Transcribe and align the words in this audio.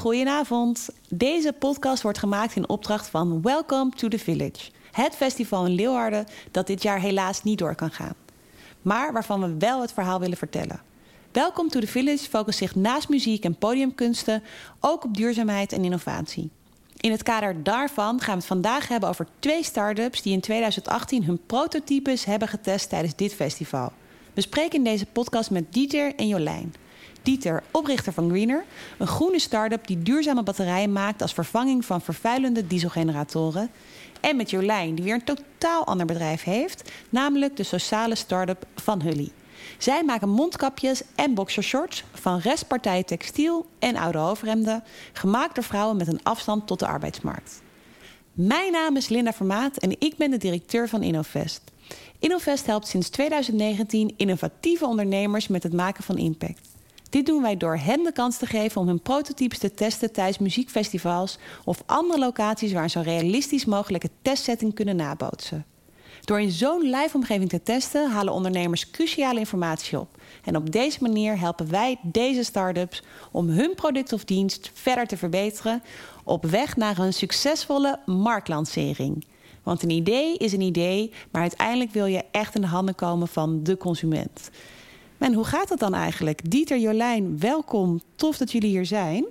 goedenavond. 0.00 0.88
Deze 1.08 1.52
podcast 1.52 2.02
wordt 2.02 2.18
gemaakt 2.18 2.56
in 2.56 2.68
opdracht 2.68 3.08
van 3.08 3.42
Welcome 3.42 3.90
to 3.90 4.08
the 4.08 4.18
Village. 4.18 4.70
Het 4.92 5.16
festival 5.16 5.66
in 5.66 5.72
Leeuwarden 5.72 6.26
dat 6.50 6.66
dit 6.66 6.82
jaar 6.82 7.00
helaas 7.00 7.42
niet 7.42 7.58
door 7.58 7.74
kan 7.74 7.90
gaan. 7.90 8.14
Maar 8.82 9.12
waarvan 9.12 9.40
we 9.40 9.54
wel 9.58 9.80
het 9.80 9.92
verhaal 9.92 10.20
willen 10.20 10.36
vertellen. 10.36 10.80
Welcome 11.32 11.68
to 11.68 11.80
the 11.80 11.86
Village 11.86 12.28
focust 12.28 12.58
zich 12.58 12.74
naast 12.74 13.08
muziek 13.08 13.44
en 13.44 13.54
podiumkunsten 13.54 14.42
ook 14.80 15.04
op 15.04 15.16
duurzaamheid 15.16 15.72
en 15.72 15.84
innovatie. 15.84 16.50
In 16.96 17.10
het 17.10 17.22
kader 17.22 17.62
daarvan 17.62 18.20
gaan 18.20 18.34
we 18.34 18.38
het 18.38 18.46
vandaag 18.46 18.88
hebben 18.88 19.08
over 19.08 19.26
twee 19.38 19.64
start-ups 19.64 20.22
die 20.22 20.32
in 20.32 20.40
2018 20.40 21.24
hun 21.24 21.40
prototypes 21.46 22.24
hebben 22.24 22.48
getest 22.48 22.88
tijdens 22.88 23.16
dit 23.16 23.34
festival. 23.34 23.92
We 24.34 24.40
spreken 24.40 24.78
in 24.78 24.84
deze 24.84 25.06
podcast 25.06 25.50
met 25.50 25.72
Dieter 25.72 26.14
en 26.14 26.28
Jolijn. 26.28 26.74
Dieter, 27.22 27.62
oprichter 27.70 28.12
van 28.12 28.28
Greener, 28.30 28.64
een 28.98 29.06
groene 29.06 29.38
start-up 29.38 29.86
die 29.86 30.02
duurzame 30.02 30.42
batterijen 30.42 30.92
maakt 30.92 31.22
als 31.22 31.34
vervanging 31.34 31.84
van 31.84 32.00
vervuilende 32.00 32.66
dieselgeneratoren. 32.66 33.70
En 34.20 34.36
met 34.36 34.50
Jolijn, 34.50 34.94
die 34.94 35.04
weer 35.04 35.14
een 35.14 35.24
totaal 35.24 35.86
ander 35.86 36.06
bedrijf 36.06 36.42
heeft, 36.42 36.90
namelijk 37.10 37.56
de 37.56 37.62
sociale 37.62 38.14
start-up 38.14 38.66
van 38.74 39.02
Hully. 39.02 39.32
Zij 39.78 40.04
maken 40.04 40.28
mondkapjes 40.28 41.02
en 41.14 41.34
boxershorts 41.34 42.04
van 42.12 42.38
restpartij 42.38 43.02
textiel 43.02 43.66
en 43.78 43.96
oude 43.96 44.18
overhemden, 44.18 44.84
gemaakt 45.12 45.54
door 45.54 45.64
vrouwen 45.64 45.96
met 45.96 46.08
een 46.08 46.22
afstand 46.22 46.66
tot 46.66 46.78
de 46.78 46.86
arbeidsmarkt. 46.86 47.62
Mijn 48.32 48.72
naam 48.72 48.96
is 48.96 49.08
Linda 49.08 49.32
Vermaat 49.32 49.76
en 49.76 49.90
ik 49.98 50.16
ben 50.16 50.30
de 50.30 50.36
directeur 50.36 50.88
van 50.88 51.02
Innovest. 51.02 51.62
Innovest 52.18 52.66
helpt 52.66 52.86
sinds 52.86 53.08
2019 53.08 54.14
innovatieve 54.16 54.86
ondernemers 54.86 55.48
met 55.48 55.62
het 55.62 55.72
maken 55.72 56.04
van 56.04 56.18
impact. 56.18 56.69
Dit 57.10 57.26
doen 57.26 57.42
wij 57.42 57.56
door 57.56 57.76
hen 57.76 58.02
de 58.02 58.12
kans 58.12 58.36
te 58.36 58.46
geven 58.46 58.80
om 58.80 58.86
hun 58.86 59.00
prototypes 59.00 59.58
te 59.58 59.74
testen 59.74 60.12
tijdens 60.12 60.38
muziekfestivals 60.38 61.38
of 61.64 61.82
andere 61.86 62.18
locaties 62.18 62.72
waar 62.72 62.82
een 62.82 62.90
zo 62.90 63.00
realistisch 63.00 63.64
mogelijke 63.64 64.10
testsetting 64.22 64.74
kunnen 64.74 64.96
nabootsen. 64.96 65.64
Door 66.24 66.40
in 66.40 66.50
zo'n 66.50 66.82
live 66.82 67.16
omgeving 67.16 67.48
te 67.48 67.62
testen 67.62 68.10
halen 68.10 68.32
ondernemers 68.32 68.90
cruciale 68.90 69.38
informatie 69.38 69.98
op. 69.98 70.08
En 70.44 70.56
op 70.56 70.72
deze 70.72 70.98
manier 71.00 71.38
helpen 71.38 71.70
wij 71.70 71.98
deze 72.02 72.42
start-ups 72.42 73.02
om 73.30 73.48
hun 73.48 73.74
product 73.74 74.12
of 74.12 74.24
dienst 74.24 74.70
verder 74.74 75.06
te 75.06 75.16
verbeteren 75.16 75.82
op 76.24 76.44
weg 76.44 76.76
naar 76.76 76.98
een 76.98 77.12
succesvolle 77.12 77.98
marktlancering. 78.06 79.24
Want 79.62 79.82
een 79.82 79.90
idee 79.90 80.36
is 80.36 80.52
een 80.52 80.60
idee, 80.60 81.12
maar 81.30 81.42
uiteindelijk 81.42 81.90
wil 81.90 82.06
je 82.06 82.24
echt 82.30 82.54
in 82.54 82.60
de 82.60 82.66
handen 82.66 82.94
komen 82.94 83.28
van 83.28 83.62
de 83.62 83.76
consument. 83.76 84.50
En 85.20 85.34
hoe 85.34 85.44
gaat 85.44 85.68
het 85.68 85.78
dan 85.78 85.94
eigenlijk? 85.94 86.50
Dieter, 86.50 86.78
Jolijn, 86.78 87.38
welkom. 87.38 88.00
Tof 88.14 88.36
dat 88.36 88.52
jullie 88.52 88.68
hier 88.68 88.86
zijn. 88.86 89.24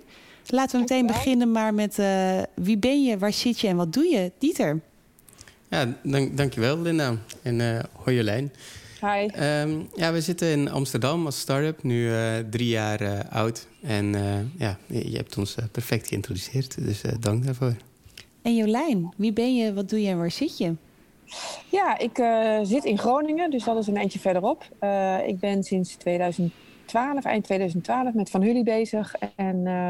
Laten 0.48 0.72
we 0.76 0.80
meteen 0.80 1.08
beginnen 1.08 1.52
maar 1.52 1.74
met 1.74 2.00
uh, 2.00 2.42
wie 2.56 2.78
ben 2.78 3.04
je, 3.04 3.18
waar 3.18 3.34
zit 3.34 3.60
je 3.60 3.68
en 3.68 3.76
wat 3.76 3.94
doe 3.94 4.04
je? 4.04 4.32
Dieter. 4.38 4.80
Ja, 5.70 5.98
dank, 6.04 6.38
dankjewel 6.38 6.82
Linda. 6.82 7.16
En 7.42 7.60
uh, 7.60 7.80
hoi 7.94 8.16
Jolijn. 8.16 8.52
Hi. 9.02 9.44
Um, 9.62 9.90
ja, 9.96 10.12
we 10.12 10.22
zitten 10.22 10.48
in 10.48 10.70
Amsterdam 10.72 11.26
als 11.26 11.40
start-up, 11.40 11.84
nu 11.84 12.10
uh, 12.10 12.38
drie 12.50 12.68
jaar 12.68 13.02
uh, 13.02 13.20
oud. 13.30 13.68
En 13.82 14.12
ja, 14.58 14.78
je 14.88 15.16
hebt 15.16 15.38
ons 15.38 15.56
perfect 15.72 16.08
geïntroduceerd, 16.08 16.86
dus 16.86 17.02
dank 17.20 17.46
daarvoor. 17.46 17.76
En 18.42 18.56
Jolijn, 18.56 19.14
wie 19.18 19.34
ben 19.34 19.56
je, 19.56 19.74
wat 19.74 19.90
doe 19.90 20.02
je 20.02 20.08
en 20.08 20.18
waar 20.18 20.32
zit 20.32 20.58
je? 20.58 20.74
Ja, 21.70 21.98
ik 21.98 22.18
uh, 22.18 22.60
zit 22.64 22.84
in 22.84 22.98
Groningen, 22.98 23.50
dus 23.50 23.64
dat 23.64 23.78
is 23.78 23.88
een 23.88 23.98
eindje 23.98 24.20
verderop. 24.20 24.64
Uh, 24.82 25.28
ik 25.28 25.40
ben 25.40 25.64
sinds 25.64 25.96
2012, 25.96 27.24
eind 27.24 27.44
2012, 27.44 28.14
met 28.14 28.30
Van 28.30 28.44
Hully 28.44 28.64
bezig. 28.64 29.16
En 29.36 29.56
uh, 29.66 29.90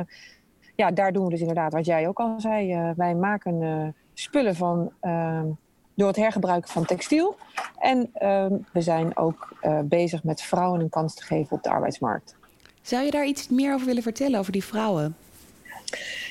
ja, 0.75 0.91
daar 0.91 1.11
doen 1.11 1.23
we 1.23 1.29
dus 1.29 1.39
inderdaad 1.39 1.73
wat 1.73 1.85
jij 1.85 2.07
ook 2.07 2.19
al 2.19 2.39
zei. 2.39 2.94
wij 2.95 3.16
maken 3.16 3.95
spullen 4.13 4.55
van, 4.55 4.91
ehm, 5.00 5.45
door 5.94 6.07
het 6.07 6.16
hergebruiken 6.16 6.69
van 6.69 6.85
textiel. 6.85 7.35
En 7.77 8.09
ehm, 8.13 8.53
we 8.73 8.81
zijn 8.81 9.17
ook 9.17 9.53
bezig 9.83 10.23
met 10.23 10.41
vrouwen 10.41 10.81
een 10.81 10.89
kans 10.89 11.16
te 11.16 11.23
geven 11.23 11.57
op 11.57 11.63
de 11.63 11.69
arbeidsmarkt. 11.69 12.35
Zou 12.81 13.03
je 13.03 13.11
daar 13.11 13.25
iets 13.25 13.50
meer 13.50 13.73
over 13.73 13.85
willen 13.85 14.03
vertellen, 14.03 14.39
over 14.39 14.51
die 14.51 14.63
vrouwen? 14.63 15.16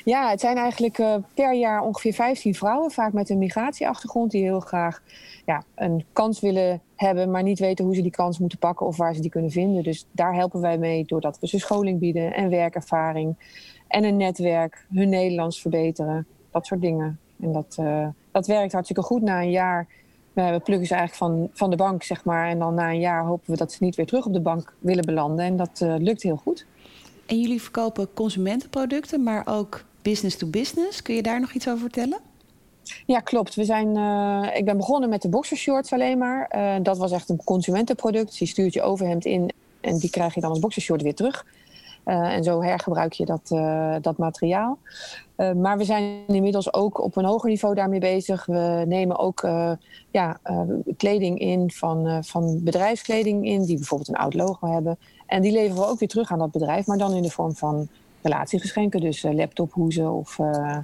Ja, 0.04 0.30
het 0.30 0.40
zijn 0.40 0.56
eigenlijk 0.56 0.98
uh, 0.98 1.14
per 1.34 1.54
jaar 1.54 1.82
ongeveer 1.82 2.12
15 2.12 2.54
vrouwen, 2.54 2.90
vaak 2.90 3.12
met 3.12 3.30
een 3.30 3.38
migratieachtergrond, 3.38 4.30
die 4.30 4.42
heel 4.42 4.60
graag 4.60 5.02
ja, 5.46 5.62
een 5.74 6.04
kans 6.12 6.40
willen 6.40 6.80
hebben, 6.96 7.30
maar 7.30 7.42
niet 7.42 7.58
weten 7.58 7.84
hoe 7.84 7.94
ze 7.94 8.02
die 8.02 8.10
kans 8.10 8.38
moeten 8.38 8.58
pakken 8.58 8.86
of 8.86 8.96
waar 8.96 9.14
ze 9.14 9.20
die 9.20 9.30
kunnen 9.30 9.50
vinden. 9.50 9.82
Dus 9.82 10.06
daar 10.12 10.34
helpen 10.34 10.60
wij 10.60 10.78
mee 10.78 11.04
doordat 11.04 11.38
we 11.40 11.46
ze 11.46 11.58
scholing 11.58 11.98
bieden 11.98 12.34
en 12.34 12.50
werkervaring 12.50 13.36
en 13.88 14.04
een 14.04 14.16
netwerk, 14.16 14.86
hun 14.94 15.08
Nederlands 15.08 15.60
verbeteren, 15.60 16.26
dat 16.50 16.66
soort 16.66 16.80
dingen. 16.80 17.18
En 17.40 17.52
dat, 17.52 17.76
uh, 17.80 18.06
dat 18.30 18.46
werkt 18.46 18.72
hartstikke 18.72 19.02
goed 19.02 19.22
na 19.22 19.42
een 19.42 19.50
jaar. 19.50 19.86
We 20.32 20.60
plukken 20.64 20.86
ze 20.86 20.94
eigenlijk 20.94 21.14
van, 21.14 21.48
van 21.52 21.70
de 21.70 21.76
bank, 21.76 22.02
zeg 22.02 22.24
maar. 22.24 22.48
En 22.48 22.58
dan 22.58 22.74
na 22.74 22.90
een 22.90 23.00
jaar 23.00 23.24
hopen 23.24 23.50
we 23.50 23.56
dat 23.56 23.72
ze 23.72 23.84
niet 23.84 23.96
weer 23.96 24.06
terug 24.06 24.26
op 24.26 24.32
de 24.32 24.40
bank 24.40 24.74
willen 24.78 25.04
belanden. 25.04 25.44
En 25.44 25.56
dat 25.56 25.80
uh, 25.82 25.94
lukt 25.98 26.22
heel 26.22 26.36
goed. 26.36 26.66
En 27.28 27.40
jullie 27.40 27.62
verkopen 27.62 28.12
consumentenproducten, 28.14 29.22
maar 29.22 29.46
ook 29.46 29.84
business 30.02 30.36
to 30.36 30.46
business. 30.46 31.02
Kun 31.02 31.14
je 31.14 31.22
daar 31.22 31.40
nog 31.40 31.52
iets 31.52 31.68
over 31.68 31.80
vertellen? 31.80 32.18
Ja, 33.06 33.20
klopt. 33.20 33.54
We 33.54 33.64
zijn, 33.64 33.96
uh, 33.96 34.56
ik 34.56 34.64
ben 34.64 34.76
begonnen 34.76 35.08
met 35.08 35.22
de 35.22 35.28
boxershorts 35.28 35.92
alleen 35.92 36.18
maar. 36.18 36.52
Uh, 36.56 36.74
dat 36.82 36.98
was 36.98 37.12
echt 37.12 37.28
een 37.28 37.44
consumentenproduct. 37.44 38.36
Je 38.36 38.46
stuurt 38.46 38.72
je 38.72 38.82
overhemd 38.82 39.24
in 39.24 39.50
en 39.80 39.98
die 39.98 40.10
krijg 40.10 40.34
je 40.34 40.40
dan 40.40 40.50
als 40.50 40.58
boxershort 40.58 41.02
weer 41.02 41.14
terug. 41.14 41.46
Uh, 42.04 42.34
en 42.34 42.44
zo 42.44 42.62
hergebruik 42.62 43.12
je 43.12 43.24
dat, 43.24 43.48
dat 44.02 44.18
materiaal. 44.18 44.78
Maar 45.56 45.78
we 45.78 45.84
zijn 45.84 46.26
inmiddels 46.26 46.72
ook 46.72 47.02
op 47.02 47.16
een 47.16 47.24
hoger 47.24 47.48
niveau 47.48 47.74
daarmee 47.74 48.00
bezig. 48.00 48.46
We 48.46 48.84
nemen 48.86 49.18
ook 49.18 49.48
ja, 50.10 50.40
kleding 50.96 51.38
in 51.38 51.70
van, 51.70 52.24
van 52.24 52.60
bedrijfskleding 52.64 53.46
in, 53.46 53.64
die 53.64 53.76
bijvoorbeeld 53.76 54.08
een 54.08 54.14
oud 54.14 54.34
logo 54.34 54.72
hebben. 54.72 54.98
En 55.26 55.42
die 55.42 55.52
leveren 55.52 55.82
we 55.82 55.88
ook 55.88 55.98
weer 55.98 56.08
terug 56.08 56.30
aan 56.30 56.38
dat 56.38 56.50
bedrijf, 56.50 56.86
maar 56.86 56.98
dan 56.98 57.14
in 57.14 57.22
de 57.22 57.30
vorm 57.30 57.54
van 57.54 57.88
relatiegeschenken. 58.22 59.00
Dus 59.00 59.22
laptophoezen 59.22 60.12
of 60.12 60.38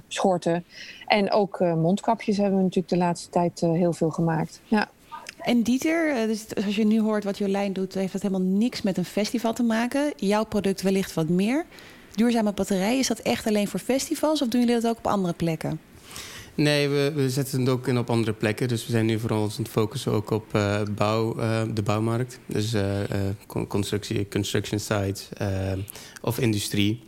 schorten. 0.07 0.65
En 1.05 1.31
ook 1.31 1.59
mondkapjes 1.59 2.37
hebben 2.37 2.57
we 2.57 2.63
natuurlijk 2.63 2.93
de 2.93 2.99
laatste 2.99 3.29
tijd 3.29 3.59
heel 3.59 3.93
veel 3.93 4.09
gemaakt. 4.09 4.61
Ja. 4.65 4.89
En 5.39 5.61
Dieter, 5.61 6.27
dus 6.27 6.55
als 6.65 6.75
je 6.75 6.85
nu 6.85 7.01
hoort 7.01 7.23
wat 7.23 7.37
Jolijn 7.37 7.73
doet, 7.73 7.93
heeft 7.93 8.13
dat 8.13 8.21
helemaal 8.21 8.47
niks 8.47 8.81
met 8.81 8.97
een 8.97 9.05
festival 9.05 9.53
te 9.53 9.63
maken. 9.63 10.13
Jouw 10.15 10.45
product 10.45 10.81
wellicht 10.81 11.13
wat 11.13 11.29
meer. 11.29 11.65
Duurzame 12.15 12.53
batterij, 12.53 12.99
is 12.99 13.07
dat 13.07 13.19
echt 13.19 13.47
alleen 13.47 13.67
voor 13.67 13.79
festivals 13.79 14.41
of 14.41 14.47
doen 14.47 14.61
jullie 14.61 14.81
dat 14.81 14.91
ook 14.91 14.97
op 14.97 15.07
andere 15.07 15.33
plekken? 15.33 15.79
Nee, 16.55 16.89
we, 16.89 17.11
we 17.15 17.29
zetten 17.29 17.59
het 17.59 17.69
ook 17.69 17.87
in 17.87 17.97
op 17.97 18.09
andere 18.09 18.33
plekken. 18.33 18.67
Dus 18.67 18.85
we 18.85 18.91
zijn 18.91 19.05
nu 19.05 19.19
vooral 19.19 19.41
ons 19.41 19.57
aan 19.57 19.63
het 19.63 19.71
focussen 19.71 20.11
ook 20.11 20.29
op 20.29 20.55
uh, 20.55 20.81
bouw, 20.95 21.39
uh, 21.39 21.61
de 21.73 21.81
bouwmarkt. 21.81 22.39
Dus 22.45 22.73
uh, 22.73 22.83
constructie, 23.67 24.27
construction 24.27 24.79
sites 24.79 25.29
of 26.21 26.39
industrie. 26.39 27.03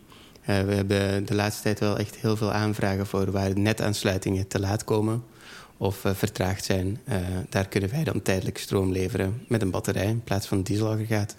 we 0.45 0.51
hebben 0.53 1.25
de 1.25 1.35
laatste 1.35 1.63
tijd 1.63 1.79
wel 1.79 1.97
echt 1.97 2.15
heel 2.15 2.35
veel 2.37 2.51
aanvragen 2.51 3.07
voor 3.07 3.31
waar 3.31 3.59
netaansluitingen 3.59 4.47
te 4.47 4.59
laat 4.59 4.83
komen 4.83 5.23
of 5.77 6.03
vertraagd 6.03 6.65
zijn. 6.65 6.99
daar 7.49 7.67
kunnen 7.67 7.89
wij 7.89 8.03
dan 8.03 8.21
tijdelijk 8.21 8.57
stroom 8.57 8.91
leveren 8.91 9.41
met 9.47 9.61
een 9.61 9.71
batterij 9.71 10.07
in 10.07 10.23
plaats 10.23 10.47
van 10.47 10.57
een 10.57 10.63
dieselaggregaat. 10.63 11.35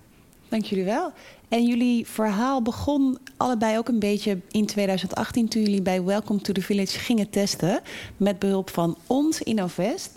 Dank 0.48 0.64
jullie 0.64 0.84
wel. 0.84 1.12
En 1.48 1.66
jullie 1.66 2.06
verhaal 2.06 2.62
begon 2.62 3.18
allebei 3.36 3.78
ook 3.78 3.88
een 3.88 3.98
beetje 3.98 4.38
in 4.50 4.66
2018 4.66 5.48
toen 5.48 5.62
jullie 5.62 5.82
bij 5.82 6.02
Welcome 6.02 6.40
to 6.40 6.52
the 6.52 6.62
Village 6.62 6.98
gingen 6.98 7.30
testen 7.30 7.80
met 8.16 8.38
behulp 8.38 8.70
van 8.70 8.96
ons 9.06 9.42
Innovest. 9.42 10.10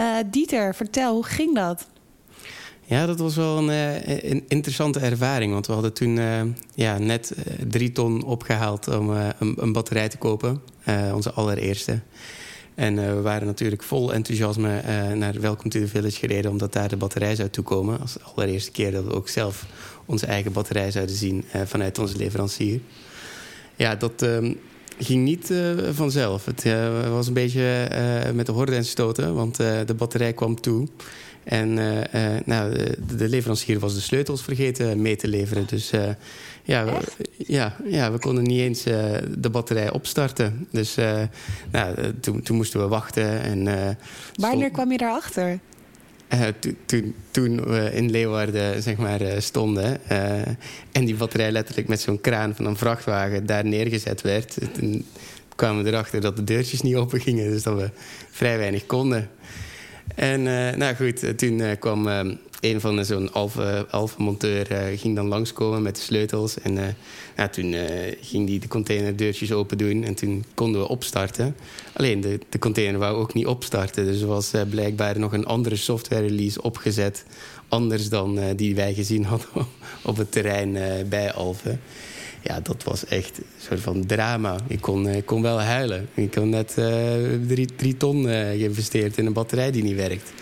Uh, 0.00 0.16
Dieter, 0.30 0.74
vertel, 0.74 1.14
hoe 1.14 1.24
ging 1.24 1.54
dat? 1.54 1.86
Ja, 2.84 3.06
dat 3.06 3.18
was 3.18 3.36
wel 3.36 3.58
een, 3.58 3.68
uh, 3.68 4.30
een 4.30 4.44
interessante 4.48 4.98
ervaring. 4.98 5.52
Want 5.52 5.66
we 5.66 5.72
hadden 5.72 5.92
toen 5.92 6.16
uh, 6.16 6.40
ja, 6.74 6.98
net 6.98 7.34
drie 7.68 7.92
ton 7.92 8.24
opgehaald 8.24 8.88
om 8.88 9.10
een, 9.10 9.54
een, 9.56 9.72
batterij 9.72 10.08
te 10.08 10.18
kopen. 10.18 10.62
onze 11.12 11.32
allereerste. 11.32 12.00
En 12.78 12.94
we 12.94 13.20
waren 13.20 13.46
natuurlijk 13.46 13.82
vol 13.82 14.12
enthousiasme 14.12 14.82
naar 15.14 15.40
Welcome 15.40 15.70
to 15.70 15.80
the 15.80 15.88
Village 15.88 16.18
gereden... 16.18 16.50
omdat 16.50 16.72
daar 16.72 16.88
de 16.88 16.96
batterij 16.96 17.36
zou 17.36 17.48
toekomen. 17.48 18.00
Als 18.00 18.12
de 18.12 18.20
allereerste 18.34 18.70
keer 18.70 18.92
dat 18.92 19.04
we 19.04 19.12
ook 19.12 19.28
zelf 19.28 19.66
onze 20.06 20.26
eigen 20.26 20.52
batterij 20.52 20.90
zouden 20.90 21.16
zien 21.16 21.44
uh, 21.54 21.62
vanuit 21.64 21.98
onze 21.98 22.16
leverancier. 22.16 22.80
Ja, 23.76 23.94
dat 23.94 24.22
uh, 24.22 24.54
ging 24.98 25.24
niet 25.24 25.50
uh, 25.50 25.70
vanzelf. 25.90 26.44
Het 26.44 26.64
uh, 26.64 27.10
was 27.10 27.26
een 27.26 27.32
beetje 27.32 27.88
met 28.34 28.46
de 28.46 28.52
horden 28.52 28.74
en 28.74 28.84
stoten, 28.84 29.34
want 29.34 29.56
de 29.56 29.94
batterij 29.96 30.32
kwam 30.32 30.60
toe. 30.60 30.88
En 31.44 31.74
nou, 32.44 32.72
de, 32.74 33.16
de, 33.16 33.28
leverancier 33.28 33.78
was 33.78 33.94
de 33.94 34.00
sleutels 34.00 34.42
vergeten 34.42 35.02
mee 35.02 35.16
te 35.16 35.28
leveren. 35.28 35.66
Dus 35.66 35.90
ja, 36.62 36.84
we, 36.84 36.92
ja, 37.36 37.76
ja, 37.84 38.12
we 38.12 38.18
konden 38.18 38.44
niet 38.44 38.60
eens 38.60 38.82
de 39.38 39.50
batterij 39.50 39.90
opstarten. 39.90 40.66
Dus 40.70 40.94
nou, 41.70 41.94
toen, 42.20 42.42
toen 42.42 42.56
moesten 42.56 42.80
we 42.80 42.88
wachten. 42.88 43.42
En, 43.42 43.96
Wanneer 44.34 44.70
kwam 44.70 44.92
je 44.92 44.98
daarachter? 44.98 45.58
toen, 46.86 47.14
toen 47.30 47.64
we 47.64 47.90
in 47.92 48.10
Leeuwarden 48.10 48.82
zeg 48.82 48.96
maar, 48.96 49.20
stonden 49.38 50.08
en 50.92 51.04
die 51.04 51.14
batterij 51.14 51.52
letterlijk 51.52 51.88
met 51.88 52.00
zo'n 52.00 52.20
kraan 52.20 52.54
van 52.54 52.64
een 52.64 52.76
vrachtwagen 52.76 53.46
daar 53.46 53.64
neergezet 53.64 54.20
werd, 54.20 54.56
toen 54.72 55.04
kwamen 55.58 55.84
we 55.84 55.90
erachter 55.90 56.20
dat 56.20 56.36
de 56.36 56.44
deurtjes 56.44 56.80
niet 56.80 56.94
open 56.94 57.20
gingen, 57.20 57.50
dus 57.50 57.62
dat 57.62 57.76
we 57.76 57.90
vrij 58.30 58.58
weinig 58.58 58.86
konden. 58.86 59.30
En 60.14 60.42
nou 60.78 60.94
goed, 60.94 61.38
toen 61.38 61.62
kwam 61.78 62.06
een 62.60 62.80
van 62.80 63.04
zo'n 63.04 63.32
Alfa-monteur 63.90 64.66
ging 64.96 65.16
dan 65.16 65.26
langskomen 65.26 65.82
met 65.82 65.96
de 65.96 66.02
sleutels. 66.02 66.60
En 66.60 66.96
ja, 67.36 67.48
toen 67.48 67.74
ging 68.20 68.46
die 68.46 68.60
de 68.60 68.68
containerdeurtjes 68.68 69.52
open 69.52 69.78
doen 69.78 70.04
en 70.04 70.14
toen 70.14 70.44
konden 70.54 70.80
we 70.80 70.88
opstarten. 70.88 71.56
Alleen 71.92 72.20
de, 72.20 72.38
de 72.48 72.58
container 72.58 72.98
wou 72.98 73.16
ook 73.16 73.34
niet 73.34 73.46
opstarten. 73.46 74.04
Dus 74.04 74.20
er 74.20 74.26
was 74.26 74.52
blijkbaar 74.70 75.18
nog 75.18 75.32
een 75.32 75.46
andere 75.46 75.76
software 75.76 76.26
release 76.26 76.62
opgezet. 76.62 77.24
Anders 77.68 78.08
dan 78.08 78.38
die 78.56 78.74
wij 78.74 78.94
gezien 78.94 79.24
hadden 79.24 79.48
op 80.02 80.16
het 80.16 80.32
terrein 80.32 80.78
bij 81.08 81.32
Alfa. 81.32 81.78
Ja, 82.42 82.60
dat 82.60 82.84
was 82.84 83.06
echt 83.06 83.38
een 83.38 83.44
soort 83.58 83.80
van 83.80 84.06
drama. 84.06 84.56
Ik 84.66 84.80
kon, 84.80 85.08
ik 85.08 85.26
kon 85.26 85.42
wel 85.42 85.60
huilen. 85.60 86.08
Ik 86.14 86.34
had 86.34 86.44
net 86.44 86.74
drie, 87.46 87.68
drie 87.76 87.96
ton 87.96 88.24
geïnvesteerd 88.24 89.18
in 89.18 89.26
een 89.26 89.32
batterij 89.32 89.70
die 89.70 89.82
niet 89.82 89.96
werkt 89.96 90.32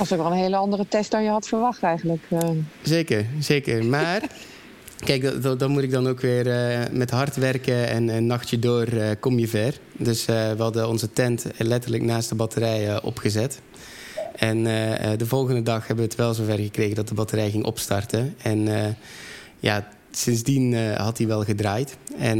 was 0.00 0.12
ook 0.12 0.18
wel 0.18 0.32
een 0.32 0.42
hele 0.42 0.56
andere 0.56 0.88
test 0.88 1.10
dan 1.10 1.22
je 1.22 1.28
had 1.28 1.48
verwacht 1.48 1.82
eigenlijk. 1.82 2.22
Eh. 2.28 2.48
Zeker, 2.82 3.26
zeker. 3.38 3.84
Maar 3.84 4.22
kijk, 5.06 5.42
dan 5.58 5.70
moet 5.70 5.82
ik 5.82 5.90
dan 5.90 6.08
ook 6.08 6.20
weer 6.20 6.46
uh, 6.46 6.78
met 6.92 7.10
hard 7.10 7.36
werken 7.36 7.88
en 7.88 8.08
een 8.08 8.26
nachtje 8.26 8.58
door 8.58 8.88
uh, 8.92 9.10
kom 9.20 9.38
je 9.38 9.48
ver. 9.48 9.78
Dus 9.96 10.24
we 10.24 10.54
hadden 10.58 10.88
onze 10.88 11.12
tent 11.12 11.46
letterlijk 11.58 12.02
naast 12.02 12.28
de 12.28 12.34
batterij 12.34 13.02
opgezet. 13.02 13.60
En 14.36 14.64
de 15.18 15.26
volgende 15.26 15.62
dag 15.62 15.86
hebben 15.86 16.04
we 16.04 16.10
het 16.10 16.20
wel 16.20 16.34
zover 16.34 16.58
gekregen 16.58 16.94
dat 16.94 17.08
de 17.08 17.14
batterij 17.14 17.50
ging 17.50 17.64
opstarten. 17.64 18.34
En 18.42 18.68
ja, 19.58 19.88
sindsdien 20.10 20.94
had 20.96 21.18
hij 21.18 21.26
wel 21.26 21.44
gedraaid. 21.44 21.96
En 22.18 22.38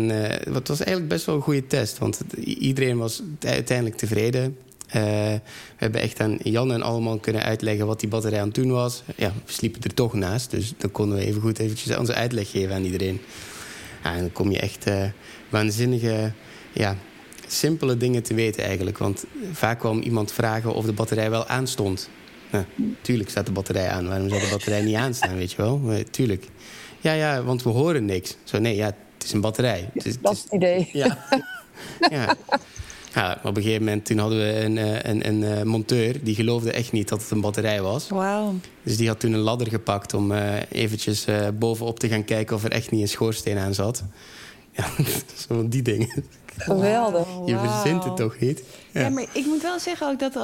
het 0.55 0.69
was 0.69 0.81
eigenlijk 0.81 1.09
best 1.09 1.27
wel 1.27 1.35
een 1.35 1.43
goede 1.43 1.67
test. 1.67 1.99
Want 1.99 2.21
iedereen 2.45 2.99
was 2.99 3.23
uiteindelijk 3.41 3.97
tevreden. 3.97 4.57
Uh, 4.87 4.95
we 4.95 5.41
hebben 5.77 6.01
echt 6.01 6.21
aan 6.21 6.39
Jan 6.43 6.73
en 6.73 6.83
allemaal 6.83 7.19
kunnen 7.19 7.43
uitleggen 7.43 7.87
wat 7.87 8.01
die 8.01 8.09
batterij 8.09 8.41
aan 8.41 8.47
het 8.47 8.55
doen 8.55 8.71
was. 8.71 9.03
Ja, 9.17 9.33
we 9.47 9.53
sliepen 9.53 9.83
er 9.83 9.95
toch 9.95 10.15
naast, 10.15 10.51
dus 10.51 10.73
dan 10.77 10.91
konden 10.91 11.19
we 11.19 11.25
even 11.25 11.41
goed 11.41 11.59
eventjes 11.59 11.97
onze 11.97 12.15
uitleg 12.15 12.51
geven 12.51 12.75
aan 12.75 12.85
iedereen. 12.85 13.21
En 14.03 14.19
dan 14.19 14.33
kom 14.33 14.51
je 14.51 14.59
echt 14.59 14.87
waanzinnige, 15.49 16.33
ja, 16.73 16.97
simpele 17.47 17.97
dingen 17.97 18.23
te 18.23 18.35
weten 18.35 18.65
eigenlijk. 18.65 18.99
Want 18.99 19.25
vaak 19.53 19.79
kwam 19.79 20.01
iemand 20.01 20.33
vragen 20.33 20.75
of 20.75 20.85
de 20.85 20.93
batterij 20.93 21.31
wel 21.31 21.47
aanstond. 21.47 22.09
Nou, 22.51 22.65
tuurlijk 23.01 23.31
staat 23.31 23.47
de 23.47 23.53
batterij 23.53 23.89
aan. 23.89 24.09
Waarom 24.09 24.29
zou 24.29 24.41
de 24.41 24.49
batterij 24.51 24.83
niet 24.83 24.95
aanstaan, 24.95 25.37
weet 25.37 25.51
je 25.51 25.57
wel? 25.57 25.81
Tuurlijk. 26.11 26.47
Ja, 27.01 27.13
ja, 27.13 27.43
want 27.43 27.63
we 27.63 27.71
horen 27.71 28.05
niks. 28.05 28.37
Zo, 28.45 28.59
nee, 28.59 28.77
ja, 28.77 28.87
het 28.87 29.25
is 29.25 29.33
een 29.33 29.41
batterij. 29.41 29.91
Het 29.95 30.07
is, 30.07 30.21
dat 30.21 30.33
is 30.33 30.43
het 30.43 30.53
idee. 30.53 30.89
Ja. 30.93 31.19
ja. 32.11 32.37
Ja, 33.15 33.41
op 33.45 33.57
een 33.57 33.63
gegeven 33.63 33.85
moment 33.85 34.05
toen 34.05 34.19
hadden 34.19 34.39
we 34.39 34.61
een, 34.65 34.79
eh, 34.79 35.11
een, 35.11 35.29
een, 35.29 35.45
een 35.45 35.59
eh, 35.59 35.63
monteur... 35.63 36.25
die 36.25 36.35
geloofde 36.35 36.73
echt 36.73 36.93
niet 36.93 37.09
dat 37.09 37.23
het 37.23 37.31
een 37.31 37.41
batterij 37.41 37.83
was. 37.83 38.09
Wauw. 38.09 38.55
Dus 38.83 38.97
die 38.97 39.09
had 39.09 39.21
toen 39.21 39.33
een 39.33 39.41
ladder 39.41 39.69
gepakt 39.69 40.15
om 40.15 40.33
uh, 40.33 40.55
eventjes 40.71 41.27
uh, 41.27 41.49
bovenop 41.59 41.99
te 41.99 42.09
gaan 42.09 42.25
kijken... 42.25 42.57
of 42.57 42.65
er 42.65 42.71
echt 42.71 42.91
niet 42.91 43.01
een 43.01 43.09
schoorsteen 43.09 43.59
aan 43.59 43.75
zat. 43.75 44.03
Ja, 44.71 44.85
zo 45.49 45.69
die 45.69 45.83
dingen. 45.83 46.25
Geweldig. 46.57 47.27
Je 47.47 47.59
verzint 47.59 48.05
het 48.05 48.17
toch 48.17 48.39
niet? 48.39 48.63
Ja. 48.91 49.09
maar 49.09 49.27
ik 49.33 49.47
moet 49.47 49.63
wel 49.63 49.79
zeggen 49.79 50.09
ook 50.09 50.19
dat... 50.19 50.35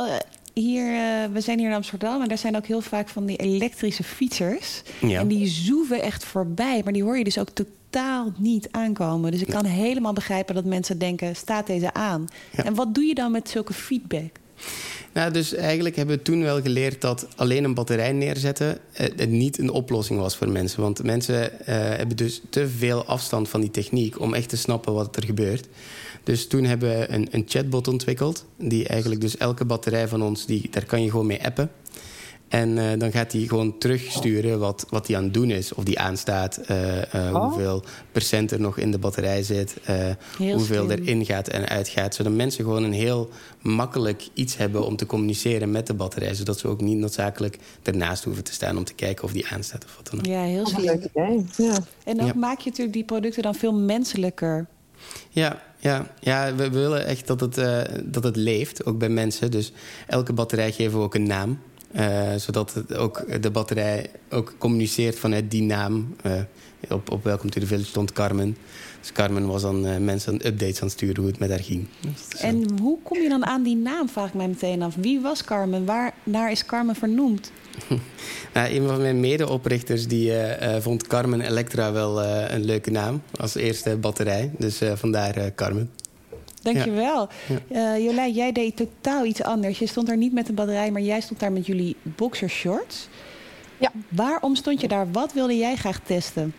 hier, 0.60 0.84
we 1.32 1.40
zijn 1.40 1.58
hier 1.58 1.68
in 1.68 1.74
Amsterdam 1.74 2.22
en 2.22 2.28
daar 2.28 2.38
zijn 2.38 2.56
ook 2.56 2.66
heel 2.66 2.80
vaak 2.80 3.08
van 3.08 3.26
die 3.26 3.36
elektrische 3.36 4.02
fietsers. 4.02 4.82
Ja. 5.00 5.20
En 5.20 5.28
die 5.28 5.46
zoeven 5.46 6.02
echt 6.02 6.24
voorbij. 6.24 6.80
Maar 6.84 6.92
die 6.92 7.02
hoor 7.02 7.18
je 7.18 7.24
dus 7.24 7.38
ook 7.38 7.50
totaal 7.50 8.32
niet 8.38 8.68
aankomen. 8.70 9.30
Dus 9.30 9.40
ik 9.40 9.46
kan 9.46 9.64
helemaal 9.64 10.12
begrijpen 10.12 10.54
dat 10.54 10.64
mensen 10.64 10.98
denken: 10.98 11.36
staat 11.36 11.66
deze 11.66 11.92
aan? 11.94 12.28
En 12.54 12.74
wat 12.74 12.94
doe 12.94 13.04
je 13.04 13.14
dan 13.14 13.32
met 13.32 13.48
zulke 13.48 13.72
feedback? 13.72 14.30
Nou, 15.12 15.32
dus 15.32 15.54
eigenlijk 15.54 15.96
hebben 15.96 16.16
we 16.16 16.22
toen 16.22 16.42
wel 16.42 16.62
geleerd 16.62 17.00
dat 17.00 17.26
alleen 17.36 17.64
een 17.64 17.74
batterij 17.74 18.12
neerzetten 18.12 18.78
eh, 18.92 19.06
het 19.16 19.30
niet 19.30 19.58
een 19.58 19.70
oplossing 19.70 20.20
was 20.20 20.36
voor 20.36 20.48
mensen. 20.48 20.80
Want 20.80 21.02
mensen 21.02 21.52
uh, 21.52 21.66
hebben 21.66 22.16
dus 22.16 22.42
te 22.50 22.68
veel 22.68 23.04
afstand 23.04 23.48
van 23.48 23.60
die 23.60 23.70
techniek 23.70 24.20
om 24.20 24.34
echt 24.34 24.48
te 24.48 24.56
snappen 24.56 24.92
wat 24.92 25.16
er 25.16 25.24
gebeurt. 25.24 25.68
Dus 26.26 26.46
toen 26.46 26.64
hebben 26.64 26.88
we 26.88 27.10
een, 27.10 27.28
een 27.30 27.44
chatbot 27.46 27.88
ontwikkeld. 27.88 28.44
Die 28.58 28.88
eigenlijk 28.88 29.20
dus 29.20 29.36
elke 29.36 29.64
batterij 29.64 30.08
van 30.08 30.22
ons, 30.22 30.46
die, 30.46 30.68
daar 30.70 30.84
kan 30.84 31.02
je 31.02 31.10
gewoon 31.10 31.26
mee 31.26 31.44
appen. 31.44 31.70
En 32.48 32.76
uh, 32.76 32.84
dan 32.98 33.12
gaat 33.12 33.32
hij 33.32 33.40
gewoon 33.40 33.78
terugsturen 33.78 34.58
wat, 34.58 34.86
wat 34.90 35.06
hij 35.06 35.16
aan 35.16 35.24
het 35.24 35.34
doen 35.34 35.50
is. 35.50 35.74
Of 35.74 35.84
die 35.84 35.98
aanstaat, 35.98 36.60
uh, 36.70 36.96
uh, 36.96 37.02
oh. 37.14 37.44
hoeveel 37.44 37.84
procent 38.12 38.50
er 38.50 38.60
nog 38.60 38.78
in 38.78 38.90
de 38.90 38.98
batterij 38.98 39.42
zit. 39.42 39.76
hoeveel 40.38 40.84
slim. 40.84 40.90
er 40.90 41.08
ingaat 41.08 41.48
en 41.48 41.68
uitgaat. 41.68 42.14
Zodat 42.14 42.32
mensen 42.32 42.64
gewoon 42.64 42.82
een 42.82 42.92
heel 42.92 43.30
makkelijk 43.60 44.28
iets 44.34 44.56
hebben 44.56 44.86
om 44.86 44.96
te 44.96 45.06
communiceren 45.06 45.70
met 45.70 45.86
de 45.86 45.94
batterij. 45.94 46.34
Zodat 46.34 46.58
ze 46.58 46.68
ook 46.68 46.80
niet 46.80 46.98
noodzakelijk 46.98 47.58
ernaast 47.82 48.24
hoeven 48.24 48.44
te 48.44 48.52
staan 48.52 48.76
om 48.76 48.84
te 48.84 48.94
kijken 48.94 49.24
of 49.24 49.32
die 49.32 49.46
aanstaat 49.46 49.84
of 49.84 49.96
wat 49.96 50.10
dan 50.10 50.18
ook. 50.18 50.26
Ja, 50.26 50.42
heel 50.42 50.66
slim. 50.66 51.00
Ja. 51.56 51.78
En 52.04 52.16
dan 52.16 52.26
ja. 52.26 52.32
maak 52.34 52.58
je 52.58 52.68
natuurlijk 52.68 52.96
die 52.96 53.04
producten 53.04 53.42
dan 53.42 53.54
veel 53.54 53.74
menselijker. 53.74 54.66
Ja, 55.30 55.62
ja, 55.78 56.06
ja 56.20 56.54
we 56.54 56.70
willen 56.70 57.06
echt 57.06 57.26
dat 57.26 57.40
het, 57.40 57.54
dat 58.04 58.24
het 58.24 58.36
leeft, 58.36 58.84
ook 58.84 58.98
bij 58.98 59.08
mensen. 59.08 59.50
Dus 59.50 59.72
elke 60.06 60.32
batterij 60.32 60.72
geven 60.72 60.98
we 60.98 61.04
ook 61.04 61.14
een 61.14 61.26
naam. 61.26 61.58
Uh, 61.96 62.34
zodat 62.36 62.74
het 62.74 62.94
ook 62.94 63.42
de 63.42 63.50
batterij 63.50 64.10
ook 64.30 64.54
communiceert 64.58 65.18
vanuit 65.18 65.50
die 65.50 65.62
naam. 65.62 66.16
Op, 66.88 67.10
op 67.10 67.24
Welcome 67.24 67.50
to 67.50 67.60
the 67.60 67.66
Village 67.66 67.88
stond 67.88 68.12
Carmen. 68.12 68.56
Dus 69.00 69.12
Carmen 69.12 69.46
was 69.46 69.62
dan 69.62 70.04
mensen 70.04 70.34
updates 70.46 70.80
aan 70.80 70.86
het 70.86 70.96
sturen 70.96 71.16
hoe 71.16 71.26
het 71.26 71.38
met 71.38 71.50
haar 71.50 71.62
ging. 71.62 71.86
En 72.38 72.78
hoe 72.80 72.98
kom 73.02 73.18
je 73.18 73.28
dan 73.28 73.46
aan 73.46 73.62
die 73.62 73.76
naam, 73.76 74.08
vraag 74.08 74.28
ik 74.28 74.34
mij 74.34 74.48
meteen 74.48 74.82
af. 74.82 74.94
Wie 74.94 75.20
was 75.20 75.44
Carmen? 75.44 75.84
Waar 75.84 76.14
naar 76.22 76.50
is 76.50 76.66
Carmen 76.66 76.94
vernoemd? 76.94 77.52
nou, 78.54 78.74
een 78.74 78.86
van 78.86 79.00
mijn 79.00 79.20
medeoprichters 79.20 80.06
die, 80.06 80.32
vond 80.80 81.06
Carmen 81.06 81.40
Electra 81.40 81.92
wel 81.92 82.22
een 82.24 82.64
leuke 82.64 82.90
naam. 82.90 83.22
Als 83.40 83.54
eerste 83.54 83.96
batterij. 83.96 84.50
Dus 84.58 84.80
vandaar 84.94 85.54
Carmen. 85.54 85.90
Dankjewel. 86.72 87.28
Ja. 87.68 87.96
Uh, 87.96 88.04
Jolijn, 88.04 88.32
jij 88.32 88.52
deed 88.52 88.76
totaal 88.76 89.24
iets 89.24 89.42
anders. 89.42 89.78
Je 89.78 89.86
stond 89.86 90.06
daar 90.06 90.16
niet 90.16 90.32
met 90.32 90.48
een 90.48 90.54
batterij, 90.54 90.90
maar 90.90 91.02
jij 91.02 91.20
stond 91.20 91.40
daar 91.40 91.52
met 91.52 91.66
jullie 91.66 91.96
boxershorts. 92.02 93.08
Ja. 93.78 93.92
Waarom 94.08 94.54
stond 94.54 94.80
je 94.80 94.88
daar? 94.88 95.10
Wat 95.12 95.32
wilde 95.32 95.56
jij 95.56 95.76
graag 95.76 96.00
testen? 96.00 96.54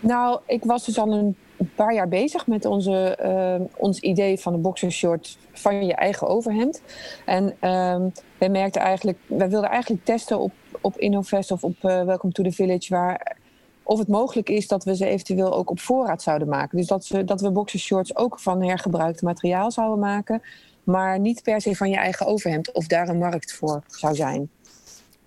Nou, 0.00 0.40
ik 0.46 0.64
was 0.64 0.84
dus 0.84 0.98
al 0.98 1.12
een 1.12 1.36
paar 1.74 1.94
jaar 1.94 2.08
bezig 2.08 2.46
met 2.46 2.64
onze, 2.64 3.18
uh, 3.22 3.66
ons 3.76 4.00
idee 4.00 4.38
van 4.38 4.54
een 4.54 4.60
boxershort 4.60 5.38
van 5.52 5.86
je 5.86 5.94
eigen 5.94 6.26
overhemd. 6.26 6.82
En 7.24 7.44
uh, 7.44 7.96
wij 8.38 8.48
merkten 8.48 8.82
eigenlijk, 8.82 9.18
wij 9.26 9.50
wilden 9.50 9.70
eigenlijk 9.70 10.04
testen 10.04 10.38
op, 10.38 10.52
op 10.80 10.98
Innovest 10.98 11.50
of 11.50 11.64
op 11.64 11.76
uh, 11.82 12.02
Welcome 12.02 12.32
to 12.32 12.42
the 12.42 12.52
Village, 12.52 12.94
waar 12.94 13.36
of 13.82 13.98
het 13.98 14.08
mogelijk 14.08 14.48
is 14.48 14.68
dat 14.68 14.84
we 14.84 14.96
ze 14.96 15.06
eventueel 15.06 15.54
ook 15.54 15.70
op 15.70 15.80
voorraad 15.80 16.22
zouden 16.22 16.48
maken. 16.48 16.78
Dus 16.78 16.86
dat, 16.86 17.04
ze, 17.04 17.24
dat 17.24 17.40
we 17.40 17.50
boxershorts 17.50 18.16
ook 18.16 18.38
van 18.40 18.62
hergebruikt 18.62 19.22
materiaal 19.22 19.70
zouden 19.70 19.98
maken. 19.98 20.42
Maar 20.84 21.18
niet 21.18 21.42
per 21.42 21.60
se 21.60 21.76
van 21.76 21.90
je 21.90 21.96
eigen 21.96 22.26
overhemd. 22.26 22.72
Of 22.72 22.86
daar 22.86 23.08
een 23.08 23.18
markt 23.18 23.52
voor 23.52 23.82
zou 23.86 24.14
zijn. 24.14 24.50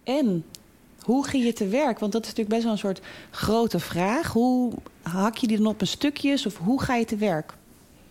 En 0.03 0.45
hoe 1.01 1.27
ging 1.27 1.43
je 1.43 1.53
te 1.53 1.67
werk? 1.67 1.99
Want 1.99 2.11
dat 2.11 2.21
is 2.21 2.27
natuurlijk 2.27 2.55
best 2.55 2.63
wel 2.63 2.71
een 2.71 2.77
soort 2.77 3.01
grote 3.31 3.79
vraag. 3.79 4.31
Hoe 4.31 4.71
hak 5.07 5.37
je 5.37 5.47
die 5.47 5.57
dan 5.57 5.67
op 5.67 5.81
een 5.81 5.87
stukjes? 5.87 6.45
Of 6.45 6.57
hoe 6.57 6.81
ga 6.81 6.95
je 6.95 7.05
te 7.05 7.15
werk? 7.15 7.53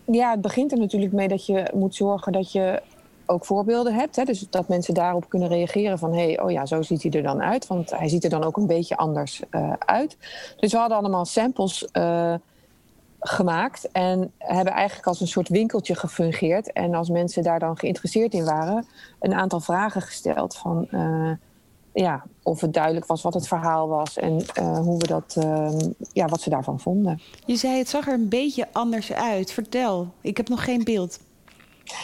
Ja, 0.05 0.31
het 0.31 0.41
begint 0.41 0.71
er 0.71 0.77
natuurlijk 0.77 1.13
mee 1.13 1.27
dat 1.27 1.45
je 1.45 1.71
moet 1.73 1.95
zorgen 1.95 2.31
dat 2.31 2.51
je 2.51 2.81
ook 3.25 3.45
voorbeelden 3.45 3.93
hebt. 3.93 4.15
Hè? 4.15 4.23
Dus 4.23 4.45
dat 4.49 4.67
mensen 4.67 4.93
daarop 4.93 5.29
kunnen 5.29 5.47
reageren 5.47 5.99
van... 5.99 6.13
hé, 6.13 6.23
hey, 6.23 6.41
oh 6.41 6.51
ja, 6.51 6.65
zo 6.65 6.81
ziet 6.81 7.03
hij 7.03 7.11
er 7.11 7.23
dan 7.23 7.41
uit. 7.41 7.67
Want 7.67 7.89
hij 7.89 8.07
ziet 8.07 8.23
er 8.23 8.29
dan 8.29 8.43
ook 8.43 8.57
een 8.57 8.67
beetje 8.67 8.97
anders 8.97 9.41
uh, 9.51 9.73
uit. 9.79 10.17
Dus 10.57 10.71
we 10.71 10.77
hadden 10.77 10.97
allemaal 10.97 11.25
samples 11.25 11.87
uh, 11.93 12.33
gemaakt... 13.19 13.91
en 13.91 14.31
hebben 14.37 14.73
eigenlijk 14.73 15.07
als 15.07 15.21
een 15.21 15.27
soort 15.27 15.49
winkeltje 15.49 15.95
gefungeerd. 15.95 16.71
En 16.71 16.93
als 16.93 17.09
mensen 17.09 17.43
daar 17.43 17.59
dan 17.59 17.77
geïnteresseerd 17.77 18.33
in 18.33 18.45
waren... 18.45 18.85
een 19.19 19.33
aantal 19.33 19.59
vragen 19.59 20.01
gesteld 20.01 20.55
van... 20.55 20.87
Uh, 20.91 21.31
ja, 22.01 22.23
of 22.43 22.61
het 22.61 22.73
duidelijk 22.73 23.05
was 23.05 23.21
wat 23.21 23.33
het 23.33 23.47
verhaal 23.47 23.87
was 23.87 24.17
en 24.17 24.45
uh, 24.59 24.79
hoe 24.79 24.97
we 24.97 25.07
dat, 25.07 25.35
uh, 25.37 25.69
ja, 26.13 26.25
wat 26.25 26.41
ze 26.41 26.49
daarvan 26.49 26.79
vonden. 26.79 27.21
Je 27.45 27.55
zei 27.55 27.77
het 27.77 27.89
zag 27.89 28.07
er 28.07 28.13
een 28.13 28.29
beetje 28.29 28.67
anders 28.71 29.13
uit. 29.13 29.51
Vertel, 29.51 30.07
ik 30.21 30.37
heb 30.37 30.49
nog 30.49 30.63
geen 30.63 30.83
beeld. 30.83 31.19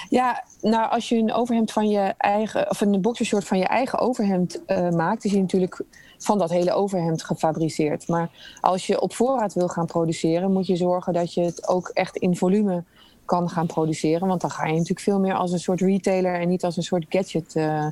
Ja, 0.09 0.43
nou, 0.61 0.91
als 0.91 1.09
je 1.09 1.15
een 1.15 1.33
overhemd 1.33 1.71
van 1.71 1.89
je 1.89 2.13
eigen, 2.17 2.69
of 2.69 2.81
een 2.81 3.01
boxershort 3.01 3.43
van 3.43 3.57
je 3.57 3.65
eigen 3.65 3.99
overhemd 3.99 4.61
uh, 4.67 4.89
maakt, 4.89 5.25
is 5.25 5.31
hij 5.31 5.41
natuurlijk 5.41 5.81
van 6.17 6.37
dat 6.37 6.49
hele 6.49 6.73
overhemd 6.73 7.23
gefabriceerd. 7.23 8.07
Maar 8.07 8.29
als 8.61 8.87
je 8.87 9.01
op 9.01 9.13
voorraad 9.13 9.53
wil 9.53 9.67
gaan 9.67 9.85
produceren, 9.85 10.51
moet 10.51 10.67
je 10.67 10.75
zorgen 10.75 11.13
dat 11.13 11.33
je 11.33 11.41
het 11.41 11.67
ook 11.67 11.87
echt 11.87 12.17
in 12.17 12.37
volume 12.37 12.83
kan 13.25 13.49
gaan 13.49 13.67
produceren. 13.67 14.27
Want 14.27 14.41
dan 14.41 14.51
ga 14.51 14.65
je 14.65 14.73
natuurlijk 14.73 14.99
veel 14.99 15.19
meer 15.19 15.33
als 15.33 15.51
een 15.51 15.59
soort 15.59 15.81
retailer 15.81 16.39
en 16.39 16.47
niet 16.47 16.63
als 16.63 16.77
een 16.77 16.83
soort 16.83 17.05
gadget 17.09 17.55
uh, 17.55 17.85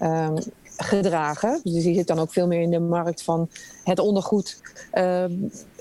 um, 0.00 0.38
gedragen. 0.76 1.60
Dus 1.64 1.84
je 1.84 1.94
zit 1.94 2.06
dan 2.06 2.18
ook 2.18 2.32
veel 2.32 2.46
meer 2.46 2.60
in 2.60 2.70
de 2.70 2.78
markt 2.78 3.22
van 3.22 3.48
het 3.84 3.98
ondergoed 3.98 4.60
ehm, 4.90 5.32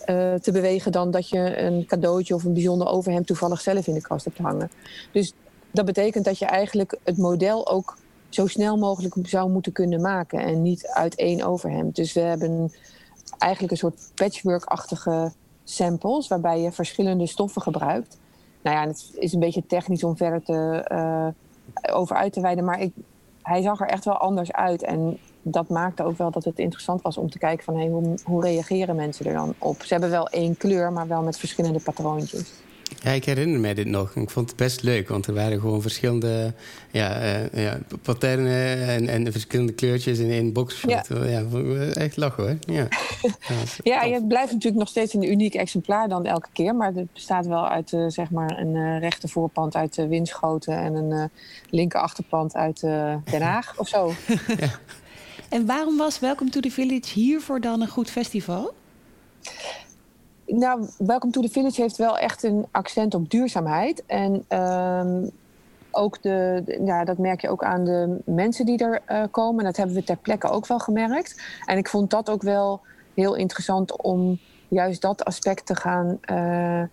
eh, 0.06 0.34
te 0.34 0.52
bewegen 0.52 0.92
dan 0.92 1.12
dat 1.12 1.30
je 1.30 1.58
een 1.58 1.86
cadeautje 1.86 2.36
of 2.36 2.44
een 2.44 2.54
bijzonder 2.54 2.88
overhemd 2.88 3.28
toevallig 3.28 3.62
zelf 3.62 3.88
in 3.88 3.94
de 3.94 4.02
kast 4.02 4.26
hebt 4.26 4.38
hangen. 4.38 4.72
Dus 5.12 5.34
dat 5.72 5.86
betekent 5.86 6.26
dat 6.26 6.40
je 6.40 6.46
eigenlijk 6.46 6.98
het 7.04 7.18
model 7.18 7.68
ook 7.68 7.98
zo 8.30 8.48
snel 8.48 8.78
mogelijk 8.78 9.16
zou 9.22 9.50
moeten 9.50 9.72
kunnen 9.72 10.02
maken 10.02 10.40
en 10.40 10.62
niet 10.62 10.88
uit 10.88 11.16
één 11.16 11.42
overhemd. 11.42 11.96
Dus 11.96 12.14
we 12.14 12.20
hebben 12.20 12.72
eigenlijk 13.38 13.72
een 13.72 13.80
soort 13.80 14.12
patchwork-achtige 14.16 15.32
samples 15.64 16.28
waarbij 16.28 16.62
je 16.62 16.72
verschillende 16.72 17.28
stoffen 17.28 17.62
gebruikt. 17.62 18.18
Nou 18.62 18.76
ja, 18.76 18.88
het 18.88 19.12
is 19.16 19.34
een 19.34 19.40
beetje 19.40 19.66
technisch 19.66 20.04
om 20.04 20.18
verder 20.18 20.44
te, 20.44 20.86
uh, 20.92 21.28
over 21.96 22.16
uit 22.16 22.34
te 22.34 22.42
wijden, 22.42 22.66
maar 22.66 22.82
ik, 22.82 22.94
hij 23.46 23.62
zag 23.62 23.82
er 23.82 23.88
echt 23.88 24.06
wel 24.06 24.18
anders 24.18 24.52
uit. 24.52 24.84
En 24.84 25.18
dat 25.42 25.70
maakte 25.70 26.04
ook 26.04 26.18
wel 26.18 26.32
dat 26.32 26.44
het 26.44 26.60
interessant 26.60 27.02
was 27.02 27.18
om 27.18 27.30
te 27.30 27.38
kijken 27.38 27.64
van 27.64 27.78
hey, 27.78 27.88
hoe, 27.88 28.18
hoe 28.24 28.42
reageren 28.42 28.96
mensen 28.96 29.26
er 29.26 29.34
dan 29.34 29.54
op. 29.58 29.82
Ze 29.82 29.94
hebben 29.94 30.10
wel 30.10 30.28
één 30.28 30.58
kleur, 30.58 30.92
maar 30.92 31.08
wel 31.08 31.22
met 31.22 31.38
verschillende 31.38 31.80
patroontjes. 31.80 32.54
Ja, 33.06 33.12
ik 33.12 33.26
herinner 33.26 33.60
mij 33.60 33.74
dit 33.74 33.88
nog. 33.88 34.16
Ik 34.16 34.30
vond 34.30 34.50
het 34.50 34.58
best 34.58 34.84
leuk, 34.84 35.08
want 35.10 35.28
er 35.28 35.34
waren 35.34 35.60
gewoon 35.60 35.82
verschillende 35.82 36.54
ja, 36.92 37.22
uh, 37.24 37.64
ja, 37.64 37.78
patternen 38.02 38.88
en, 38.88 39.08
en 39.08 39.32
verschillende 39.32 39.74
kleurtjes 39.74 40.20
in 40.20 40.32
één 40.32 40.54
box. 40.54 40.82
Ja. 40.88 41.04
ja, 41.10 41.44
echt 41.94 42.18
lachen 42.18 42.44
hoor. 42.44 42.58
Ja, 42.60 42.88
ja, 43.94 44.04
je 44.04 44.26
blijft 44.28 44.52
natuurlijk 44.52 44.80
nog 44.80 44.88
steeds 44.88 45.14
een 45.14 45.32
uniek 45.32 45.54
exemplaar 45.54 46.10
dan 46.10 46.26
elke 46.26 46.48
keer. 46.54 46.76
Maar 46.76 46.94
het 46.94 47.14
bestaat 47.14 47.46
wel 47.46 47.68
uit 47.70 47.92
uh, 47.92 48.06
zeg 48.08 48.30
maar 48.30 48.60
een 48.60 48.76
uh, 48.76 49.00
rechter 49.00 49.30
voorpand 49.30 49.76
uit 49.76 49.98
uh, 49.98 50.08
Winschoten 50.08 50.78
en 50.78 50.94
een 50.94 51.30
linker 51.70 52.00
achterpand 52.00 52.56
uit 52.56 52.80
Den 52.80 53.42
Haag 53.42 53.74
of 53.78 53.88
zo. 53.88 54.14
ja. 54.58 54.80
En 55.50 55.66
waarom 55.66 55.98
was 55.98 56.20
Welcome 56.20 56.50
to 56.50 56.60
the 56.60 56.72
Village 56.72 57.14
hiervoor 57.14 57.62
dan 57.62 57.82
een 57.82 57.88
goed 57.88 58.10
festival? 58.10 58.74
Nou, 60.48 60.88
Welcome 60.98 61.32
to 61.32 61.42
the 61.42 61.50
Village 61.50 61.82
heeft 61.82 61.98
wel 61.98 62.18
echt 62.18 62.44
een 62.44 62.66
accent 62.72 63.14
op 63.14 63.30
duurzaamheid. 63.30 64.04
En 64.06 64.46
um, 64.60 65.32
ook 65.92 66.22
de, 66.22 66.64
ja, 66.86 67.04
dat 67.04 67.18
merk 67.18 67.42
je 67.42 67.50
ook 67.50 67.64
aan 67.64 67.86
de 67.86 68.22
mensen 68.26 68.66
die 68.66 68.78
er 68.78 69.02
uh, 69.08 69.24
komen. 69.32 69.64
Dat 69.64 69.78
hebben 69.78 69.96
we 69.96 70.04
ter 70.04 70.18
plekke 70.18 70.48
ook 70.48 70.68
wel 70.68 70.80
gemerkt. 70.80 71.42
En 71.66 71.78
ik 71.78 71.90
vond 71.90 72.10
dat 72.10 72.30
ook 72.30 72.42
wel 72.42 72.82
heel 73.14 73.36
interessant 73.36 74.02
om 74.02 74.40
juist 74.68 75.02
dat 75.02 75.26
aspect 75.26 75.66
te 75.66 75.76
gaan, 75.76 76.18
uh, 76.32 76.84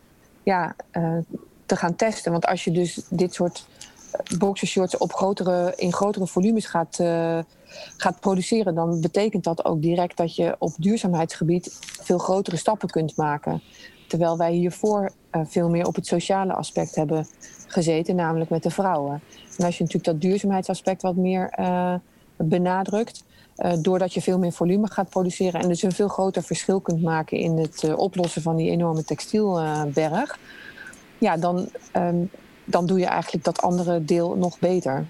ja, 0.43 0.75
uh, 0.93 1.19
te 1.67 1.77
gaan 1.77 1.97
testen. 1.97 2.33
Want 2.33 2.47
als 2.47 2.65
je 2.65 2.71
dus 2.71 3.07
dit 3.11 3.35
soort 3.35 3.67
boxershorts 4.39 4.97
op 4.97 5.13
grotere, 5.13 5.73
in 5.77 5.93
grotere 5.93 6.27
volumes 6.27 6.67
gaat, 6.67 6.99
uh, 7.01 7.39
gaat 7.97 8.21
produceren, 8.21 8.75
dan 8.75 9.01
betekent 9.01 9.45
dat 9.45 9.65
ook 9.65 9.83
direct 9.83 10.17
dat 10.17 10.37
je 10.37 10.57
op 10.59 10.73
duurzaamheidsgebied 10.77 11.79
veel 11.81 12.19
grotere 12.19 12.57
stappen 12.57 12.89
kunt 12.89 13.17
maken. 13.17 13.63
Terwijl 14.09 14.37
wij 14.37 14.53
hiervoor 14.53 15.11
uh, 15.33 15.43
veel 15.45 15.71
meer 15.71 15.87
op 15.87 15.95
het 15.95 16.07
sociale 16.07 16.53
aspect 16.53 16.95
hebben 16.95 17.27
gezeten, 17.67 18.17
namelijk 18.17 18.51
met 18.51 18.63
de 18.63 18.71
vrouwen. 18.71 19.23
En 19.57 19.65
als 19.65 19.79
je 19.79 19.85
natuurlijk 19.85 20.13
dat 20.13 20.21
duurzaamheidsaspect 20.21 21.03
wat 21.03 21.17
meer 21.17 21.55
uh, 21.61 21.95
benadrukt, 22.37 23.25
doordat 23.81 24.15
je 24.15 24.23
veel 24.23 24.39
meer 24.39 24.53
volume 24.53 24.91
gaat 24.91 25.09
produceren 25.09 25.61
en 25.61 25.69
dus 25.69 25.83
een 25.83 25.93
veel 25.93 26.09
groter 26.09 26.43
verschil 26.43 26.81
kunt 26.81 27.03
maken 27.03 27.39
in 27.39 27.59
het 27.59 27.95
oplossen 27.95 28.43
van 28.43 28.57
die 28.57 28.71
enorme 28.71 29.05
textielberg, 29.05 30.39
ja, 31.19 31.37
dan 31.37 31.69
um, 31.97 32.31
dan 32.65 32.87
doe 32.87 32.99
je 32.99 33.07
eigenlijk 33.07 33.45
dat 33.45 33.63
andere 33.63 34.05
deel 34.05 34.37
nog 34.37 34.59
beter. 34.59 35.07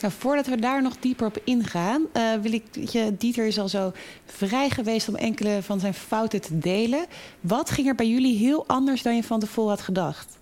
Nou, 0.00 0.12
voordat 0.18 0.46
we 0.46 0.56
daar 0.56 0.82
nog 0.82 0.96
dieper 0.98 1.26
op 1.26 1.38
ingaan, 1.44 2.02
uh, 2.12 2.34
wil 2.34 2.52
ik 2.52 2.64
je, 2.90 3.16
Dieter 3.18 3.46
is 3.46 3.58
al 3.58 3.68
zo 3.68 3.92
vrij 4.24 4.70
geweest 4.70 5.08
om 5.08 5.14
enkele 5.14 5.62
van 5.62 5.80
zijn 5.80 5.94
fouten 5.94 6.40
te 6.40 6.58
delen. 6.58 7.06
Wat 7.40 7.70
ging 7.70 7.88
er 7.88 7.94
bij 7.94 8.08
jullie 8.08 8.36
heel 8.36 8.66
anders 8.66 9.02
dan 9.02 9.16
je 9.16 9.22
van 9.22 9.40
tevoren 9.40 9.70
had 9.70 9.80
gedacht? 9.80 10.38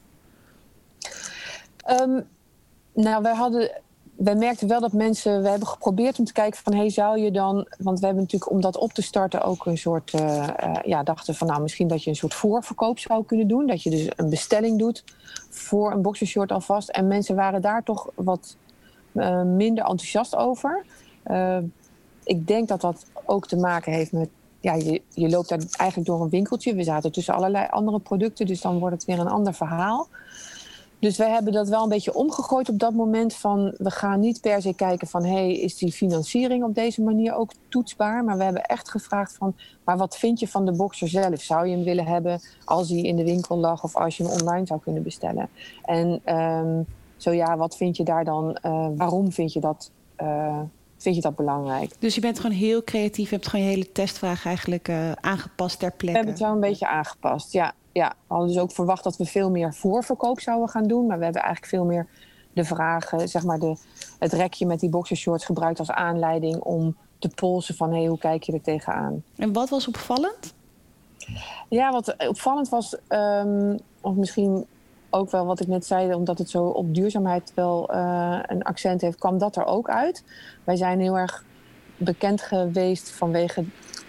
Um, 2.03 2.27
nou, 2.95 3.23
wij 3.23 3.35
hadden 3.35 3.81
wij 4.17 4.35
merkten 4.35 4.69
wel 4.69 4.81
dat 4.81 4.93
mensen. 4.93 5.43
We 5.43 5.49
hebben 5.49 5.69
geprobeerd 5.69 6.19
om 6.19 6.25
te 6.25 6.33
kijken 6.33 6.61
van 6.63 6.75
hey, 6.75 6.91
zou 6.91 7.19
je 7.19 7.31
dan. 7.31 7.67
Want 7.79 8.01
we 8.01 8.07
hebben 8.07 8.23
natuurlijk 8.23 8.51
om 8.51 8.61
dat 8.61 8.77
op 8.77 8.93
te 8.93 9.03
starten 9.03 9.43
ook 9.43 9.67
een 9.67 9.79
soort. 9.79 10.13
Uh, 10.13 10.49
uh, 10.65 10.75
ja, 10.85 11.03
dachten 11.03 11.35
van 11.35 11.47
nou, 11.47 11.63
misschien 11.63 11.89
dat 11.89 12.05
je 12.05 12.11
een 12.11 12.17
soort 12.17 12.35
voorverkoop 12.35 12.99
zou 12.99 13.25
kunnen 13.25 13.49
doen. 13.49 13.67
Dat 13.67 13.83
je 13.83 13.91
dus 13.91 14.09
een 14.17 14.31
bestelling 14.31 14.79
doet 14.79 15.05
voor 15.51 15.93
een 15.93 16.03
boxershort 16.03 16.53
alvast. 16.53 16.89
En 16.89 17.07
mensen 17.07 17.35
waren 17.37 17.63
daar 17.63 17.83
toch 17.83 18.11
wat 18.15 18.57
uh, 19.13 19.43
minder 19.43 19.85
enthousiast 19.85 20.37
over. 20.37 20.85
ik 22.25 22.47
denk 22.47 22.69
dat 22.69 22.81
dat 22.81 23.07
ook 23.25 23.47
te 23.47 23.57
maken 23.57 23.93
heeft 23.93 24.13
met. 24.13 24.29
Ja, 24.61 24.75
je, 24.75 25.03
je 25.09 25.29
loopt 25.29 25.49
daar 25.49 25.61
eigenlijk 25.77 26.09
door 26.09 26.21
een 26.21 26.31
winkeltje. 26.31 26.75
We 26.75 26.83
zaten 26.83 27.13
tussen 27.13 27.35
allerlei 27.35 27.67
andere 27.71 27.99
producten, 27.99 28.47
dus 28.47 28.61
dan 28.61 28.79
wordt 28.79 28.95
het 28.95 29.05
weer 29.05 29.19
een 29.19 29.29
ander 29.29 29.55
verhaal. 29.55 30.09
Dus 30.99 31.17
we 31.17 31.25
hebben 31.25 31.53
dat 31.53 31.69
wel 31.69 31.83
een 31.83 31.89
beetje 31.89 32.15
omgegooid 32.15 32.69
op 32.69 32.79
dat 32.79 32.93
moment 32.93 33.35
van 33.35 33.75
we 33.79 33.91
gaan 33.91 34.21
niet 34.21 34.41
per 34.41 34.63
se 34.63 34.75
kijken 34.75 35.09
van 35.09 35.25
hey, 35.25 35.57
is 35.57 35.77
die 35.77 35.93
financiering 35.93 36.65
op 36.65 36.75
deze 36.75 37.03
manier 37.03 37.35
ook 37.35 37.51
toetsbaar? 37.69 38.25
Maar 38.25 38.37
we 38.37 38.45
hebben 38.45 38.63
echt 38.63 38.91
gevraagd 38.91 39.37
van 39.37 39.55
maar 39.85 39.97
wat 39.97 40.17
vind 40.17 40.41
je 40.41 40.49
van 40.49 40.65
de 40.65 40.73
boxer 40.73 41.09
zelf? 41.09 41.41
Zou 41.41 41.67
je 41.67 41.75
hem 41.75 41.85
willen 41.85 42.07
hebben 42.07 42.41
als 42.65 42.89
hij 42.89 42.99
in 42.99 43.17
de 43.17 43.25
winkel 43.25 43.57
lag 43.57 43.85
of 43.85 43.97
als 43.97 44.17
je 44.17 44.23
hem 44.23 44.33
online 44.41 44.67
zou 44.67 44.81
kunnen 44.81 45.03
bestellen? 45.03 45.49
En 45.83 46.35
um, 46.35 46.87
zo 47.17 47.33
ja, 47.33 47.57
wat 47.57 47.77
vind 47.77 47.97
je 47.97 48.05
daar 48.05 48.25
dan? 48.25 48.59
Uh, 48.63 48.89
waarom 48.97 49.33
vind 49.33 49.53
je 49.53 49.61
dat? 49.61 49.91
Uh, 50.23 50.61
vind 50.97 51.15
je 51.15 51.21
dat 51.21 51.37
belangrijk. 51.37 51.95
Dus 51.99 52.15
je 52.15 52.21
bent 52.21 52.41
gewoon 52.41 52.57
heel 52.57 52.85
creatief, 52.85 53.29
je 53.29 53.35
hebt 53.35 53.49
gewoon 53.49 53.65
je 53.65 53.71
hele 53.71 53.93
testvraag 53.93 54.47
eigenlijk 54.47 54.89
uh, 54.89 55.13
aangepast 55.13 55.79
ter 55.79 55.91
plekke. 55.91 56.07
We 56.07 56.17
hebben 56.17 56.33
het 56.33 56.43
wel 56.43 56.53
een 56.53 56.71
beetje 56.71 56.89
aangepast, 56.89 57.53
ja 57.53 57.75
ja, 57.97 58.09
we 58.09 58.35
hadden 58.35 58.49
dus 58.49 58.59
ook 58.59 58.73
verwacht 58.73 59.05
dat 59.05 59.17
we 59.17 59.25
veel 59.25 59.51
meer 59.51 59.75
voorverkoop 59.75 60.41
zouden 60.41 60.69
gaan 60.69 60.87
doen. 60.87 61.07
Maar 61.07 61.19
we 61.19 61.25
hebben 61.25 61.43
eigenlijk 61.43 61.73
veel 61.73 61.85
meer 61.85 62.07
de 62.53 62.65
vragen, 62.65 63.29
zeg 63.29 63.45
maar 63.45 63.59
de, 63.59 63.77
het 64.19 64.33
rekje 64.33 64.67
met 64.67 64.81
die 64.81 64.91
boxershorts 64.91 65.45
gebruikt 65.45 65.79
als 65.79 65.91
aanleiding 65.91 66.61
om 66.61 66.97
te 67.19 67.29
polsen 67.29 67.75
van 67.75 67.91
hé, 67.91 67.99
hey, 67.99 68.07
hoe 68.07 68.19
kijk 68.19 68.43
je 68.43 68.53
er 68.53 68.63
tegenaan? 68.63 69.23
En 69.37 69.53
wat 69.53 69.69
was 69.69 69.89
opvallend? 69.89 70.55
Ja, 71.69 71.91
wat 71.91 72.29
opvallend 72.29 72.69
was, 72.69 72.97
um, 73.09 73.79
of 74.01 74.15
misschien 74.15 74.67
ook 75.11 75.31
wel 75.31 75.47
wat 75.47 75.61
ik 75.61 75.67
net 75.67 75.87
zei, 75.87 76.15
omdat 76.15 76.39
het 76.39 76.51
zo 76.51 76.65
op 76.65 76.95
duurzaamheid 76.95 77.53
wel 77.55 77.95
uh, 77.95 78.39
een 78.43 78.63
accent 78.63 79.01
heeft, 79.01 79.19
kwam 79.19 79.39
dat 79.39 79.57
er 79.57 79.65
ook 79.65 79.89
uit. 79.89 80.25
Wij 80.65 80.77
zijn 80.77 81.01
heel 81.01 81.19
erg 81.19 81.45
bekend 81.97 82.43
geweest 82.43 83.11
vanwege 83.11 83.65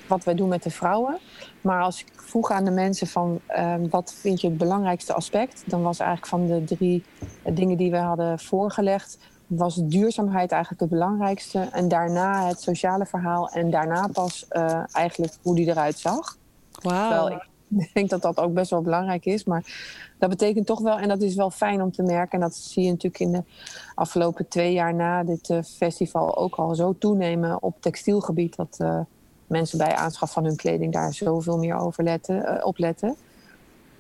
wat 0.08 0.24
wij 0.24 0.36
doen 0.36 0.50
met 0.50 0.64
de 0.64 0.70
vrouwen. 0.70 1.18
Maar 1.62 1.82
als 1.82 2.02
ik 2.02 2.08
vroeg 2.16 2.52
aan 2.52 2.66
de 2.66 2.72
mensen 2.72 3.08
van 3.08 3.40
uh, 3.50 3.76
wat 3.90 4.14
vind 4.14 4.42
je 4.42 4.48
het 4.48 4.58
belangrijkste 4.58 5.14
aspect, 5.14 5.64
dan 5.66 5.82
was 5.82 6.00
eigenlijk 6.00 6.30
van 6.30 6.48
de 6.48 6.64
drie 6.64 7.04
dingen 7.44 7.78
die 7.78 7.92
we 7.92 7.98
hadden 7.98 8.40
voorgelegd, 8.40 9.18
was 9.48 9.76
duurzaamheid 9.76 10.52
eigenlijk 10.52 10.82
het 10.82 10.92
belangrijkste. 10.92 11.60
En 11.60 11.88
daarna 11.88 12.48
het 12.48 12.62
sociale 12.62 13.06
verhaal 13.06 13.50
en 13.50 13.70
daarna 13.70 14.08
pas 14.08 14.46
uh, 14.52 14.84
eigenlijk 14.92 15.34
hoe 15.42 15.56
die 15.56 15.68
eruit 15.68 16.00
zag. 16.00 16.38
Wauw. 16.82 17.28
Ik 17.28 17.48
denk 17.94 18.10
dat 18.10 18.22
dat 18.22 18.38
ook 18.38 18.54
best 18.54 18.70
wel 18.70 18.82
belangrijk 18.82 19.26
is. 19.26 19.44
Maar 19.44 19.64
dat 20.18 20.30
betekent 20.30 20.66
toch 20.66 20.80
wel, 20.80 21.00
en 21.00 21.08
dat 21.08 21.22
is 21.22 21.36
wel 21.36 21.52
fijn 21.52 21.82
om 21.82 21.92
te 21.92 22.04
merken. 22.04 22.32
En 22.32 22.40
dat 22.40 22.56
zie 22.56 22.84
je 22.84 22.90
natuurlijk 22.90 23.22
in 23.22 23.32
de 23.32 23.44
afgelopen 23.96 24.48
twee 24.48 24.74
jaar 24.74 24.94
na 24.94 25.24
dit 25.24 25.50
uh, 25.50 25.64
festival 25.64 26.38
ook 26.38 26.56
al 26.56 26.76
zo 26.76 26.96
toenemen 27.00 27.62
op 27.62 27.82
textielgebied. 27.82 28.56
Dat, 28.56 28.78
uh, 28.82 29.00
mensen 29.48 29.78
bij 29.78 29.96
aanschaf 29.96 30.32
van 30.32 30.44
hun 30.44 30.56
kleding 30.56 30.94
daar 30.94 31.14
zoveel 31.14 31.58
meer 31.58 31.76
over 31.76 32.04
letten, 32.04 32.36
uh, 32.36 32.66
op 32.66 32.78
letten. 32.78 33.16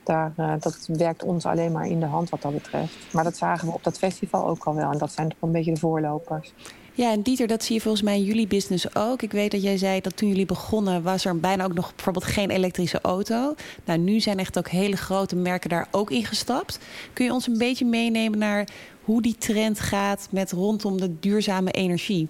Daar, 0.03 0.33
uh, 0.37 0.53
dat 0.59 0.87
werkt 0.87 1.23
ons 1.23 1.45
alleen 1.45 1.71
maar 1.71 1.87
in 1.87 1.99
de 1.99 2.05
hand 2.05 2.29
wat 2.29 2.41
dat 2.41 2.53
betreft. 2.53 2.93
Maar 3.13 3.23
dat 3.23 3.37
zagen 3.37 3.67
we 3.67 3.73
op 3.73 3.83
dat 3.83 3.97
festival 3.97 4.47
ook 4.47 4.63
al 4.63 4.75
wel. 4.75 4.91
En 4.91 4.97
dat 4.97 5.11
zijn 5.11 5.29
toch 5.29 5.41
een 5.41 5.51
beetje 5.51 5.73
de 5.73 5.79
voorlopers. 5.79 6.53
Ja, 6.97 7.11
en 7.11 7.21
Dieter, 7.21 7.47
dat 7.47 7.63
zie 7.63 7.75
je 7.75 7.81
volgens 7.81 8.03
mij 8.03 8.15
in 8.15 8.23
jullie 8.23 8.47
business 8.47 8.95
ook. 8.95 9.21
Ik 9.21 9.31
weet 9.31 9.51
dat 9.51 9.61
jij 9.61 9.77
zei 9.77 10.01
dat 10.01 10.17
toen 10.17 10.29
jullie 10.29 10.45
begonnen... 10.45 11.03
was 11.03 11.25
er 11.25 11.39
bijna 11.39 11.63
ook 11.63 11.73
nog 11.73 11.95
bijvoorbeeld 11.95 12.25
geen 12.25 12.49
elektrische 12.49 13.01
auto. 13.01 13.55
Nou, 13.85 13.99
nu 13.99 14.19
zijn 14.19 14.39
echt 14.39 14.57
ook 14.57 14.67
hele 14.67 14.97
grote 14.97 15.35
merken 15.35 15.69
daar 15.69 15.87
ook 15.91 16.11
in 16.11 16.25
gestapt. 16.25 16.79
Kun 17.13 17.25
je 17.25 17.33
ons 17.33 17.47
een 17.47 17.57
beetje 17.57 17.85
meenemen 17.85 18.39
naar 18.39 18.67
hoe 19.03 19.21
die 19.21 19.35
trend 19.37 19.79
gaat... 19.79 20.27
met 20.31 20.51
rondom 20.51 20.97
de 20.97 21.19
duurzame 21.19 21.71
energie? 21.71 22.27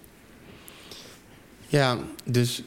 Ja, 1.67 1.97
dus 2.25 2.63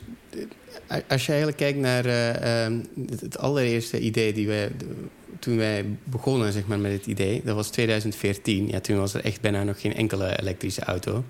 als 1.08 1.26
je 1.26 1.32
eigenlijk 1.32 1.56
kijkt 1.56 1.78
naar 1.78 2.06
uh, 2.06 2.78
het 3.20 3.38
allereerste 3.38 4.00
idee 4.00 4.32
die 4.32 4.46
wij... 4.46 4.70
toen 5.38 5.56
wij 5.56 5.84
begonnen 6.04 6.52
zeg 6.52 6.66
maar, 6.66 6.78
met 6.78 6.92
het 6.92 7.06
idee, 7.06 7.42
dat 7.44 7.54
was 7.54 7.68
2014. 7.68 8.68
Ja, 8.68 8.80
toen 8.80 8.96
was 8.96 9.14
er 9.14 9.24
echt 9.24 9.40
bijna 9.40 9.64
nog 9.64 9.80
geen 9.80 9.94
enkele 9.94 10.40
elektrische 10.40 10.82
auto. 10.82 11.24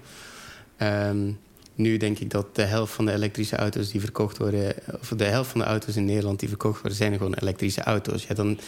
Um, 0.82 1.38
nu 1.74 1.96
denk 1.96 2.18
ik 2.18 2.30
dat 2.30 2.54
de 2.54 2.62
helft 2.62 2.92
van 2.92 3.04
de 3.04 3.12
elektrische 3.12 3.56
auto's 3.56 3.90
die 3.90 4.00
verkocht 4.00 4.38
worden... 4.38 4.74
of 5.00 5.08
de 5.08 5.24
helft 5.24 5.50
van 5.50 5.60
de 5.60 5.66
auto's 5.66 5.96
in 5.96 6.04
Nederland 6.04 6.40
die 6.40 6.48
verkocht 6.48 6.80
worden... 6.80 6.98
zijn 6.98 7.16
gewoon 7.16 7.34
elektrische 7.34 7.82
auto's. 7.82 8.26
Ja, 8.26 8.34
dan, 8.34 8.58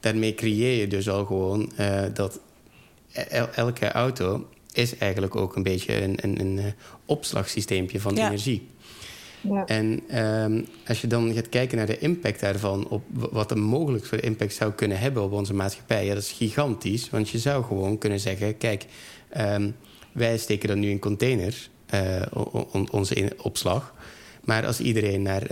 daarmee 0.00 0.34
creëer 0.34 0.80
je 0.80 0.86
dus 0.86 1.08
al 1.08 1.24
gewoon 1.24 1.72
uh, 1.80 2.02
dat 2.14 2.40
elke 3.54 3.92
auto 3.92 4.48
is 4.72 4.98
eigenlijk 4.98 5.36
ook 5.36 5.56
een 5.56 5.62
beetje 5.62 6.02
een, 6.02 6.18
een, 6.20 6.40
een 6.40 6.56
uh, 6.56 6.64
opslagsysteempje 7.04 8.00
van 8.00 8.16
energie. 8.16 8.68
En 9.66 10.18
um, 10.18 10.66
als 10.86 11.00
je 11.00 11.06
dan 11.06 11.34
gaat 11.34 11.48
kijken 11.48 11.76
naar 11.76 11.86
de 11.86 11.98
impact 11.98 12.40
daarvan, 12.40 12.88
op 12.88 13.02
wat 13.10 13.50
er 13.50 13.58
mogelijk 13.58 14.04
voor 14.04 14.18
impact 14.18 14.54
zou 14.54 14.72
kunnen 14.72 14.98
hebben 14.98 15.22
op 15.22 15.32
onze 15.32 15.54
maatschappij, 15.54 16.04
ja, 16.04 16.14
dat 16.14 16.22
is 16.22 16.32
gigantisch. 16.32 17.10
Want 17.10 17.28
je 17.28 17.38
zou 17.38 17.64
gewoon 17.64 17.98
kunnen 17.98 18.20
zeggen: 18.20 18.56
kijk, 18.56 18.86
um, 19.36 19.76
wij 20.12 20.38
steken 20.38 20.68
dan 20.68 20.78
nu 20.78 20.90
in 20.90 20.98
containers, 20.98 21.70
on, 22.72 22.90
onze 22.90 23.32
opslag. 23.42 23.94
Maar 24.44 24.66
als 24.66 24.80
iedereen 24.80 25.22
naar 25.22 25.42
uh, 25.42 25.48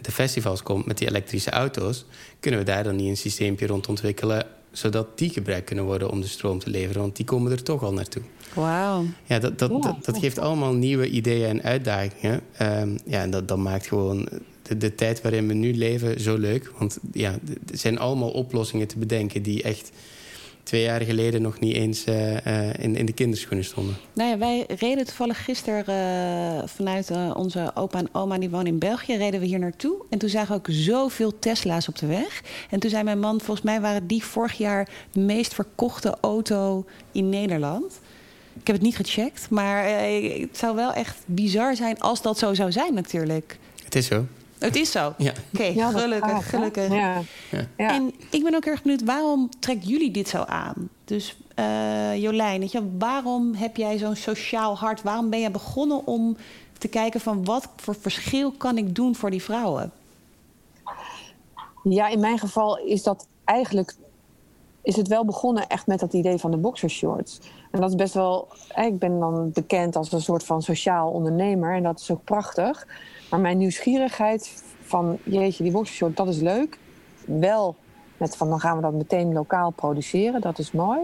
de 0.00 0.12
festivals 0.12 0.62
komt 0.62 0.86
met 0.86 0.98
die 0.98 1.08
elektrische 1.08 1.50
auto's, 1.50 2.04
kunnen 2.40 2.60
we 2.60 2.66
daar 2.66 2.84
dan 2.84 2.96
niet 2.96 3.08
een 3.08 3.16
systeempje 3.16 3.66
rond 3.66 3.88
ontwikkelen 3.88 4.46
zodat 4.72 5.18
die 5.18 5.30
gebruikt 5.30 5.66
kunnen 5.66 5.84
worden 5.84 6.10
om 6.10 6.20
de 6.20 6.26
stroom 6.26 6.58
te 6.58 6.70
leveren. 6.70 7.02
Want 7.02 7.16
die 7.16 7.24
komen 7.24 7.52
er 7.52 7.62
toch 7.62 7.82
al 7.82 7.92
naartoe. 7.92 8.22
Wauw. 8.54 9.04
Ja, 9.24 9.38
dat, 9.38 9.58
dat, 9.58 9.82
dat, 9.82 10.04
dat, 10.04 10.18
geeft 10.18 10.38
allemaal 10.38 10.72
nieuwe 10.72 11.08
ideeën 11.08 11.48
en 11.48 11.62
uitdagingen. 11.62 12.40
Um, 12.62 12.98
ja, 13.06 13.22
en 13.22 13.30
dat, 13.30 13.48
dat 13.48 13.58
maakt 13.58 13.86
gewoon 13.86 14.28
de, 14.62 14.76
de, 14.76 14.94
tijd 14.94 15.22
waarin 15.22 15.46
we 15.46 15.54
nu 15.54 15.74
leven 15.74 16.20
zo 16.20 16.36
leuk. 16.36 16.72
Want 16.78 16.98
ja, 17.12 17.30
er 17.70 17.78
zijn 17.78 17.98
allemaal 17.98 18.30
oplossingen 18.30 18.86
te 18.86 18.98
bedenken 18.98 19.42
die 19.42 19.62
echt 19.62 19.90
twee 20.70 20.82
jaar 20.82 21.00
geleden 21.00 21.42
nog 21.42 21.60
niet 21.60 21.74
eens 21.74 22.06
uh, 22.06 22.32
uh, 22.32 22.74
in, 22.78 22.96
in 22.96 23.06
de 23.06 23.12
kinderschoenen 23.12 23.64
stonden. 23.64 23.96
Nou 24.12 24.30
ja, 24.30 24.38
wij 24.38 24.64
reden 24.68 25.04
toevallig 25.06 25.44
gisteren 25.44 25.84
uh, 25.88 26.62
vanuit 26.66 27.10
onze 27.34 27.70
opa 27.74 27.98
en 27.98 28.08
oma, 28.12 28.38
die 28.38 28.50
wonen 28.50 28.66
in 28.66 28.78
België, 28.78 29.16
reden 29.16 29.40
we 29.40 29.46
hier 29.46 29.58
naartoe. 29.58 29.94
En 30.10 30.18
toen 30.18 30.28
zagen 30.28 30.48
we 30.48 30.54
ook 30.54 30.66
zoveel 30.70 31.38
Tesla's 31.38 31.88
op 31.88 31.98
de 31.98 32.06
weg. 32.06 32.42
En 32.70 32.80
toen 32.80 32.90
zei 32.90 33.02
mijn 33.02 33.20
man, 33.20 33.40
volgens 33.40 33.66
mij 33.66 33.80
waren 33.80 34.06
die 34.06 34.24
vorig 34.24 34.52
jaar 34.52 34.88
de 35.12 35.20
meest 35.20 35.54
verkochte 35.54 36.16
auto 36.20 36.84
in 37.12 37.28
Nederland. 37.28 38.00
Ik 38.60 38.66
heb 38.66 38.76
het 38.76 38.84
niet 38.84 38.96
gecheckt, 38.96 39.50
maar 39.50 39.84
het 39.84 40.58
zou 40.58 40.76
wel 40.76 40.92
echt 40.92 41.16
bizar 41.26 41.76
zijn 41.76 42.00
als 42.00 42.22
dat 42.22 42.38
zo 42.38 42.54
zou 42.54 42.72
zijn 42.72 42.94
natuurlijk. 42.94 43.58
Het 43.84 43.94
is 43.94 44.06
zo. 44.06 44.26
Het 44.60 44.76
is 44.76 44.90
zo? 44.90 45.14
Ja. 45.16 45.32
Oké, 45.52 45.62
okay, 45.62 45.92
gelukkig, 45.92 46.50
gelukkig. 46.50 46.92
Ja. 46.92 47.22
Ja. 47.76 47.90
En 47.90 48.14
ik 48.30 48.42
ben 48.42 48.54
ook 48.54 48.64
erg 48.64 48.82
benieuwd, 48.82 49.04
waarom 49.04 49.48
trekt 49.58 49.88
jullie 49.88 50.10
dit 50.10 50.28
zo 50.28 50.42
aan? 50.42 50.88
Dus 51.04 51.36
uh, 51.58 52.16
Jolijn, 52.16 52.60
weet 52.60 52.72
je, 52.72 52.96
waarom 52.98 53.54
heb 53.54 53.76
jij 53.76 53.98
zo'n 53.98 54.16
sociaal 54.16 54.76
hart? 54.76 55.02
Waarom 55.02 55.30
ben 55.30 55.40
je 55.40 55.50
begonnen 55.50 56.06
om 56.06 56.36
te 56.78 56.88
kijken 56.88 57.20
van 57.20 57.44
wat 57.44 57.68
voor 57.76 57.94
verschil 57.94 58.52
kan 58.52 58.78
ik 58.78 58.94
doen 58.94 59.14
voor 59.14 59.30
die 59.30 59.42
vrouwen? 59.42 59.92
Ja, 61.82 62.08
in 62.08 62.20
mijn 62.20 62.38
geval 62.38 62.78
is 62.78 63.02
dat 63.02 63.26
eigenlijk 63.44 63.94
is 64.82 64.96
het 64.96 65.08
wel 65.08 65.24
begonnen 65.24 65.68
echt 65.68 65.86
met 65.86 66.00
dat 66.00 66.12
idee 66.12 66.38
van 66.38 66.50
de 66.50 66.56
boxershorts. 66.56 67.40
En 67.70 67.80
dat 67.80 67.90
is 67.90 67.96
best 67.96 68.14
wel. 68.14 68.48
Ik 68.74 68.98
ben 68.98 69.18
dan 69.18 69.50
bekend 69.52 69.96
als 69.96 70.12
een 70.12 70.20
soort 70.20 70.44
van 70.44 70.62
sociaal 70.62 71.10
ondernemer 71.10 71.74
en 71.74 71.82
dat 71.82 72.00
is 72.00 72.10
ook 72.10 72.24
prachtig. 72.24 72.86
Maar 73.30 73.40
mijn 73.40 73.58
nieuwsgierigheid 73.58 74.62
van 74.82 75.18
jeetje, 75.22 75.62
die 75.62 75.72
boxershort, 75.72 76.16
dat 76.16 76.28
is 76.28 76.40
leuk. 76.40 76.78
Wel 77.24 77.76
met 78.16 78.36
van 78.36 78.48
dan 78.48 78.60
gaan 78.60 78.76
we 78.76 78.82
dat 78.82 78.92
meteen 78.92 79.32
lokaal 79.32 79.70
produceren, 79.70 80.40
dat 80.40 80.58
is 80.58 80.72
mooi. 80.72 80.98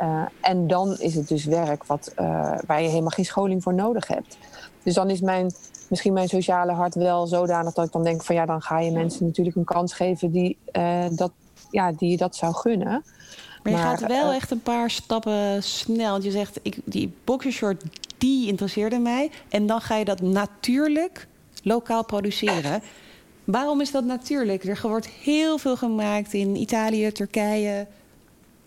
Uh, 0.00 0.22
en 0.40 0.66
dan 0.66 0.98
is 0.98 1.14
het 1.14 1.28
dus 1.28 1.44
werk 1.44 1.84
wat, 1.84 2.12
uh, 2.20 2.58
waar 2.66 2.82
je 2.82 2.88
helemaal 2.88 3.08
geen 3.08 3.24
scholing 3.24 3.62
voor 3.62 3.74
nodig 3.74 4.06
hebt. 4.06 4.38
Dus 4.82 4.94
dan 4.94 5.10
is 5.10 5.20
mijn, 5.20 5.50
misschien 5.88 6.12
mijn 6.12 6.28
sociale 6.28 6.72
hart 6.72 6.94
wel 6.94 7.26
zodanig 7.26 7.74
dat 7.74 7.86
ik 7.86 7.92
dan 7.92 8.04
denk 8.04 8.24
van 8.24 8.34
ja, 8.34 8.46
dan 8.46 8.62
ga 8.62 8.80
je 8.80 8.90
mensen 8.90 9.26
natuurlijk 9.26 9.56
een 9.56 9.64
kans 9.64 9.92
geven 9.92 10.30
die, 10.30 10.56
uh, 10.72 11.04
dat, 11.10 11.32
ja, 11.70 11.92
die 11.92 12.10
je 12.10 12.16
dat 12.16 12.36
zou 12.36 12.54
gunnen. 12.54 13.04
Maar 13.62 13.72
je 13.72 13.78
gaat 13.78 14.06
wel 14.06 14.32
echt 14.32 14.50
een 14.50 14.62
paar 14.62 14.90
stappen 14.90 15.62
snel. 15.62 16.10
Want 16.10 16.24
je 16.24 16.30
zegt, 16.30 16.60
ik, 16.62 16.78
die 16.84 17.14
boxershort, 17.24 17.84
die 18.18 18.46
interesseerde 18.46 18.98
mij. 18.98 19.30
En 19.48 19.66
dan 19.66 19.80
ga 19.80 19.96
je 19.96 20.04
dat 20.04 20.20
natuurlijk 20.20 21.26
lokaal 21.64 22.04
produceren. 22.04 22.82
Waarom 23.44 23.80
is 23.80 23.90
dat 23.90 24.04
natuurlijk? 24.04 24.64
Er 24.64 24.78
wordt 24.82 25.06
heel 25.06 25.58
veel 25.58 25.76
gemaakt 25.76 26.32
in 26.32 26.56
Italië, 26.56 27.12
Turkije, 27.12 27.86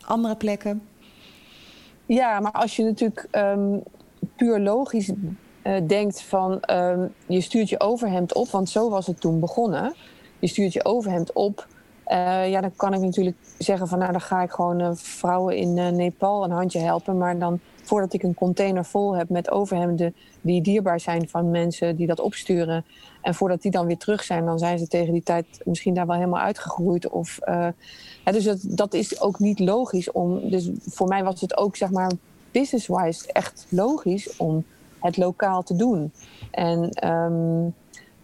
andere 0.02 0.36
plekken. 0.36 0.82
Ja, 2.06 2.40
maar 2.40 2.52
als 2.52 2.76
je 2.76 2.84
natuurlijk 2.84 3.28
um, 3.32 3.84
puur 4.36 4.60
logisch 4.60 5.12
uh, 5.64 5.88
denkt 5.88 6.22
van 6.22 6.64
um, 6.72 7.14
je 7.26 7.42
stuurt 7.42 7.70
je 7.70 7.80
overhemd 7.80 8.34
op, 8.34 8.50
want 8.50 8.70
zo 8.70 8.90
was 8.90 9.08
het 9.08 9.22
toen 9.22 9.40
begonnen. 9.40 9.94
Je 10.40 10.48
stuurt 10.48 10.74
je 10.74 10.86
overhemd 10.86 11.34
op. 11.34 11.68
Uh, 12.08 12.50
ja, 12.50 12.62
dan 12.62 12.76
kan 12.76 12.94
ik 12.94 13.00
natuurlijk 13.00 13.38
zeggen 13.58 13.88
van 13.88 14.00
nou 14.00 14.12
dan 14.12 14.22
ga 14.22 14.42
ik 14.42 14.52
gewoon 14.52 14.82
uh, 14.82 14.90
vrouwen 14.94 15.58
in 15.58 15.96
Nepal 15.96 16.44
een 16.44 16.52
handje 16.52 16.80
helpen. 16.80 17.18
Maar 17.18 17.40
dan 17.40 17.60
voordat 17.82 18.14
ik 18.14 18.24
een 18.24 18.34
container 18.34 18.86
vol 18.86 19.16
heb 19.16 19.30
met 19.30 19.52
overhemden 19.52 20.16
die 20.42 20.62
dierbaar 20.62 21.00
zijn 21.00 21.30
van 21.30 21.52
mensen 21.52 21.96
die 21.96 22.08
dat 22.08 22.20
opsturen. 22.20 22.86
En 23.22 23.36
voordat 23.36 23.62
die 23.62 23.72
dan 23.72 23.86
weer 23.86 23.98
terug 23.98 24.24
zijn, 24.24 24.46
dan 24.46 24.60
zijn 24.60 24.80
ze 24.80 24.88
tegen 24.88 25.14
die 25.14 25.24
tijd 25.24 25.46
misschien 25.64 25.94
daar 25.94 26.08
wel 26.08 26.16
helemaal 26.16 26.42
uitgegroeid. 26.42 27.10
Of, 27.10 27.40
uh, 27.46 27.68
dus 28.24 28.44
dat, 28.44 28.60
dat 28.62 28.94
is 28.94 29.22
ook 29.22 29.40
niet 29.40 29.60
logisch 29.60 30.12
om. 30.12 30.50
Dus 30.50 30.70
voor 30.82 31.08
mij 31.08 31.24
was 31.24 31.42
het 31.42 31.58
ook, 31.58 31.76
zeg 31.76 31.92
maar, 31.92 32.12
business-wise 32.52 33.32
echt 33.32 33.66
logisch 33.70 34.38
om 34.38 34.64
het 35.00 35.18
lokaal 35.18 35.64
te 35.64 35.76
doen. 35.76 36.12
En 36.52 37.08
um, 37.10 37.74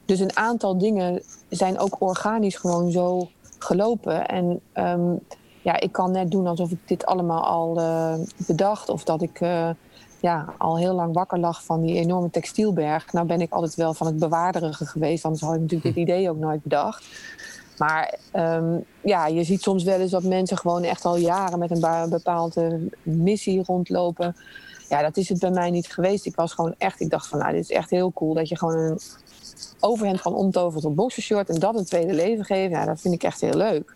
dus 0.06 0.20
een 0.20 0.36
aantal 0.38 0.78
dingen 0.78 1.22
zijn 1.50 1.80
ook 1.80 2.02
organisch 2.02 2.56
gewoon 2.56 2.92
zo 2.92 3.30
gelopen. 3.60 4.28
En 4.28 4.62
um, 4.74 5.20
ja, 5.68 5.80
ik 5.80 5.92
kan 5.92 6.12
net 6.12 6.32
doen 6.32 6.48
alsof 6.48 6.72
ik 6.72 6.80
dit 6.86 7.06
allemaal 7.06 7.44
al 7.44 7.80
uh, 7.80 8.14
bedacht. 8.48 8.90
Of 8.90 9.04
dat 9.04 9.22
ik 9.22 9.42
uh, 9.42 9.70
ja, 10.20 10.54
al 10.58 10.78
heel 10.78 10.94
lang 10.94 11.14
wakker 11.14 11.40
lag 11.40 11.64
van 11.64 11.82
die 11.82 11.96
enorme 11.96 12.30
textielberg. 12.30 13.14
Nou 13.14 13.28
ben 13.28 13.42
ik 13.42 13.52
altijd 13.52 13.76
wel 13.76 13.94
van 13.94 14.08
het 14.08 14.18
bewaarderige 14.18 14.86
geweest. 14.86 15.26
Anders 15.26 15.44
had 15.44 15.54
ik 15.54 15.62
natuurlijk 15.62 15.96
dit 15.96 16.08
idee 16.08 16.30
ook 16.30 16.38
nooit 16.38 16.64
bedacht. 16.64 17.06
Maar 17.78 18.18
um, 18.34 18.86
ja, 19.02 19.28
je 19.28 19.44
ziet 19.44 19.62
soms 19.62 19.84
wel 19.84 20.00
eens 20.00 20.12
dat 20.12 20.24
mensen 20.24 20.58
gewoon 20.58 20.84
echt 20.84 21.06
al 21.06 21.18
jaren 21.18 21.60
met 21.60 21.72
een 21.72 22.10
bepaalde 22.10 22.90
missie 23.04 23.64
rondlopen. 23.64 24.36
Ja, 24.90 25.02
dat 25.02 25.18
is 25.18 25.30
het 25.30 25.40
bij 25.40 25.52
mij 25.52 25.70
niet 25.70 25.94
geweest. 25.94 26.26
Ik 26.26 26.36
was 26.36 26.54
gewoon 26.54 26.76
echt, 26.78 27.00
ik 27.00 27.10
dacht 27.10 27.28
van 27.28 27.40
nou, 27.40 27.52
dit 27.52 27.62
is 27.62 27.72
echt 27.72 27.90
heel 27.90 28.12
cool 28.14 28.34
dat 28.34 28.50
je 28.50 28.58
gewoon 28.58 28.78
een 28.78 29.00
overhemd 29.80 30.22
van 30.22 30.34
omtoveren 30.34 30.82
tot 30.82 30.96
boxershort 30.96 31.50
en 31.50 31.60
dat 31.60 31.76
een 31.76 31.86
tweede 31.86 32.14
leven 32.14 32.46
geven. 32.46 32.70
Ja, 32.70 32.86
dat 32.86 33.02
vind 33.02 33.14
ik 33.14 33.24
echt 33.24 33.42
heel 33.42 33.58
leuk. 33.58 33.94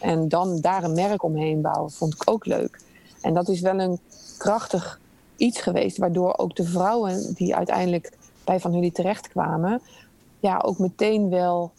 En 0.00 0.28
dan 0.28 0.60
daar 0.60 0.84
een 0.84 0.94
merk 0.94 1.22
omheen 1.22 1.60
bouwen, 1.60 1.90
vond 1.90 2.14
ik 2.14 2.30
ook 2.30 2.46
leuk. 2.46 2.80
En 3.20 3.34
dat 3.34 3.48
is 3.48 3.60
wel 3.60 3.80
een 3.80 3.98
krachtig 4.38 5.00
iets 5.36 5.60
geweest, 5.60 5.98
waardoor 5.98 6.38
ook 6.38 6.56
de 6.56 6.64
vrouwen 6.64 7.34
die 7.34 7.56
uiteindelijk 7.56 8.12
bij 8.44 8.60
Van 8.60 8.72
Hully 8.72 8.90
terechtkwamen, 8.90 9.80
ja, 10.40 10.58
ook 10.64 10.78
meteen 10.78 11.28
wel 11.28 11.70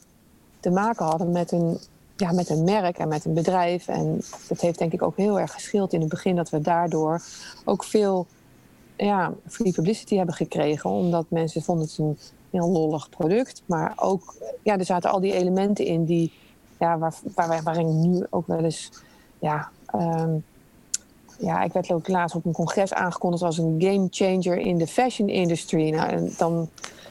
te 0.60 0.70
maken 0.70 1.06
hadden 1.06 1.32
met 1.32 1.52
een, 1.52 1.78
ja, 2.16 2.32
met 2.32 2.50
een 2.50 2.64
merk 2.64 2.98
en 2.98 3.08
met 3.08 3.26
een 3.26 3.34
bedrijf. 3.34 3.88
En 3.88 4.22
dat 4.48 4.62
heeft 4.62 4.80
denk 4.80 4.94
ik 4.94 5.02
ook 5.02 5.18
heel 5.18 5.40
erg 5.40 5.54
geschild 5.54 5.94
in 5.94 6.00
het 6.00 6.10
begin 6.10 6.36
dat 6.36 6.50
we 6.50 6.62
daardoor 6.62 7.22
ook 7.66 7.84
veel 7.84 8.28
ja, 8.96 9.34
free 9.48 9.72
publicity 9.72 10.16
hebben 10.16 10.36
gekregen. 10.36 10.90
Omdat 10.90 11.26
mensen 11.30 11.62
vonden 11.62 11.86
het 11.88 11.98
een 11.98 12.18
heel 12.50 12.70
lollig 12.70 13.10
product. 13.10 13.62
Maar 13.66 13.94
ook, 13.96 14.36
ja, 14.64 14.78
er 14.78 14.86
zaten 14.86 15.12
al 15.12 15.20
die 15.20 15.34
elementen 15.34 15.86
in 15.86 16.06
die 16.06 16.32
ja, 16.82 16.98
waar, 16.98 17.14
waar, 17.36 17.64
waarin 17.64 17.88
ik 17.88 17.94
nu 17.94 18.26
ook 18.30 18.48
wel 18.48 18.64
eens. 18.64 18.90
Ja, 19.40 19.70
um, 19.96 20.44
ja, 21.38 21.62
ik 21.64 21.74
werd 21.74 21.92
ook 21.92 22.08
laatst 22.08 22.36
op 22.36 22.46
een 22.46 22.52
congres 22.52 22.94
aangekondigd 22.94 23.44
als 23.44 23.58
een 23.58 23.76
game 23.80 24.08
changer 24.10 24.58
in 24.58 24.78
de 24.78 24.88
fashion 24.88 25.30
industry. 25.30 25.90
Nou, 25.90 26.10
en 26.10 26.34
dan, 26.38 26.70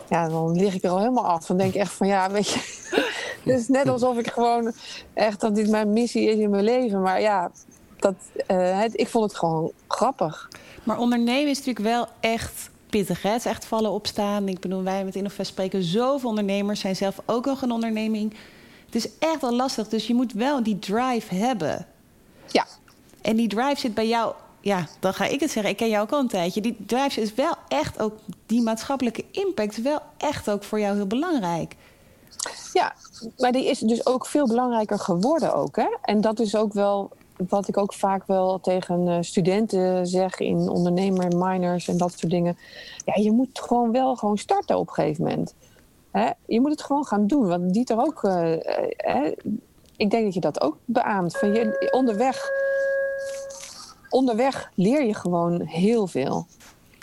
ja, 0.09 0.29
dan 0.29 0.57
lig 0.57 0.75
ik 0.75 0.85
er 0.85 0.91
al 0.91 0.99
helemaal 0.99 1.27
af. 1.27 1.47
Dan 1.47 1.57
denk 1.57 1.75
ik 1.75 1.81
echt 1.81 1.93
van 1.93 2.07
ja, 2.07 2.31
weet 2.31 2.49
je. 2.49 2.59
Het 3.45 3.61
is 3.61 3.69
net 3.69 3.89
alsof 3.89 4.19
ik 4.19 4.31
gewoon 4.31 4.73
echt 5.15 5.41
dat 5.41 5.55
dit 5.55 5.71
mijn 5.71 5.93
missie 5.93 6.31
is 6.31 6.39
in 6.39 6.51
mijn 6.51 6.65
leven. 6.65 7.01
Maar 7.01 7.21
ja, 7.21 7.51
dat, 7.97 8.15
het, 8.47 9.01
ik 9.01 9.09
vond 9.09 9.25
het 9.25 9.39
gewoon 9.39 9.73
grappig. 9.89 10.49
Maar 10.85 10.99
ondernemen 10.99 11.51
is 11.51 11.59
natuurlijk 11.59 11.87
wel 11.87 12.07
echt 12.21 12.71
pittig. 12.89 13.23
Hè? 13.23 13.31
Het 13.31 13.39
is 13.39 13.51
echt 13.51 13.65
vallen 13.65 13.91
opstaan. 13.91 14.49
Ik 14.49 14.61
bedoel, 14.61 14.83
wij 14.83 15.05
met 15.05 15.15
Innofest 15.15 15.51
spreken 15.51 15.83
zoveel 15.83 16.29
ondernemers 16.29 16.81
zijn 16.81 16.97
zelf 16.97 17.21
ook 17.27 17.45
nog 17.45 17.63
een 17.63 17.71
onderneming. 17.71 18.35
Het 18.91 19.05
is 19.05 19.09
echt 19.19 19.41
wel 19.41 19.55
lastig. 19.55 19.89
Dus 19.89 20.07
je 20.07 20.15
moet 20.15 20.33
wel 20.33 20.63
die 20.63 20.79
drive 20.79 21.35
hebben. 21.35 21.87
Ja. 22.47 22.67
En 23.23 23.37
die 23.37 23.49
drive 23.49 23.81
zit 23.81 23.95
bij 23.95 24.09
jou. 24.09 24.35
Ja, 24.61 24.87
dan 25.01 25.15
ga 25.15 25.25
ik 25.25 25.41
het 25.41 25.51
zeggen. 25.51 25.73
Ik 25.73 25.77
ken 25.77 25.89
jou 25.89 26.03
ook 26.03 26.13
al 26.13 26.19
een 26.19 26.29
tijdje. 26.29 26.61
Die 26.61 26.77
drive 26.87 27.21
is 27.21 27.35
wel 27.35 27.55
echt 27.69 28.01
ook. 28.01 28.13
Die 28.47 28.63
maatschappelijke 28.63 29.25
impact 29.31 29.77
is 29.79 29.83
wel 29.83 30.01
echt 30.17 30.51
ook 30.51 30.65
voor 30.65 30.81
jou 30.81 30.97
heel 30.97 31.07
belangrijk. 31.07 31.77
Ja, 32.73 32.93
maar 33.39 33.53
die 33.53 33.67
is 33.67 33.79
dus 33.79 34.07
ook 34.07 34.27
veel 34.27 34.47
belangrijker 34.47 34.99
geworden 34.99 35.55
ook. 35.55 35.77
Hè? 35.77 35.97
En 36.03 36.21
dat 36.21 36.41
is 36.41 36.57
ook 36.57 36.73
wel 36.73 37.11
wat 37.49 37.69
ik 37.69 37.77
ook 37.77 37.95
vaak 37.95 38.27
wel 38.27 38.61
tegen 38.61 39.09
eh, 39.09 39.17
studenten 39.21 40.07
zeg 40.07 40.39
in 40.39 40.69
ondernemer, 40.69 41.37
miners 41.37 41.89
en 41.89 41.97
dat 41.97 42.19
soort 42.19 42.33
dingen. 42.33 42.57
Ja, 43.05 43.23
je 43.23 43.31
moet 43.31 43.61
gewoon 43.61 43.93
wel 43.93 44.17
gewoon 44.17 44.39
starten 44.39 44.79
op 44.79 44.89
een 44.89 44.95
gegeven 44.95 45.25
moment. 45.25 45.55
Hè? 46.11 46.31
Je 46.47 46.61
moet 46.61 46.71
het 46.71 46.83
gewoon 46.83 47.05
gaan 47.05 47.27
doen. 47.27 47.47
Want 47.47 47.73
Dieter 47.73 47.99
ook... 47.99 48.23
Uh, 48.23 48.53
ik 49.97 50.11
denk 50.11 50.25
dat 50.25 50.35
je 50.35 50.41
dat 50.41 50.61
ook 50.61 50.77
beaamt. 50.85 51.39
Van 51.39 51.55
je, 51.55 51.89
onderweg... 51.91 52.51
onderweg 54.09 54.71
leer 54.75 55.05
je 55.05 55.15
gewoon 55.15 55.61
heel 55.61 56.07
veel. 56.07 56.47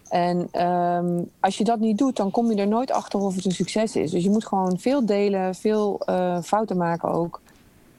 En 0.09 0.47
ehm, 0.51 1.23
als 1.39 1.57
je 1.57 1.63
dat 1.63 1.79
niet 1.79 1.97
doet, 1.97 2.15
dan 2.15 2.31
kom 2.31 2.51
je 2.51 2.61
er 2.61 2.67
nooit 2.67 2.91
achter 2.91 3.19
of 3.19 3.35
het 3.35 3.45
een 3.45 3.51
succes 3.51 3.95
is. 3.95 4.11
Dus 4.11 4.23
je 4.23 4.29
moet 4.29 4.45
gewoon 4.45 4.79
veel 4.79 5.05
delen, 5.05 5.55
veel 5.55 6.01
fouten 6.43 6.77
maken 6.77 7.09
ook. 7.09 7.41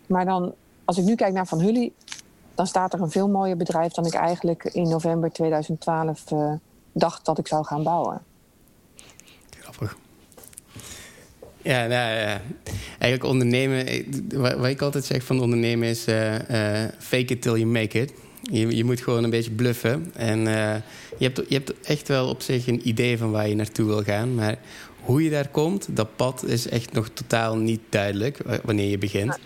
Maar 0.07 0.25
dan, 0.25 0.55
als 0.85 0.99
ik 0.99 1.05
nu 1.05 1.15
kijk 1.15 1.33
naar 1.33 1.47
Van 1.47 1.61
Hully, 1.61 1.93
dan 2.59 2.67
staat 2.67 2.93
er 2.93 3.01
een 3.01 3.11
veel 3.11 3.29
mooier 3.29 3.57
bedrijf 3.57 3.93
dan 3.93 4.07
ik 4.07 4.15
eigenlijk 4.15 4.65
in 4.65 4.89
november 4.89 5.33
2012 5.33 6.31
uh, 6.31 6.53
dacht 6.93 7.25
dat 7.25 7.39
ik 7.39 7.47
zou 7.47 7.65
gaan 7.65 7.83
bouwen. 7.83 8.23
Grappig. 9.51 9.97
Ja, 11.63 11.87
nou 11.87 12.17
ja. 12.17 12.41
Eigenlijk 12.99 13.25
ondernemen, 13.25 14.05
wat 14.35 14.67
ik 14.67 14.83
altijd 14.83 15.05
zeg 15.05 15.23
van 15.23 15.41
ondernemen 15.41 15.89
is 15.89 16.09
uh, 16.09 16.35
fake 16.99 17.25
it 17.25 17.43
till 17.43 17.57
you 17.57 17.67
make 17.67 18.01
it. 18.01 18.13
Je, 18.43 18.77
je 18.77 18.85
moet 18.85 19.01
gewoon 19.01 19.25
een 19.25 19.31
beetje 19.31 19.51
bluffen. 19.51 20.11
En 20.15 20.41
je, 21.19 21.25
hebt, 21.25 21.43
je 21.49 21.55
hebt 21.55 21.73
echt 21.81 22.09
wel 22.09 22.29
op 22.29 22.43
zich 22.43 22.67
een 22.67 22.89
idee 22.89 23.19
van 23.19 23.31
waar 23.31 23.49
je 23.49 23.55
naartoe 23.55 23.87
wil 23.87 24.03
gaan. 24.03 24.35
Maar 24.35 24.59
hoe 25.01 25.23
je 25.23 25.31
daar 25.31 25.49
komt, 25.49 25.89
dat 25.91 26.17
pad 26.17 26.45
is 26.45 26.69
echt 26.69 26.93
nog 26.93 27.09
totaal 27.09 27.57
niet 27.57 27.81
duidelijk 27.89 28.39
wanneer 28.65 28.91
je 28.91 28.99
begint. 28.99 29.39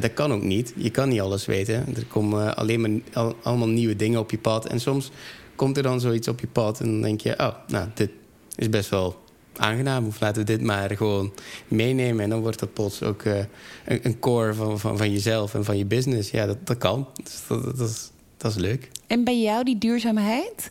Dat 0.00 0.14
kan 0.14 0.32
ook 0.32 0.42
niet. 0.42 0.72
Je 0.76 0.90
kan 0.90 1.08
niet 1.08 1.20
alles 1.20 1.46
weten. 1.46 1.86
Er 1.96 2.06
komen 2.08 2.56
alleen 2.56 2.80
maar 2.80 2.90
al, 3.12 3.36
allemaal 3.42 3.68
nieuwe 3.68 3.96
dingen 3.96 4.20
op 4.20 4.30
je 4.30 4.38
pad. 4.38 4.66
En 4.66 4.80
soms 4.80 5.10
komt 5.56 5.76
er 5.76 5.82
dan 5.82 6.00
zoiets 6.00 6.28
op 6.28 6.40
je 6.40 6.46
pad 6.46 6.80
en 6.80 6.86
dan 6.86 7.00
denk 7.02 7.20
je... 7.20 7.38
oh, 7.38 7.54
nou, 7.66 7.88
dit 7.94 8.10
is 8.56 8.68
best 8.68 8.90
wel 8.90 9.18
aangenaam. 9.60 10.06
Of 10.06 10.20
laten 10.20 10.40
we 10.40 10.52
dit 10.52 10.62
maar 10.62 10.96
gewoon 10.96 11.32
meenemen. 11.68 12.24
En 12.24 12.30
dan 12.30 12.40
wordt 12.40 12.58
dat 12.58 12.72
plots 12.72 13.02
ook 13.02 13.22
uh, 13.22 13.38
een, 13.84 14.00
een, 14.02 14.18
core 14.18 14.54
van, 14.54 14.78
van, 14.78 14.96
van 14.96 15.12
jezelf 15.12 15.54
en 15.54 15.64
van 15.64 15.78
je 15.78 15.84
business. 15.84 16.30
Ja, 16.30 16.46
dat, 16.46 16.66
dat 16.66 16.78
kan. 16.78 17.08
Dus 17.22 17.42
dat, 17.48 17.76
dat, 17.78 17.88
is, 17.88 18.10
dat 18.36 18.50
is 18.50 18.56
leuk. 18.56 18.88
En 19.06 19.24
bij 19.24 19.40
jou 19.40 19.64
die 19.64 19.78
duurzaamheid? 19.78 20.68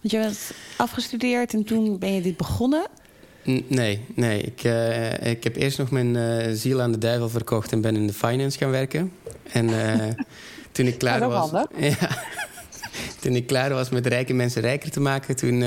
Want 0.00 0.12
je 0.12 0.18
bent 0.18 0.52
afgestudeerd 0.76 1.54
en 1.54 1.64
toen 1.64 1.98
ben 1.98 2.14
je 2.14 2.20
dit 2.20 2.36
begonnen. 2.36 2.86
Nee, 3.66 4.04
nee. 4.14 4.40
Ik, 4.40 4.64
uh, 4.64 5.26
ik 5.26 5.44
heb 5.44 5.56
eerst 5.56 5.78
nog 5.78 5.90
mijn 5.90 6.14
uh, 6.14 6.46
ziel 6.52 6.82
aan 6.82 6.92
de 6.92 6.98
duivel 6.98 7.28
verkocht 7.28 7.72
en 7.72 7.80
ben 7.80 7.96
in 7.96 8.06
de 8.06 8.12
finance 8.12 8.58
gaan 8.58 8.70
werken. 8.70 9.12
En 9.52 9.68
toen 10.72 10.86
ik 10.86 10.98
klaar 11.04 11.28
was. 11.28 11.50
Ja, 11.76 12.08
toen 13.20 13.34
ik 13.34 13.46
klaar 13.46 13.70
was 13.70 13.90
met 13.90 14.06
rijke 14.06 14.32
mensen 14.32 14.62
rijker 14.62 14.90
te 14.90 15.00
maken, 15.00 15.36
toen, 15.36 15.62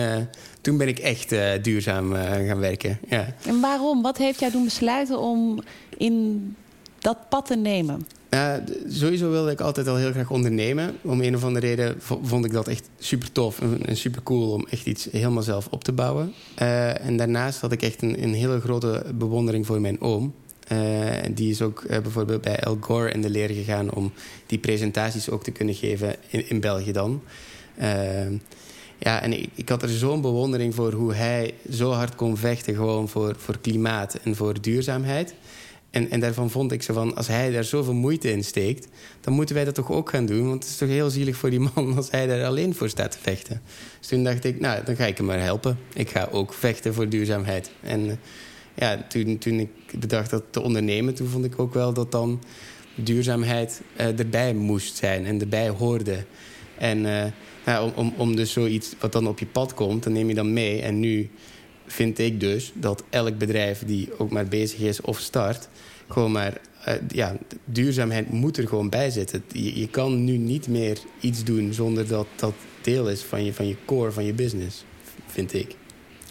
toen 0.68 0.78
ben 0.78 0.88
ik 0.88 1.00
echt 1.00 1.36
duurzaam 1.62 2.14
gaan 2.14 2.60
werken. 2.60 3.00
Ja. 3.10 3.34
En 3.46 3.60
waarom? 3.60 4.02
Wat 4.02 4.18
heeft 4.18 4.40
jou 4.40 4.52
doen 4.52 4.64
besluiten 4.64 5.20
om 5.20 5.60
in 5.98 6.56
dat 7.00 7.18
pad 7.30 7.46
te 7.46 7.56
nemen? 7.56 8.08
Uh, 8.30 8.54
sowieso 8.88 9.30
wilde 9.30 9.52
ik 9.52 9.62
altijd 9.62 9.88
al 9.88 9.96
heel 9.96 10.12
graag 10.12 10.30
ondernemen. 10.30 10.98
Om 11.02 11.22
een 11.22 11.36
of 11.36 11.44
andere 11.44 11.66
reden 11.66 11.96
vond 12.22 12.46
ik 12.46 12.52
dat 12.52 12.68
echt 12.68 12.90
super 13.00 13.32
tof 13.32 13.62
en, 13.86 13.98
super 13.98 14.24
cool 14.24 14.52
om 14.52 14.68
echt 14.70 14.86
iets 14.86 15.08
helemaal 15.12 15.44
zelf 15.44 15.68
op 15.68 15.84
te 15.84 15.92
bouwen. 15.92 16.34
Uh, 16.62 17.06
en 17.06 17.18
daarnaast 17.18 17.60
had 17.60 17.72
ik 17.72 17.82
echt 17.82 18.02
een, 18.02 18.24
een, 18.24 18.34
hele 18.34 18.60
grote 18.60 19.06
bewondering 19.16 19.66
voor 19.66 19.82
mijn 19.82 20.02
oom. 20.02 20.34
Die 21.34 21.50
is 21.50 21.62
ook 21.62 21.84
bijvoorbeeld 21.88 22.42
bij 22.42 22.60
Al 22.60 22.78
Gore 22.80 23.12
in 23.12 23.22
de 23.22 23.30
leer 23.30 23.50
gegaan 23.50 23.94
om 23.94 24.12
die 24.46 24.58
presentaties 24.60 25.30
ook 25.30 25.44
te 25.44 25.52
kunnen 25.52 25.76
geven 25.76 26.16
in, 26.28 26.50
in 26.50 26.60
België 26.60 26.92
dan. 26.92 27.22
Ja, 28.98 29.22
en 29.22 29.34
ik, 29.56 29.70
had 29.70 29.84
er 29.84 29.90
zo'n 29.90 30.22
bewondering 30.22 30.76
voor 30.76 30.92
hoe 30.92 31.14
hij 31.14 31.54
zo 31.72 31.92
hard 31.92 32.16
kon 32.16 32.38
vechten 32.38 32.76
gewoon 32.76 33.10
voor, 33.10 33.36
voor 33.38 33.58
klimaat 33.58 34.20
en 34.24 34.36
voor 34.36 34.62
duurzaamheid. 34.62 35.36
En, 35.90 36.10
en 36.10 36.20
daarvan 36.20 36.50
vond 36.50 36.72
ik 36.72 36.84
zo 36.84 36.94
van, 36.94 37.16
als 37.16 37.28
hij 37.28 37.52
daar 37.52 37.64
zoveel 37.64 37.94
moeite 37.94 38.32
in 38.32 38.44
steekt... 38.44 38.88
dan 39.22 39.34
moeten 39.34 39.56
wij 39.56 39.66
dat 39.66 39.76
toch 39.76 39.92
ook 39.92 40.10
gaan 40.10 40.26
doen. 40.26 40.48
Want 40.48 40.64
het 40.64 40.72
is 40.72 40.78
toch 40.78 40.90
heel 40.90 41.10
zielig 41.10 41.36
voor 41.36 41.50
die 41.50 41.60
man 41.74 41.96
als 41.96 42.12
hij 42.12 42.28
daar 42.28 42.46
alleen 42.46 42.76
voor 42.76 42.90
staat 42.90 43.12
te 43.12 43.18
vechten. 43.22 43.62
Dus 44.00 44.08
toen 44.08 44.24
dacht 44.24 44.44
ik, 44.44 44.60
nou, 44.60 44.84
dan 44.84 44.96
ga 44.96 45.06
ik 45.06 45.18
hem 45.18 45.26
maar 45.26 45.42
helpen. 45.42 45.78
Ik 45.94 46.10
ga 46.10 46.28
ook 46.32 46.54
vechten 46.54 46.94
voor 46.94 47.10
duurzaamheid. 47.10 47.72
En 47.82 48.10
eh, 48.10 48.16
ja, 48.74 49.06
toen, 49.10 49.38
toen 49.38 49.60
ik 49.60 49.70
bedacht 50.00 50.30
dat 50.30 50.44
te 50.50 50.62
ondernemen... 50.62 51.14
toen 51.14 51.28
vond 51.28 51.46
ik 51.46 51.60
ook 51.60 51.74
wel 51.74 51.94
dat 51.94 52.12
dan 52.12 52.44
duurzaamheid 52.96 53.82
uh, 54.00 54.20
erbij 54.20 54.54
moest 54.54 54.96
zijn 54.96 55.26
en 55.26 55.42
erbij 55.42 55.70
hoorde. 55.70 56.26
En 56.78 56.98
uh, 56.98 57.24
nou, 57.68 57.92
om, 57.96 58.14
om 58.18 58.36
dus 58.36 58.52
zoiets 58.52 58.94
wat 59.00 59.12
dan 59.12 59.28
op 59.28 59.40
je 59.40 59.46
pad 59.46 59.74
komt, 59.74 60.04
dan 60.04 60.14
neem 60.14 60.28
je 60.28 60.34
dan 60.34 60.54
mee. 60.54 60.82
En 60.82 61.00
nu 61.00 61.30
vind 61.86 62.20
ik 62.20 62.40
dus 62.40 62.72
dat 62.74 63.04
elk 63.10 63.38
bedrijf 63.38 63.84
die 63.86 64.10
ook 64.18 64.32
maar 64.32 64.48
bezig 64.48 64.80
is 64.80 65.02
of 65.02 65.20
start... 65.20 65.70
gewoon 66.08 66.32
maar... 66.32 66.62
Uh, 66.88 66.94
ja, 67.08 67.38
duurzaamheid 67.66 68.32
moet 68.32 68.58
er 68.58 68.68
gewoon 68.68 68.90
bij 68.90 69.10
zitten. 69.10 69.44
Je, 69.52 69.80
je, 69.80 69.88
kan 69.88 70.24
nu 70.24 70.38
niet 70.38 70.68
meer 70.68 70.98
iets 71.20 71.44
doen 71.44 71.74
zonder 71.74 72.08
dat 72.08 72.28
dat 72.36 72.54
deel 72.82 73.10
is 73.10 73.22
van 73.22 73.46
je, 73.46 73.54
van 73.54 73.68
je 73.68 73.76
core, 73.86 74.12
van 74.12 74.26
je 74.26 74.34
business, 74.34 74.84
vind 75.26 75.54
ik. 75.54 75.76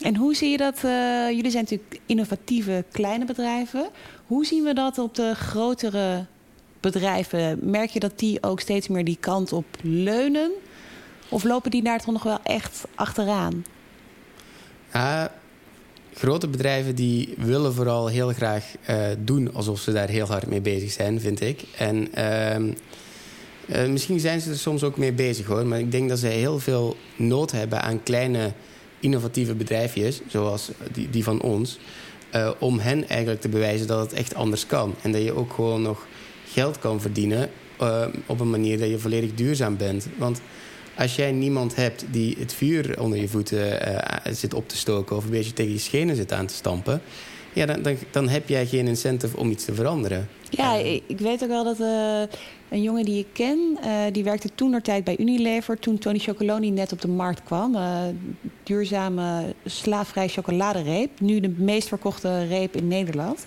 En 0.00 0.16
hoe 0.16 0.34
zie 0.34 0.50
je 0.50 0.56
dat? 0.56 0.80
Uh, 0.84 1.30
jullie 1.30 1.50
zijn 1.50 1.62
natuurlijk 1.62 2.00
innovatieve 2.06 2.84
kleine 2.92 3.24
bedrijven. 3.24 3.88
Hoe 4.26 4.46
zien 4.46 4.64
we 4.64 4.74
dat 4.74 4.98
op 4.98 5.14
de 5.14 5.34
grotere 5.34 6.26
bedrijven? 6.80 7.58
Merk 7.62 7.90
je 7.90 8.00
dat 8.00 8.18
die 8.18 8.42
ook 8.42 8.60
steeds 8.60 8.88
meer 8.88 9.04
die 9.04 9.18
kant 9.20 9.52
op 9.52 9.66
leunen? 9.82 10.50
Of 11.28 11.44
lopen 11.44 11.70
die 11.70 11.82
daar 11.82 11.98
toch 11.98 12.12
nog 12.12 12.22
wel 12.22 12.38
echt 12.42 12.84
achteraan? 12.94 13.64
Ja, 14.92 15.32
grote 16.14 16.48
bedrijven 16.48 16.94
die 16.94 17.34
willen 17.36 17.74
vooral 17.74 18.06
heel 18.06 18.28
graag 18.28 18.64
uh, 18.90 18.96
doen 19.18 19.54
alsof 19.54 19.80
ze 19.80 19.92
daar 19.92 20.08
heel 20.08 20.26
hard 20.26 20.46
mee 20.46 20.60
bezig 20.60 20.90
zijn, 20.90 21.20
vind 21.20 21.40
ik. 21.40 21.64
En 21.78 22.08
uh, 22.18 22.56
uh, 22.56 23.90
misschien 23.90 24.20
zijn 24.20 24.40
ze 24.40 24.50
er 24.50 24.58
soms 24.58 24.82
ook 24.84 24.96
mee 24.96 25.12
bezig 25.12 25.46
hoor. 25.46 25.66
Maar 25.66 25.78
ik 25.78 25.90
denk 25.90 26.08
dat 26.08 26.18
ze 26.18 26.26
heel 26.26 26.58
veel 26.58 26.96
nood 27.16 27.50
hebben 27.50 27.82
aan 27.82 28.02
kleine 28.02 28.52
innovatieve 29.00 29.54
bedrijfjes, 29.54 30.20
zoals 30.28 30.70
die, 30.92 31.10
die 31.10 31.24
van 31.24 31.40
ons. 31.40 31.78
Uh, 32.34 32.50
om 32.58 32.78
hen 32.78 33.08
eigenlijk 33.08 33.40
te 33.40 33.48
bewijzen 33.48 33.86
dat 33.86 34.00
het 34.00 34.12
echt 34.12 34.34
anders 34.34 34.66
kan. 34.66 34.94
En 35.02 35.12
dat 35.12 35.22
je 35.22 35.32
ook 35.32 35.52
gewoon 35.52 35.82
nog 35.82 36.06
geld 36.48 36.78
kan 36.78 37.00
verdienen 37.00 37.50
op 38.26 38.40
een 38.40 38.50
manier 38.50 38.78
dat 38.78 38.88
je 38.88 38.98
volledig 38.98 39.34
duurzaam 39.34 39.76
bent. 39.76 40.06
Want 40.18 40.40
als 40.96 41.16
jij 41.16 41.32
niemand 41.32 41.76
hebt 41.76 42.04
die 42.10 42.36
het 42.38 42.54
vuur 42.54 43.00
onder 43.00 43.18
je 43.18 43.28
voeten 43.28 43.88
uh, 43.88 43.98
zit 44.30 44.54
op 44.54 44.68
te 44.68 44.76
stoken... 44.76 45.16
of 45.16 45.24
een 45.24 45.30
beetje 45.30 45.52
tegen 45.52 45.72
je 45.72 45.78
schenen 45.78 46.16
zit 46.16 46.32
aan 46.32 46.46
te 46.46 46.54
stampen... 46.54 47.00
ja, 47.52 47.66
dan, 47.66 47.82
dan, 47.82 47.96
dan 48.10 48.28
heb 48.28 48.48
jij 48.48 48.66
geen 48.66 48.86
incentive 48.86 49.36
om 49.36 49.50
iets 49.50 49.64
te 49.64 49.74
veranderen. 49.74 50.28
Ja, 50.50 50.78
uh, 50.78 50.94
ik 51.06 51.18
weet 51.18 51.42
ook 51.42 51.48
wel 51.48 51.64
dat 51.64 51.80
uh, 51.80 52.22
een 52.68 52.82
jongen 52.82 53.04
die 53.04 53.18
ik 53.18 53.26
ken... 53.32 53.78
die 54.12 54.24
werkte 54.24 54.48
toen 54.54 54.80
tijd 54.82 55.04
bij 55.04 55.16
Unilever... 55.18 55.78
toen 55.78 55.98
Tony 55.98 56.18
Chocoloni 56.18 56.70
net 56.70 56.92
op 56.92 57.00
de 57.00 57.08
markt 57.08 57.42
kwam. 57.44 57.76
duurzame 58.62 59.54
slaafvrij 59.64 60.28
chocoladereep. 60.28 61.20
Nu 61.20 61.40
de 61.40 61.54
meest 61.56 61.88
verkochte 61.88 62.46
reep 62.46 62.76
in 62.76 62.88
Nederland 62.88 63.44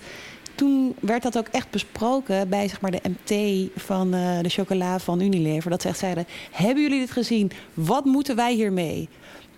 toen 0.60 0.94
werd 1.00 1.22
dat 1.22 1.38
ook 1.38 1.48
echt 1.48 1.70
besproken 1.70 2.48
bij 2.48 2.68
zeg 2.68 2.80
maar, 2.80 2.90
de 2.90 3.00
MT 3.08 3.70
van 3.76 4.14
uh, 4.14 4.40
de 4.40 4.48
chocola 4.48 4.98
van 4.98 5.20
Unilever. 5.20 5.70
Dat 5.70 5.82
ze 5.82 5.88
echt 5.88 5.98
zeiden, 5.98 6.26
hebben 6.50 6.82
jullie 6.82 6.98
dit 6.98 7.10
gezien? 7.10 7.50
Wat 7.74 8.04
moeten 8.04 8.36
wij 8.36 8.54
hiermee? 8.54 9.08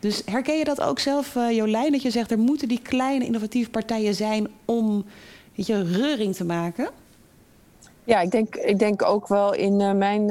Dus 0.01 0.23
herken 0.25 0.59
je 0.59 0.65
dat 0.65 0.81
ook 0.81 0.99
zelf, 0.99 1.35
uh, 1.35 1.51
Jolijn? 1.51 1.93
Dat 1.93 2.03
je 2.03 2.11
zegt, 2.11 2.31
er 2.31 2.39
moeten 2.39 2.69
die 2.69 2.81
kleine 2.83 3.25
innovatieve 3.25 3.71
partijen 3.71 4.15
zijn 4.15 4.49
om 4.65 5.05
weet 5.55 5.67
je, 5.67 5.83
reuring 5.83 6.35
te 6.35 6.45
maken? 6.45 6.89
Ja, 8.05 8.21
ik 8.21 8.31
denk, 8.31 8.55
ik 8.55 8.79
denk 8.79 9.03
ook 9.03 9.29
wel 9.29 9.55
in 9.55 9.81
uh, 9.81 9.93
mijn 9.93 10.31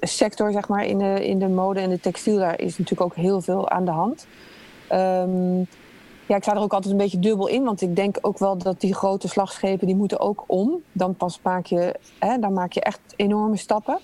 sector, 0.00 0.52
zeg 0.52 0.68
maar, 0.68 0.84
in 0.84 0.98
de, 0.98 1.26
in 1.26 1.38
de 1.38 1.48
mode 1.48 1.80
en 1.80 1.90
de 1.90 2.00
textiel, 2.00 2.36
daar 2.36 2.60
is 2.60 2.78
natuurlijk 2.78 3.00
ook 3.00 3.14
heel 3.14 3.40
veel 3.40 3.70
aan 3.70 3.84
de 3.84 3.90
hand. 3.90 4.26
Um, 4.92 5.66
ja, 6.26 6.36
ik 6.36 6.42
sta 6.42 6.54
er 6.54 6.60
ook 6.60 6.72
altijd 6.72 6.92
een 6.92 7.00
beetje 7.00 7.18
dubbel 7.18 7.46
in. 7.46 7.64
Want 7.64 7.80
ik 7.80 7.96
denk 7.96 8.18
ook 8.20 8.38
wel 8.38 8.58
dat 8.58 8.80
die 8.80 8.94
grote 8.94 9.28
slagschepen, 9.28 9.86
die 9.86 9.96
moeten 9.96 10.20
ook 10.20 10.44
om. 10.46 10.82
Dan 10.92 11.14
pas 11.14 11.40
maak 11.42 11.66
je, 11.66 11.94
hè, 12.18 12.38
dan 12.38 12.52
maak 12.52 12.72
je 12.72 12.80
echt 12.80 13.00
enorme 13.16 13.56
stappen. 13.56 13.98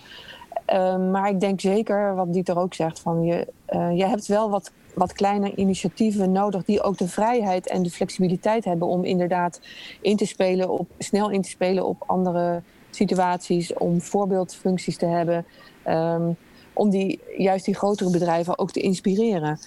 Uh, 0.72 1.10
maar 1.10 1.28
ik 1.28 1.40
denk 1.40 1.60
zeker, 1.60 2.14
wat 2.14 2.32
Dieter 2.32 2.58
ook 2.58 2.74
zegt, 2.74 3.00
van 3.00 3.22
je, 3.22 3.46
uh, 3.70 3.96
je 3.96 4.06
hebt 4.06 4.26
wel 4.26 4.50
wat, 4.50 4.72
wat 4.94 5.12
kleine 5.12 5.54
initiatieven 5.54 6.32
nodig 6.32 6.64
die 6.64 6.82
ook 6.82 6.98
de 6.98 7.08
vrijheid 7.08 7.68
en 7.68 7.82
de 7.82 7.90
flexibiliteit 7.90 8.64
hebben 8.64 8.88
om 8.88 9.04
inderdaad 9.04 9.60
in 10.00 10.16
te 10.16 10.26
spelen 10.26 10.68
op, 10.70 10.88
snel 10.98 11.30
in 11.30 11.42
te 11.42 11.48
spelen 11.48 11.86
op 11.86 12.02
andere 12.06 12.62
situaties, 12.90 13.74
om 13.74 14.00
voorbeeldfuncties 14.00 14.96
te 14.96 15.06
hebben. 15.06 15.46
Um, 15.88 16.36
om 16.72 16.90
die, 16.90 17.20
juist 17.36 17.64
die 17.64 17.74
grotere 17.74 18.10
bedrijven 18.10 18.58
ook 18.58 18.70
te 18.70 18.80
inspireren. 18.80 19.58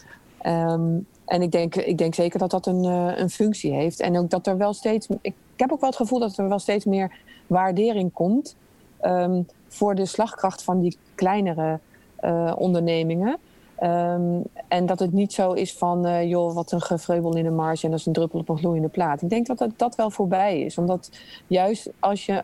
Um, 0.45 1.07
en 1.25 1.41
ik 1.41 1.51
denk, 1.51 1.75
ik 1.75 1.97
denk 1.97 2.15
zeker 2.15 2.39
dat 2.39 2.51
dat 2.51 2.65
een, 2.65 2.83
uh, 2.83 3.11
een 3.15 3.29
functie 3.29 3.73
heeft. 3.73 3.99
En 3.99 4.17
ook 4.17 4.29
dat 4.29 4.47
er 4.47 4.57
wel 4.57 4.73
steeds. 4.73 5.07
Ik, 5.21 5.33
heb 5.55 5.71
ook 5.71 5.79
wel 5.79 5.89
het 5.89 5.99
gevoel 5.99 6.19
dat 6.19 6.37
er 6.37 6.49
wel 6.49 6.59
steeds 6.59 6.85
meer 6.85 7.11
waardering 7.47 8.13
komt. 8.13 8.55
Um, 9.01 9.47
voor 9.67 9.95
de 9.95 10.05
slagkracht 10.05 10.63
van 10.63 10.79
die 10.79 10.97
kleinere 11.15 11.79
uh, 12.23 12.53
ondernemingen. 12.57 13.37
Um, 13.83 14.43
en 14.67 14.85
dat 14.85 14.99
het 14.99 15.11
niet 15.11 15.33
zo 15.33 15.51
is 15.51 15.73
van, 15.73 16.07
uh, 16.07 16.29
joh, 16.29 16.53
wat 16.53 16.71
een 16.71 16.81
gevreubel 16.81 17.35
in 17.35 17.43
de 17.43 17.49
marge 17.49 17.85
en 17.85 17.91
dat 17.91 17.99
is 17.99 18.05
een 18.05 18.13
druppel 18.13 18.39
op 18.39 18.49
een 18.49 18.57
gloeiende 18.57 18.87
plaat. 18.87 19.21
Ik 19.21 19.29
denk 19.29 19.47
dat 19.47 19.57
dat, 19.57 19.71
dat 19.75 19.95
wel 19.95 20.09
voorbij 20.09 20.61
is. 20.61 20.77
Omdat 20.77 21.09
juist 21.47 21.89
als 21.99 22.25
je, 22.25 22.43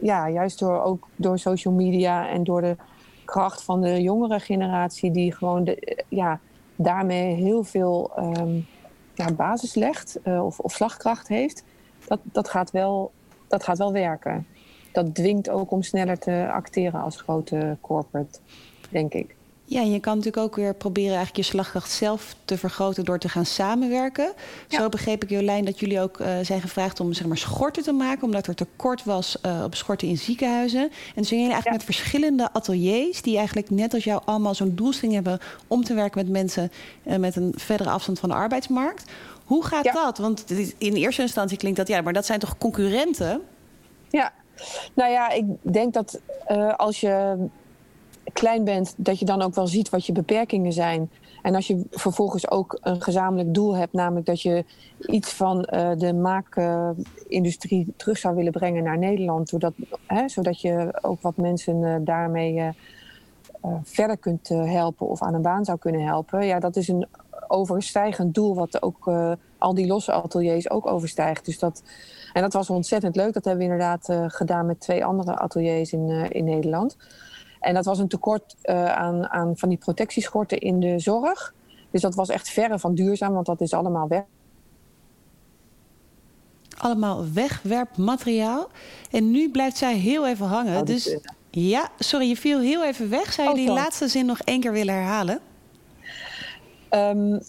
ja, 0.00 0.30
juist 0.30 0.58
door, 0.58 0.82
ook 0.82 1.08
door 1.16 1.38
social 1.38 1.74
media 1.74 2.28
en 2.28 2.44
door 2.44 2.60
de 2.60 2.76
kracht 3.24 3.62
van 3.62 3.80
de 3.80 4.02
jongere 4.02 4.40
generatie, 4.40 5.10
die 5.10 5.32
gewoon 5.32 5.64
de, 5.64 6.04
ja, 6.08 6.40
daarmee 6.78 7.34
heel 7.34 7.64
veel 7.64 8.12
um, 8.18 8.66
ja, 9.14 9.32
basis 9.32 9.74
legt 9.74 10.18
uh, 10.24 10.44
of, 10.44 10.58
of 10.58 10.72
slagkracht 10.72 11.28
heeft, 11.28 11.64
dat, 12.06 12.20
dat, 12.22 12.48
gaat 12.48 12.70
wel, 12.70 13.12
dat 13.48 13.62
gaat 13.62 13.78
wel 13.78 13.92
werken. 13.92 14.46
Dat 14.92 15.14
dwingt 15.14 15.48
ook 15.48 15.70
om 15.70 15.82
sneller 15.82 16.18
te 16.18 16.48
acteren 16.52 17.02
als 17.02 17.16
grote 17.16 17.76
corporate, 17.80 18.38
denk 18.90 19.14
ik. 19.14 19.36
Ja, 19.70 19.80
je 19.80 20.00
kan 20.00 20.16
natuurlijk 20.16 20.44
ook 20.44 20.56
weer 20.56 20.74
proberen 20.74 21.16
eigenlijk 21.16 21.36
je 21.36 21.42
slagkracht 21.42 21.90
zelf 21.90 22.34
te 22.44 22.58
vergroten 22.58 23.04
door 23.04 23.18
te 23.18 23.28
gaan 23.28 23.46
samenwerken. 23.46 24.32
Zo 24.68 24.88
begreep 24.88 25.22
ik 25.22 25.30
Jolijn 25.30 25.64
dat 25.64 25.80
jullie 25.80 26.00
ook 26.00 26.20
uh, 26.20 26.28
zijn 26.42 26.60
gevraagd 26.60 27.00
om 27.00 27.12
zeg 27.12 27.26
maar, 27.26 27.36
schorten 27.36 27.82
te 27.82 27.92
maken, 27.92 28.24
omdat 28.24 28.46
er 28.46 28.54
tekort 28.54 29.04
was 29.04 29.36
uh, 29.46 29.62
op 29.64 29.74
schorten 29.74 30.08
in 30.08 30.18
ziekenhuizen. 30.18 30.90
En 31.14 31.24
zijn 31.24 31.40
jullie 31.40 31.52
eigenlijk 31.52 31.66
ja. 31.66 31.72
met 31.72 31.84
verschillende 31.84 32.52
ateliers, 32.52 33.22
die 33.22 33.36
eigenlijk 33.36 33.70
net 33.70 33.94
als 33.94 34.04
jou 34.04 34.22
allemaal 34.24 34.54
zo'n 34.54 34.74
doelstelling 34.74 35.14
hebben 35.14 35.38
om 35.66 35.84
te 35.84 35.94
werken 35.94 36.18
met 36.18 36.32
mensen 36.32 36.72
uh, 37.02 37.16
met 37.16 37.36
een 37.36 37.52
verdere 37.56 37.90
afstand 37.90 38.18
van 38.18 38.28
de 38.28 38.34
arbeidsmarkt. 38.34 39.10
Hoe 39.44 39.64
gaat 39.64 39.84
ja. 39.84 39.92
dat? 39.92 40.18
Want 40.18 40.44
in 40.78 40.94
eerste 40.94 41.22
instantie 41.22 41.58
klinkt 41.58 41.78
dat 41.78 41.88
ja, 41.88 42.00
maar 42.00 42.12
dat 42.12 42.26
zijn 42.26 42.38
toch 42.38 42.58
concurrenten? 42.58 43.40
Ja, 44.10 44.32
nou 44.94 45.10
ja, 45.10 45.30
ik 45.30 45.44
denk 45.62 45.94
dat 45.94 46.20
als 46.76 47.00
je 47.00 47.36
klein 48.38 48.64
bent, 48.64 48.94
dat 48.96 49.18
je 49.18 49.24
dan 49.24 49.42
ook 49.42 49.54
wel 49.54 49.66
ziet 49.66 49.88
wat 49.88 50.06
je 50.06 50.12
beperkingen 50.12 50.72
zijn. 50.72 51.10
En 51.42 51.54
als 51.54 51.66
je 51.66 51.84
vervolgens 51.90 52.50
ook 52.50 52.78
een 52.80 53.02
gezamenlijk 53.02 53.54
doel 53.54 53.76
hebt, 53.76 53.92
namelijk 53.92 54.26
dat 54.26 54.42
je 54.42 54.64
iets 54.98 55.32
van 55.32 55.68
uh, 55.70 55.90
de 55.96 56.14
maakindustrie 56.14 57.92
terug 57.96 58.18
zou 58.18 58.34
willen 58.34 58.52
brengen 58.52 58.84
naar 58.84 58.98
Nederland, 58.98 59.48
zodat, 59.48 59.72
hè, 60.06 60.28
zodat 60.28 60.60
je 60.60 60.98
ook 61.02 61.20
wat 61.22 61.36
mensen 61.36 61.76
uh, 61.76 61.94
daarmee 62.00 62.72
verder 63.82 64.18
kunt 64.18 64.48
helpen 64.48 65.08
of 65.08 65.22
aan 65.22 65.34
een 65.34 65.42
baan 65.42 65.64
zou 65.64 65.78
kunnen 65.78 66.04
helpen. 66.04 66.46
Ja, 66.46 66.58
dat 66.58 66.76
is 66.76 66.88
een 66.88 67.06
overstijgend 67.48 68.34
doel, 68.34 68.54
wat 68.54 68.82
ook 68.82 69.10
al 69.58 69.74
die 69.74 69.86
losse 69.86 70.12
ateliers 70.12 70.70
ook 70.70 70.86
overstijgt. 70.86 71.44
Dus 71.44 71.58
dat, 71.58 71.82
en 72.32 72.42
dat 72.42 72.52
was 72.52 72.70
ontzettend 72.70 73.16
leuk. 73.16 73.32
Dat 73.32 73.44
hebben 73.44 73.66
we 73.66 73.72
inderdaad 73.72 74.32
gedaan 74.34 74.66
met 74.66 74.80
twee 74.80 75.04
andere 75.04 75.38
ateliers 75.38 75.92
in, 75.92 76.08
in 76.30 76.44
Nederland. 76.44 76.96
En 77.60 77.74
dat 77.74 77.84
was 77.84 77.98
een 77.98 78.08
tekort 78.08 78.56
uh, 78.62 78.84
aan, 78.84 79.28
aan 79.28 79.56
van 79.56 79.68
die 79.68 79.78
protectieschorten 79.78 80.58
in 80.58 80.80
de 80.80 80.98
zorg. 80.98 81.54
Dus 81.90 82.00
dat 82.00 82.14
was 82.14 82.28
echt 82.28 82.48
verre 82.48 82.78
van 82.78 82.94
duurzaam, 82.94 83.32
want 83.32 83.46
dat 83.46 83.60
is 83.60 83.72
allemaal 83.72 84.08
weg. 84.08 84.22
Allemaal 86.78 87.32
wegwerpmateriaal. 87.32 88.68
En 89.10 89.30
nu 89.30 89.50
blijft 89.50 89.76
zij 89.76 89.94
heel 89.94 90.26
even 90.26 90.46
hangen. 90.46 90.80
Oh, 90.80 90.86
dus 90.86 91.16
ja, 91.50 91.88
sorry, 91.98 92.28
je 92.28 92.36
viel 92.36 92.60
heel 92.60 92.84
even 92.84 93.10
weg. 93.10 93.32
Zou 93.32 93.48
je 93.48 93.54
oh, 93.54 93.60
die 93.60 93.72
laatste 93.74 94.08
zin 94.08 94.26
nog 94.26 94.40
één 94.40 94.60
keer 94.60 94.72
willen 94.72 94.94
herhalen? 94.94 95.40
Um, 96.90 97.40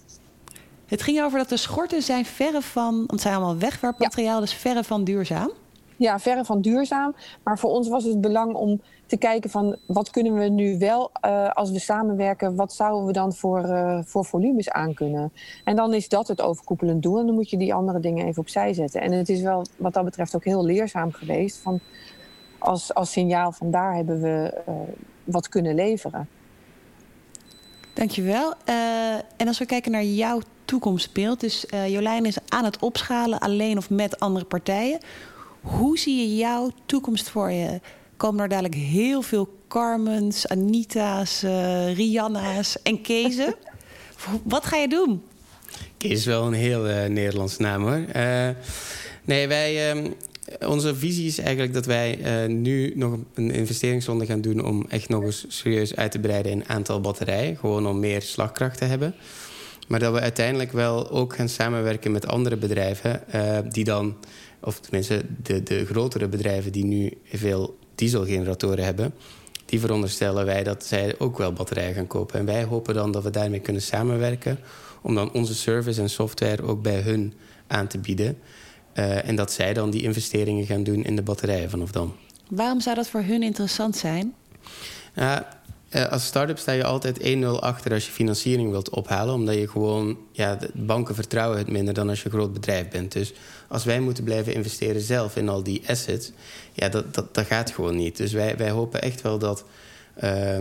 het 0.85 1.01
ging 1.01 1.21
over 1.21 1.39
dat 1.39 1.49
de 1.49 1.57
schorten 1.57 2.01
zijn 2.01 2.25
verre 2.25 2.61
van, 2.61 2.95
want 2.95 3.11
het 3.11 3.21
zijn 3.21 3.35
allemaal 3.35 3.57
wegwerpmateriaal, 3.57 4.33
ja. 4.33 4.39
dus 4.39 4.53
verre 4.53 4.83
van 4.83 5.03
duurzaam. 5.03 5.51
Ja, 5.95 6.19
verre 6.19 6.45
van 6.45 6.61
duurzaam. 6.61 7.15
Maar 7.43 7.59
voor 7.59 7.69
ons 7.69 7.87
was 7.87 8.03
het 8.03 8.21
belang 8.21 8.53
om 8.53 8.81
te 9.09 9.17
kijken 9.17 9.49
van 9.49 9.77
wat 9.85 10.09
kunnen 10.09 10.33
we 10.33 10.43
nu 10.43 10.77
wel 10.77 11.11
uh, 11.25 11.49
als 11.49 11.71
we 11.71 11.79
samenwerken, 11.79 12.55
wat 12.55 12.73
zouden 12.73 13.05
we 13.05 13.11
dan 13.11 13.33
voor, 13.33 13.65
uh, 13.65 13.99
voor 14.03 14.25
volumes 14.25 14.69
aankunnen? 14.69 15.31
En 15.63 15.75
dan 15.75 15.93
is 15.93 16.09
dat 16.09 16.27
het 16.27 16.41
overkoepelend 16.41 17.03
doel 17.03 17.19
en 17.19 17.25
dan 17.25 17.35
moet 17.35 17.49
je 17.49 17.57
die 17.57 17.73
andere 17.73 17.99
dingen 17.99 18.25
even 18.25 18.41
opzij 18.41 18.73
zetten. 18.73 19.01
En 19.01 19.11
het 19.11 19.29
is 19.29 19.41
wel 19.41 19.65
wat 19.77 19.93
dat 19.93 20.03
betreft 20.03 20.35
ook 20.35 20.43
heel 20.43 20.65
leerzaam 20.65 21.11
geweest 21.11 21.57
van 21.57 21.79
als, 22.57 22.93
als 22.93 23.11
signaal 23.11 23.51
van 23.51 23.71
daar 23.71 23.95
hebben 23.95 24.21
we 24.21 24.61
uh, 24.67 24.73
wat 25.23 25.49
kunnen 25.49 25.75
leveren. 25.75 26.27
Dankjewel. 27.93 28.53
en 29.37 29.47
als 29.47 29.59
we 29.59 29.65
kijken 29.65 29.91
naar 29.91 30.03
jouw 30.03 30.41
toekomstbeeld, 30.65 31.39
dus 31.39 31.65
Jolijn 31.87 32.25
is 32.25 32.37
aan 32.47 32.63
het 32.63 32.79
opschalen 32.79 33.39
alleen 33.39 33.77
of 33.77 33.89
met 33.89 34.19
andere 34.19 34.45
partijen. 34.45 34.99
Hoe 35.61 35.97
zie 35.97 36.17
je 36.17 36.35
jouw 36.35 36.69
toekomst 36.85 37.29
voor 37.29 37.51
je? 37.51 37.79
Komen 38.19 38.41
er 38.41 38.49
dadelijk 38.49 38.75
heel 38.75 39.21
veel 39.21 39.49
Carmens, 39.67 40.47
Anita's, 40.47 41.43
uh, 41.43 41.95
Rianna's 41.95 42.81
en 42.81 43.01
Kezen? 43.01 43.55
Wat 44.43 44.65
ga 44.65 44.77
je 44.77 44.87
doen? 44.87 45.21
Kees 45.97 46.11
is 46.11 46.25
wel 46.25 46.47
een 46.47 46.53
heel 46.53 46.89
uh, 46.89 47.05
Nederlands 47.05 47.57
naam 47.57 47.81
hoor. 47.81 48.05
Uh, 48.15 48.49
nee, 49.25 49.47
wij, 49.47 49.95
uh, 49.95 50.03
onze 50.67 50.95
visie 50.95 51.27
is 51.27 51.39
eigenlijk 51.39 51.73
dat 51.73 51.85
wij 51.85 52.47
nu 52.47 52.93
nog 52.95 53.17
een 53.33 53.51
investeringsronde 53.51 54.25
gaan 54.25 54.41
doen... 54.41 54.65
om 54.65 54.85
echt 54.89 55.09
nog 55.09 55.23
eens 55.23 55.45
serieus 55.47 55.95
uit 55.95 56.11
te 56.11 56.19
breiden 56.19 56.51
in 56.51 56.67
aantal 56.67 57.01
batterijen. 57.01 57.57
Gewoon 57.57 57.87
om 57.87 57.99
meer 57.99 58.21
slagkracht 58.21 58.77
te 58.77 58.85
hebben. 58.85 59.15
Maar 59.87 59.99
dat 59.99 60.13
we 60.13 60.19
uiteindelijk 60.19 60.71
wel 60.71 61.09
ook 61.11 61.35
gaan 61.35 61.49
samenwerken 61.49 62.11
met 62.11 62.27
andere 62.27 62.57
bedrijven... 62.57 63.23
die 63.69 63.83
dan 63.83 64.15
of 64.61 64.79
tenminste 64.79 65.21
de, 65.43 65.63
de 65.63 65.85
grotere 65.85 66.27
bedrijven 66.27 66.71
die 66.71 66.85
nu 66.85 67.13
veel 67.31 67.78
dieselgeneratoren 67.99 68.83
hebben, 68.83 69.13
die 69.65 69.79
veronderstellen 69.79 70.45
wij 70.45 70.63
dat 70.63 70.85
zij 70.85 71.15
ook 71.17 71.37
wel 71.37 71.53
batterijen 71.53 71.93
gaan 71.93 72.07
kopen. 72.07 72.39
En 72.39 72.45
wij 72.45 72.63
hopen 72.63 72.93
dan 72.93 73.11
dat 73.11 73.23
we 73.23 73.29
daarmee 73.29 73.59
kunnen 73.59 73.81
samenwerken 73.81 74.59
om 75.01 75.15
dan 75.15 75.31
onze 75.31 75.55
service 75.55 76.01
en 76.01 76.09
software 76.09 76.63
ook 76.63 76.81
bij 76.81 77.01
hun 77.01 77.33
aan 77.67 77.87
te 77.87 77.97
bieden. 77.97 78.37
Uh, 78.93 79.27
en 79.27 79.35
dat 79.35 79.51
zij 79.51 79.73
dan 79.73 79.89
die 79.89 80.01
investeringen 80.01 80.65
gaan 80.65 80.83
doen 80.83 81.03
in 81.03 81.15
de 81.15 81.21
batterijen 81.21 81.69
vanaf 81.69 81.91
dan. 81.91 82.15
Waarom 82.49 82.81
zou 82.81 82.95
dat 82.95 83.09
voor 83.09 83.21
hun 83.21 83.43
interessant 83.43 83.97
zijn? 83.97 84.33
Uh, 85.15 85.37
uh, 85.91 86.07
als 86.07 86.25
start-up 86.25 86.57
sta 86.57 86.71
je 86.71 86.83
altijd 86.83 87.19
1-0 87.19 87.45
achter 87.59 87.93
als 87.93 88.05
je 88.05 88.11
financiering 88.11 88.71
wilt 88.71 88.89
ophalen. 88.89 89.33
Omdat 89.33 89.55
je 89.55 89.67
gewoon, 89.67 90.17
ja, 90.31 90.55
de 90.55 90.69
banken 90.73 91.15
vertrouwen 91.15 91.57
het 91.57 91.69
minder 91.69 91.93
dan 91.93 92.09
als 92.09 92.19
je 92.19 92.25
een 92.25 92.31
groot 92.31 92.53
bedrijf 92.53 92.89
bent. 92.89 93.11
Dus 93.11 93.33
als 93.69 93.83
wij 93.83 93.99
moeten 93.99 94.23
blijven 94.23 94.53
investeren 94.53 95.01
zelf 95.01 95.35
in 95.35 95.49
al 95.49 95.63
die 95.63 95.81
assets, 95.87 96.31
ja, 96.73 96.89
dat, 96.89 97.13
dat, 97.13 97.33
dat 97.33 97.45
gaat 97.45 97.71
gewoon 97.71 97.95
niet. 97.95 98.17
Dus 98.17 98.31
wij, 98.31 98.57
wij 98.57 98.69
hopen 98.69 99.01
echt 99.01 99.21
wel 99.21 99.39
dat 99.39 99.63
uh, 100.23 100.57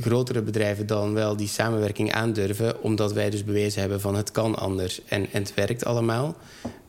grotere 0.00 0.42
bedrijven 0.42 0.86
dan 0.86 1.14
wel 1.14 1.36
die 1.36 1.48
samenwerking 1.48 2.12
aandurven. 2.12 2.82
Omdat 2.82 3.12
wij 3.12 3.30
dus 3.30 3.44
bewezen 3.44 3.80
hebben 3.80 4.00
van 4.00 4.14
het 4.14 4.30
kan 4.30 4.54
anders 4.58 5.00
en, 5.04 5.26
en 5.32 5.42
het 5.42 5.54
werkt 5.54 5.84
allemaal. 5.84 6.36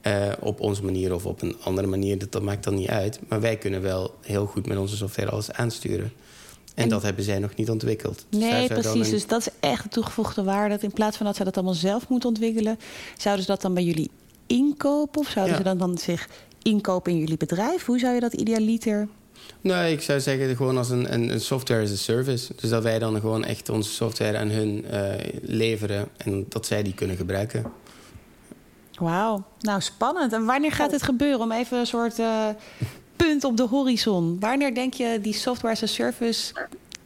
Uh, 0.07 0.31
op 0.39 0.59
onze 0.59 0.83
manier 0.83 1.13
of 1.13 1.25
op 1.25 1.41
een 1.41 1.55
andere 1.63 1.87
manier, 1.87 2.17
dat, 2.17 2.31
dat 2.31 2.41
maakt 2.41 2.63
dan 2.63 2.75
niet 2.75 2.89
uit. 2.89 3.19
Maar 3.27 3.41
wij 3.41 3.57
kunnen 3.57 3.81
wel 3.81 4.15
heel 4.21 4.45
goed 4.45 4.65
met 4.67 4.77
onze 4.77 4.95
software 4.95 5.31
alles 5.31 5.51
aansturen. 5.51 6.13
En, 6.75 6.83
en 6.83 6.89
dat 6.89 7.01
hebben 7.01 7.23
zij 7.23 7.39
nog 7.39 7.55
niet 7.55 7.69
ontwikkeld. 7.69 8.25
Dus 8.29 8.39
nee, 8.39 8.67
precies. 8.67 9.09
Dus 9.09 9.27
dat 9.27 9.39
is 9.39 9.47
echt 9.59 9.83
de 9.83 9.89
toegevoegde 9.89 10.43
waarde. 10.43 10.73
Dat 10.73 10.83
in 10.83 10.93
plaats 10.93 11.17
van 11.17 11.25
dat 11.25 11.35
zij 11.35 11.45
dat 11.45 11.55
allemaal 11.55 11.73
zelf 11.73 12.07
moeten 12.09 12.29
ontwikkelen, 12.29 12.79
zouden 13.17 13.45
ze 13.45 13.51
dat 13.51 13.61
dan 13.61 13.73
bij 13.73 13.83
jullie 13.83 14.09
inkopen? 14.47 15.21
Of 15.21 15.29
zouden 15.29 15.53
ja. 15.53 15.57
ze 15.57 15.63
dan, 15.63 15.77
dan 15.77 15.97
zich 15.97 16.27
inkopen 16.61 17.11
in 17.11 17.17
jullie 17.17 17.37
bedrijf? 17.37 17.85
Hoe 17.85 17.99
zou 17.99 18.13
je 18.13 18.19
dat 18.19 18.33
idealiter 18.33 19.07
Nee, 19.61 19.93
ik 19.93 20.01
zou 20.01 20.19
zeggen 20.19 20.55
gewoon 20.55 20.77
als 20.77 20.89
een, 20.89 21.13
een, 21.13 21.29
een, 21.29 21.41
software 21.41 21.83
as 21.83 21.91
a 21.91 21.95
service. 21.95 22.53
Dus 22.55 22.69
dat 22.69 22.83
wij 22.83 22.99
dan 22.99 23.19
gewoon 23.19 23.45
echt 23.45 23.69
onze 23.69 23.89
software 23.89 24.37
aan 24.37 24.49
hun 24.49 24.85
uh, 24.91 25.13
leveren 25.41 26.07
en 26.17 26.45
dat 26.49 26.65
zij 26.65 26.83
die 26.83 26.93
kunnen 26.93 27.15
gebruiken. 27.15 27.71
Wauw, 28.99 29.43
nou 29.59 29.81
spannend. 29.81 30.33
En 30.33 30.45
wanneer 30.45 30.71
gaat 30.71 30.91
dit 30.91 31.03
gebeuren? 31.03 31.39
Om 31.39 31.51
even 31.51 31.77
een 31.77 31.87
soort 31.87 32.19
uh, 32.19 32.47
punt 33.15 33.43
op 33.43 33.57
de 33.57 33.63
horizon. 33.63 34.37
Wanneer 34.39 34.75
denk 34.75 34.93
je 34.93 35.19
die 35.21 35.33
software 35.33 35.73
as 35.73 35.83
a 35.83 35.85
service 35.85 36.53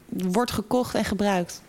wordt 0.10 0.52
gekocht 0.52 0.96
en 0.96 1.06
gebruikt? 1.06 1.62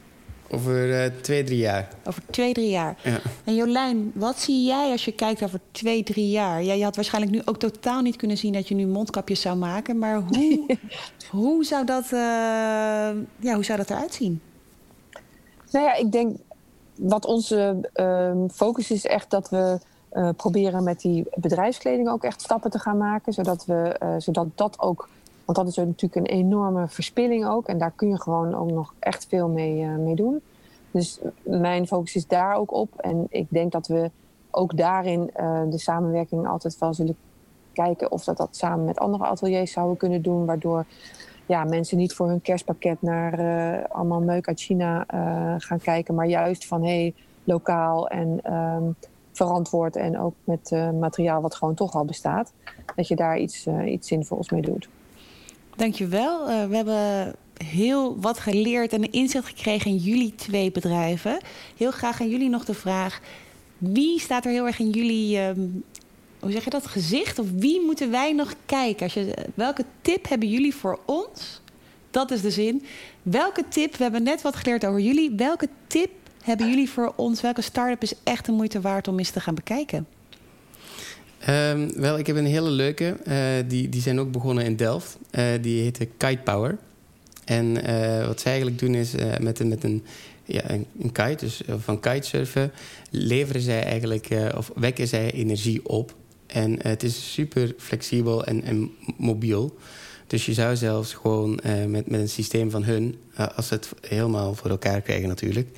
Over 0.52 0.88
uh, 0.88 1.20
twee, 1.20 1.44
drie 1.44 1.58
jaar. 1.58 1.88
Over 2.04 2.22
twee, 2.30 2.52
drie 2.52 2.70
jaar. 2.70 2.96
Ja. 3.02 3.18
En 3.44 3.54
Jolijn, 3.54 4.12
wat 4.14 4.38
zie 4.38 4.64
jij 4.64 4.90
als 4.90 5.04
je 5.04 5.12
kijkt 5.12 5.42
over 5.42 5.60
twee, 5.70 6.02
drie 6.02 6.30
jaar? 6.30 6.62
Ja, 6.62 6.72
je 6.72 6.84
had 6.84 6.96
waarschijnlijk 6.96 7.34
nu 7.34 7.42
ook 7.44 7.56
totaal 7.56 8.00
niet 8.00 8.16
kunnen 8.16 8.36
zien 8.36 8.52
dat 8.52 8.68
je 8.68 8.74
nu 8.74 8.86
mondkapjes 8.86 9.40
zou 9.40 9.56
maken. 9.56 9.98
Maar 9.98 10.22
hoe, 10.22 10.76
hoe, 11.30 11.64
zou, 11.64 11.84
dat, 11.86 12.04
uh, 12.04 12.10
ja, 13.36 13.54
hoe 13.54 13.64
zou 13.64 13.78
dat 13.78 13.90
eruit 13.90 14.14
zien? 14.14 14.40
Nou 15.70 15.84
ja, 15.84 15.94
ik 15.94 16.12
denk 16.12 16.36
wat 16.94 17.26
onze 17.26 17.90
uh, 17.94 18.32
focus 18.52 18.90
is 18.90 19.06
echt 19.06 19.30
dat 19.30 19.50
we 19.50 19.78
uh, 20.12 20.28
proberen 20.36 20.84
met 20.84 21.00
die 21.00 21.26
bedrijfskleding 21.34 22.08
ook 22.08 22.24
echt 22.24 22.42
stappen 22.42 22.70
te 22.70 22.78
gaan 22.78 22.96
maken. 22.96 23.32
Zodat, 23.32 23.64
we, 23.66 23.96
zodat 24.18 24.46
dat 24.54 24.80
ook 24.80 25.08
want 25.52 25.66
dat 25.66 25.76
is 25.76 25.84
natuurlijk 25.84 26.14
een 26.14 26.36
enorme 26.36 26.88
verspilling 26.88 27.46
ook. 27.46 27.66
En 27.66 27.78
daar 27.78 27.92
kun 27.96 28.08
je 28.08 28.20
gewoon 28.20 28.54
ook 28.54 28.70
nog 28.70 28.94
echt 28.98 29.26
veel 29.28 29.48
mee, 29.48 29.80
uh, 29.80 30.16
doen. 30.16 30.40
Dus 30.90 31.20
mijn 31.42 31.86
focus 31.86 32.14
is 32.14 32.26
daar 32.26 32.56
ook 32.56 32.72
op. 32.72 32.88
En 32.96 33.26
ik 33.28 33.46
denk 33.48 33.72
dat 33.72 33.86
we 33.86 34.10
ook 34.50 34.76
daarin 34.76 35.30
uh, 35.40 35.60
de 35.70 35.78
samenwerking 35.78 36.48
altijd 36.48 36.78
wel 36.78 36.94
zullen 36.94 37.16
kijken 37.72 38.10
of 38.10 38.24
dat 38.24 38.36
dat 38.36 38.56
samen 38.56 38.84
met 38.84 38.98
andere 38.98 39.24
ateliers 39.24 39.72
zouden 39.72 39.96
kunnen 39.96 40.22
doen. 40.22 40.46
Waardoor 40.46 40.84
ja, 41.46 41.64
mensen 41.64 41.96
niet 41.96 42.14
voor 42.14 42.28
hun 42.28 42.42
kerstpakket 42.42 43.02
naar 43.02 43.40
uh, 43.40 43.84
allemaal 43.88 44.20
meuk 44.20 44.48
uit 44.48 44.60
China 44.60 45.04
gaan 45.58 45.80
kijken. 45.80 46.14
Maar 46.14 46.26
juist 46.26 46.66
van 46.66 46.82
hé, 46.82 47.00
hey, 47.00 47.14
lokaal 47.44 48.08
en 48.08 48.54
um, 48.54 48.94
verantwoord 49.32 49.96
en 49.96 50.18
ook 50.18 50.34
met 50.44 50.70
materiaal 51.00 51.40
wat 51.40 51.54
gewoon 51.54 51.74
toch 51.74 51.94
al 51.94 52.04
bestaat. 52.04 52.52
Dat 52.96 53.08
je 53.08 53.16
daar 53.16 53.38
iets, 53.38 53.66
iets 53.86 54.08
zinvols 54.08 54.50
mee 54.50 54.62
doet. 54.62 54.88
Dankjewel. 55.80 56.50
Uh, 56.50 56.66
we 56.66 56.76
hebben 56.76 57.34
heel 57.64 58.20
wat 58.20 58.38
geleerd 58.38 58.92
en 58.92 59.10
inzicht 59.12 59.46
gekregen 59.46 59.90
in 59.90 59.96
jullie 59.96 60.34
twee 60.34 60.70
bedrijven. 60.70 61.38
Heel 61.76 61.90
graag 61.90 62.20
aan 62.20 62.28
jullie 62.28 62.48
nog 62.48 62.64
de 62.64 62.74
vraag: 62.74 63.20
wie 63.78 64.20
staat 64.20 64.44
er 64.44 64.50
heel 64.50 64.66
erg 64.66 64.78
in 64.78 64.90
jullie, 64.90 65.38
ehm, 65.38 65.60
hoe 66.40 66.50
zeg 66.50 66.64
je 66.64 66.70
dat, 66.70 66.86
gezicht? 66.86 67.38
Of 67.38 67.46
wie 67.50 67.80
moeten 67.80 68.10
wij 68.10 68.32
nog 68.32 68.54
kijken? 68.66 69.02
Als 69.02 69.14
je, 69.14 69.34
welke 69.54 69.84
tip 70.00 70.28
hebben 70.28 70.48
jullie 70.48 70.74
voor 70.74 70.98
ons? 71.04 71.60
Dat 72.10 72.30
is 72.30 72.40
de 72.40 72.50
zin. 72.50 72.84
Welke 73.22 73.64
tip, 73.68 73.96
we 73.96 74.02
hebben 74.02 74.22
net 74.22 74.42
wat 74.42 74.56
geleerd 74.56 74.86
over 74.86 75.00
jullie. 75.00 75.30
Welke 75.36 75.68
tip 75.86 76.10
hebben 76.42 76.68
jullie 76.68 76.90
voor 76.90 77.12
ons? 77.16 77.40
Welke 77.40 77.62
start-up 77.62 78.02
is 78.02 78.14
echt 78.24 78.46
de 78.46 78.52
moeite 78.52 78.80
waard 78.80 79.08
om 79.08 79.18
eens 79.18 79.30
te 79.30 79.40
gaan 79.40 79.54
bekijken? 79.54 80.06
Um, 81.48 82.00
wel, 82.00 82.18
ik 82.18 82.26
heb 82.26 82.36
een 82.36 82.46
hele 82.46 82.70
leuke. 82.70 83.16
Uh, 83.28 83.68
die, 83.68 83.88
die 83.88 84.00
zijn 84.00 84.20
ook 84.20 84.32
begonnen 84.32 84.64
in 84.64 84.76
Delft. 84.76 85.18
Uh, 85.30 85.44
die 85.60 85.82
heet 85.82 85.98
Kite 86.16 86.40
Power. 86.44 86.78
En 87.44 87.90
uh, 87.90 88.26
wat 88.26 88.40
zij 88.40 88.52
eigenlijk 88.52 88.80
doen 88.80 88.94
is 88.94 89.12
met, 89.40 89.60
een, 89.60 89.68
met 89.68 89.84
een, 89.84 90.04
ja, 90.44 90.70
een, 90.70 91.12
kite, 91.12 91.36
dus 91.36 91.60
van 91.78 92.00
kitesurfen, 92.00 92.72
leveren 93.10 93.62
zij 93.62 93.82
eigenlijk, 93.82 94.28
of 94.56 94.70
wekken 94.74 95.08
zij 95.08 95.32
energie 95.32 95.86
op. 95.86 96.14
En 96.46 96.78
het 96.82 97.02
is 97.02 97.32
super 97.32 97.74
flexibel 97.78 98.44
en, 98.44 98.62
en 98.62 98.90
mobiel. 99.16 99.78
Dus 100.26 100.46
je 100.46 100.52
zou 100.52 100.76
zelfs 100.76 101.14
gewoon 101.14 101.60
met, 101.86 102.10
met 102.10 102.20
een 102.20 102.28
systeem 102.28 102.70
van 102.70 102.84
hun, 102.84 103.16
als 103.54 103.66
ze 103.66 103.74
het 103.74 103.88
helemaal 104.08 104.54
voor 104.54 104.70
elkaar 104.70 105.00
krijgen 105.00 105.28
natuurlijk, 105.28 105.68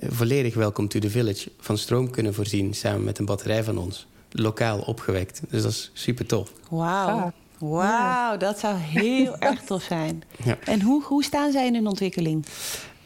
volledig 0.00 0.54
welcome 0.54 0.88
to 0.88 0.98
the 0.98 1.10
village 1.10 1.50
van 1.58 1.78
stroom 1.78 2.10
kunnen 2.10 2.34
voorzien 2.34 2.74
samen 2.74 3.04
met 3.04 3.18
een 3.18 3.24
batterij 3.24 3.64
van 3.64 3.78
ons 3.78 4.06
lokaal 4.30 4.78
opgewekt. 4.78 5.40
Dus 5.48 5.62
dat 5.62 5.70
is 5.70 5.90
super 5.92 6.26
tof. 6.26 6.52
Wauw. 6.68 7.32
Wauw, 7.58 8.36
dat 8.36 8.58
zou 8.58 8.76
heel 8.76 9.38
erg 9.48 9.62
tof 9.62 9.82
zijn. 9.82 10.22
Ja. 10.44 10.58
En 10.64 10.82
hoe, 10.82 11.02
hoe 11.02 11.24
staan 11.24 11.52
zij 11.52 11.66
in 11.66 11.74
hun 11.74 11.86
ontwikkeling? 11.86 12.46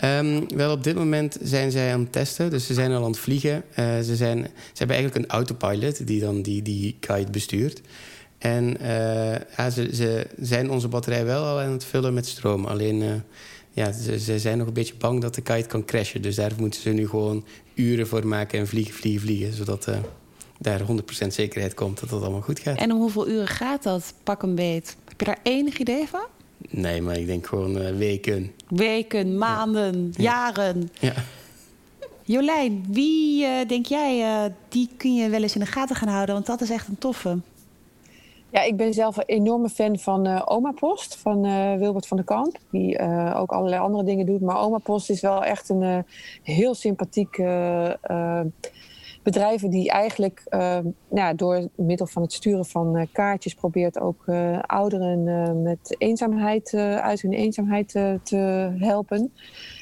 Um, 0.04 0.56
wel, 0.56 0.72
op 0.72 0.84
dit 0.84 0.94
moment 0.94 1.36
zijn 1.42 1.70
zij 1.70 1.92
aan 1.92 2.00
het 2.00 2.12
testen. 2.12 2.50
Dus 2.50 2.66
ze 2.66 2.74
zijn 2.74 2.92
al 2.92 3.02
aan 3.02 3.10
het 3.10 3.18
vliegen. 3.18 3.64
Uh, 3.78 3.98
ze, 4.00 4.16
zijn, 4.16 4.38
ze 4.44 4.78
hebben 4.78 4.96
eigenlijk 4.96 5.24
een 5.24 5.30
autopilot 5.30 6.06
die 6.06 6.20
dan 6.20 6.42
die, 6.42 6.62
die 6.62 6.96
kite 7.00 7.30
bestuurt. 7.30 7.80
En 8.38 8.76
uh, 8.82 9.32
ja, 9.56 9.70
ze, 9.70 9.94
ze 9.94 10.26
zijn 10.40 10.70
onze 10.70 10.88
batterij 10.88 11.24
wel 11.24 11.44
al 11.44 11.60
aan 11.60 11.72
het 11.72 11.84
vullen 11.84 12.14
met 12.14 12.26
stroom. 12.26 12.64
Alleen, 12.64 13.02
uh, 13.02 13.12
ja, 13.70 13.92
ze, 13.92 14.18
ze, 14.18 14.38
zijn 14.38 14.58
nog 14.58 14.66
een 14.66 14.72
beetje 14.72 14.94
bang 14.98 15.20
dat 15.20 15.34
de 15.34 15.42
kite 15.42 15.68
kan 15.68 15.84
crashen. 15.84 16.22
Dus 16.22 16.34
daar 16.34 16.52
moeten 16.56 16.80
ze 16.80 16.90
nu 16.90 17.08
gewoon 17.08 17.44
uren 17.74 18.06
voor 18.06 18.26
maken 18.26 18.58
en 18.58 18.66
vliegen, 18.66 18.94
vliegen, 18.94 19.20
vliegen. 19.20 19.52
Zodat 19.52 19.88
daar 20.64 20.80
100% 20.80 21.26
zekerheid 21.26 21.74
komt 21.74 22.00
dat 22.00 22.10
het 22.10 22.22
allemaal 22.22 22.40
goed 22.40 22.58
gaat. 22.58 22.78
En 22.78 22.92
om 22.92 22.98
hoeveel 22.98 23.28
uren 23.28 23.46
gaat 23.46 23.82
dat, 23.82 24.14
pak 24.22 24.42
een 24.42 24.54
beet? 24.54 24.96
Heb 25.08 25.20
je 25.20 25.26
daar 25.26 25.38
enig 25.42 25.78
idee 25.78 26.08
van? 26.08 26.24
Nee, 26.70 27.02
maar 27.02 27.18
ik 27.18 27.26
denk 27.26 27.46
gewoon 27.46 27.76
uh, 27.76 27.96
weken. 27.96 28.52
Weken, 28.68 29.38
maanden, 29.38 30.12
ja. 30.16 30.22
jaren. 30.22 30.90
Ja. 31.00 31.12
Jolijn, 32.22 32.84
wie 32.88 33.44
uh, 33.44 33.68
denk 33.68 33.86
jij, 33.86 34.20
uh, 34.20 34.52
die 34.68 34.88
kun 34.96 35.14
je 35.14 35.28
wel 35.28 35.42
eens 35.42 35.54
in 35.54 35.60
de 35.60 35.66
gaten 35.66 35.96
gaan 35.96 36.08
houden? 36.08 36.34
Want 36.34 36.46
dat 36.46 36.60
is 36.60 36.70
echt 36.70 36.88
een 36.88 36.98
toffe. 36.98 37.38
Ja, 38.50 38.62
ik 38.62 38.76
ben 38.76 38.94
zelf 38.94 39.16
een 39.16 39.24
enorme 39.26 39.68
fan 39.68 39.98
van 39.98 40.26
uh, 40.26 40.42
Oma 40.44 40.70
Post, 40.70 41.16
van 41.16 41.42
Wilbert 41.78 42.06
van 42.06 42.16
der 42.16 42.26
Kamp. 42.26 42.58
Die 42.70 42.98
ook 43.34 43.52
allerlei 43.52 43.82
andere 43.82 44.04
dingen 44.04 44.26
doet. 44.26 44.40
Maar 44.40 44.60
Oma 44.60 44.78
Post 44.78 45.10
is 45.10 45.20
wel 45.20 45.44
echt 45.44 45.68
een 45.68 46.04
heel 46.42 46.74
sympathiek 46.74 47.36
bedrijven 49.24 49.70
die 49.70 49.90
eigenlijk 49.90 50.42
uh, 50.50 50.78
ja, 51.08 51.34
door 51.34 51.68
middel 51.74 52.06
van 52.06 52.22
het 52.22 52.32
sturen 52.32 52.64
van 52.64 52.96
uh, 52.96 53.02
kaartjes 53.12 53.54
probeert 53.54 54.00
ook 54.00 54.22
uh, 54.26 54.58
ouderen 54.60 55.62
met 55.62 55.94
eenzaamheid 55.98 56.74
uit 57.00 57.20
hun 57.20 57.32
eenzaamheid 57.32 57.88
te 58.22 58.74
helpen. 58.78 59.32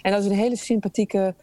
En 0.03 0.13
dat 0.13 0.21
is 0.21 0.27
een 0.27 0.37
hele 0.37 0.57
sympathieke 0.57 1.35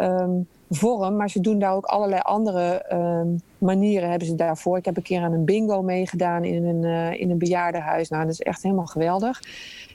um, 0.00 0.48
vorm, 0.70 1.16
maar 1.16 1.30
ze 1.30 1.40
doen 1.40 1.58
daar 1.58 1.74
ook 1.74 1.84
allerlei 1.84 2.20
andere 2.20 2.84
um, 2.92 3.40
manieren 3.58 4.10
hebben 4.10 4.28
ze 4.28 4.34
daarvoor. 4.34 4.76
Ik 4.76 4.84
heb 4.84 4.96
een 4.96 5.02
keer 5.02 5.20
aan 5.20 5.32
een 5.32 5.44
bingo 5.44 5.82
meegedaan 5.82 6.44
in 6.44 6.64
een, 6.64 7.14
in 7.18 7.30
een 7.30 7.38
bejaardenhuis. 7.38 8.08
Nou, 8.08 8.22
dat 8.22 8.32
is 8.32 8.40
echt 8.40 8.62
helemaal 8.62 8.86
geweldig. 8.86 9.40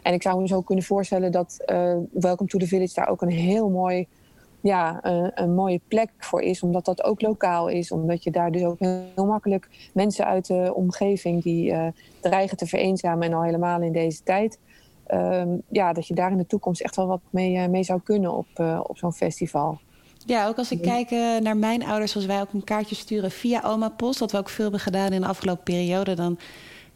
En 0.01 0.13
ik 0.13 0.21
zou 0.21 0.41
me 0.41 0.47
zo 0.47 0.61
kunnen 0.61 0.83
voorstellen 0.83 1.31
dat 1.31 1.63
Welcome 2.11 2.49
to 2.49 2.59
the 2.59 2.67
Village 2.67 2.93
daar 2.93 3.09
ook 3.09 3.21
een 3.21 3.29
heel 3.29 3.69
mooi 3.69 4.07
ja, 4.63 4.99
een, 5.01 5.31
een, 5.35 5.53
mooie 5.53 5.81
plek 5.87 6.09
voor 6.17 6.41
is. 6.41 6.61
Omdat 6.61 6.85
dat 6.85 7.03
ook 7.03 7.21
lokaal 7.21 7.67
is. 7.67 7.91
Omdat 7.91 8.23
je 8.23 8.31
daar 8.31 8.51
dus 8.51 8.63
ook 8.63 8.79
heel 8.79 9.25
makkelijk 9.25 9.69
mensen 9.93 10.25
uit 10.25 10.47
de 10.47 10.73
omgeving 10.75 11.43
die 11.43 11.71
uh, 11.71 11.87
dreigen 12.21 12.57
te 12.57 12.65
vereenzamen. 12.65 13.27
En 13.27 13.33
al 13.33 13.43
helemaal 13.43 13.81
in 13.81 13.91
deze 13.91 14.23
tijd. 14.23 14.59
Um, 15.07 15.61
ja, 15.69 15.93
dat 15.93 16.07
je 16.07 16.13
daar 16.13 16.31
in 16.31 16.37
de 16.37 16.45
toekomst 16.45 16.81
echt 16.81 16.95
wel 16.95 17.07
wat 17.07 17.21
mee, 17.29 17.55
uh, 17.55 17.67
mee 17.67 17.83
zou 17.83 18.01
kunnen 18.03 18.33
op, 18.33 18.47
uh, 18.57 18.79
op 18.83 18.97
zo'n 18.97 19.13
festival. 19.13 19.79
Ja, 20.25 20.47
ook 20.47 20.57
als 20.57 20.71
ik 20.71 20.81
kijk 20.81 21.09
naar 21.41 21.57
mijn 21.57 21.85
ouders, 21.85 22.15
als 22.15 22.25
wij 22.25 22.41
ook 22.41 22.53
een 22.53 22.63
kaartje 22.63 22.95
sturen 22.95 23.31
via 23.31 23.61
Oma 23.65 23.89
Post, 23.89 24.19
wat 24.19 24.31
we 24.31 24.37
ook 24.37 24.49
veel 24.49 24.63
hebben 24.63 24.81
gedaan 24.81 25.13
in 25.13 25.21
de 25.21 25.27
afgelopen 25.27 25.63
periode, 25.63 26.13
dan 26.13 26.37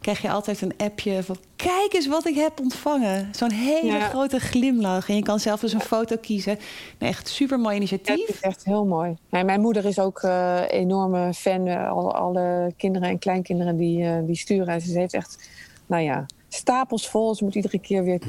krijg 0.00 0.22
je 0.22 0.30
altijd 0.30 0.60
een 0.60 0.74
appje 0.76 1.22
van... 1.22 1.36
kijk 1.56 1.92
eens 1.92 2.06
wat 2.06 2.26
ik 2.26 2.34
heb 2.34 2.60
ontvangen. 2.60 3.28
Zo'n 3.34 3.50
hele 3.50 4.00
grote 4.00 4.40
glimlach. 4.40 5.08
En 5.08 5.14
je 5.14 5.22
kan 5.22 5.40
zelf 5.40 5.60
dus 5.60 5.72
een 5.72 5.80
foto 5.80 6.16
kiezen. 6.16 6.58
Nee, 6.98 7.10
echt 7.10 7.28
super 7.28 7.60
mooi 7.60 7.76
initiatief. 7.76 8.26
Dat 8.26 8.34
is 8.34 8.40
echt 8.40 8.64
heel 8.64 8.84
mooi. 8.84 9.16
Nee, 9.30 9.44
mijn 9.44 9.60
moeder 9.60 9.84
is 9.84 9.98
ook 9.98 10.22
uh, 10.22 10.60
enorme 10.68 11.34
fan. 11.34 11.66
Uh, 11.66 11.90
alle, 11.90 12.12
alle, 12.12 12.72
kinderen 12.76 13.08
en 13.08 13.18
kleinkinderen 13.18 13.76
die, 13.76 14.02
uh, 14.02 14.18
die 14.22 14.36
sturen. 14.36 14.80
Ze 14.80 14.98
heeft 14.98 15.14
echt, 15.14 15.48
nou 15.86 16.02
ja, 16.02 16.26
stapels 16.48 17.08
vol. 17.08 17.34
Ze 17.34 17.44
moet 17.44 17.54
iedere 17.54 17.78
keer 17.78 18.04
weer 18.04 18.20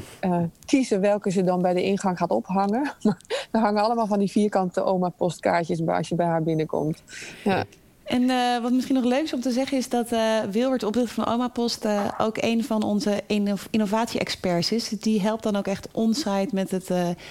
kiezen 0.64 1.00
welke 1.00 1.30
ze 1.30 1.44
dan 1.44 1.62
bij 1.62 1.74
de 1.74 1.82
ingang 1.82 2.18
gaat 2.18 2.30
ophangen. 2.30 2.92
er 3.50 3.60
hangen 3.60 3.82
allemaal 3.82 4.06
van 4.06 4.18
die 4.18 4.30
vierkante 4.30 4.84
oma-postkaartjes 4.84 5.86
als 5.86 6.08
je 6.08 6.14
bij 6.14 6.26
haar 6.26 6.42
binnenkomt. 6.42 7.02
Ja. 7.44 7.64
En 8.10 8.22
uh, 8.22 8.58
wat 8.62 8.72
misschien 8.72 8.94
nog 8.94 9.04
leuk 9.04 9.22
is 9.22 9.32
om 9.32 9.40
te 9.40 9.50
zeggen 9.50 9.78
is 9.78 9.88
dat 9.88 10.12
uh, 10.12 10.38
Wilbert, 10.50 10.82
oprichter 10.82 11.14
van 11.14 11.26
Oma 11.26 11.48
Post, 11.48 11.84
uh, 11.84 12.08
ook 12.18 12.36
een 12.40 12.64
van 12.64 12.82
onze 12.82 13.22
innovatie-experts 13.70 14.72
is. 14.72 14.88
Die 14.88 15.20
helpt 15.20 15.42
dan 15.42 15.56
ook 15.56 15.66
echt 15.66 15.88
onsite 15.92 16.48
met 16.52 16.70
het 16.70 16.88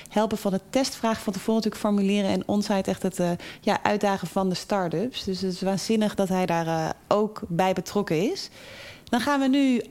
helpen 0.09 0.37
van 0.37 0.51
de 0.51 0.59
testvraag 0.69 1.21
van 1.21 1.33
tevoren 1.33 1.55
natuurlijk 1.55 1.81
formuleren 1.81 2.29
en 2.29 2.43
onsite 2.45 2.89
echt 2.89 3.03
het 3.03 3.19
ja, 3.61 3.83
uitdagen 3.83 4.27
van 4.27 4.49
de 4.49 4.55
start-ups. 4.55 5.23
Dus 5.23 5.41
het 5.41 5.53
is 5.53 5.61
waanzinnig 5.61 6.15
dat 6.15 6.29
hij 6.29 6.45
daar 6.45 6.93
ook 7.07 7.41
bij 7.47 7.73
betrokken 7.73 8.31
is. 8.31 8.49
Dan 9.03 9.19
gaan 9.19 9.39
we 9.39 9.47
nu 9.47 9.81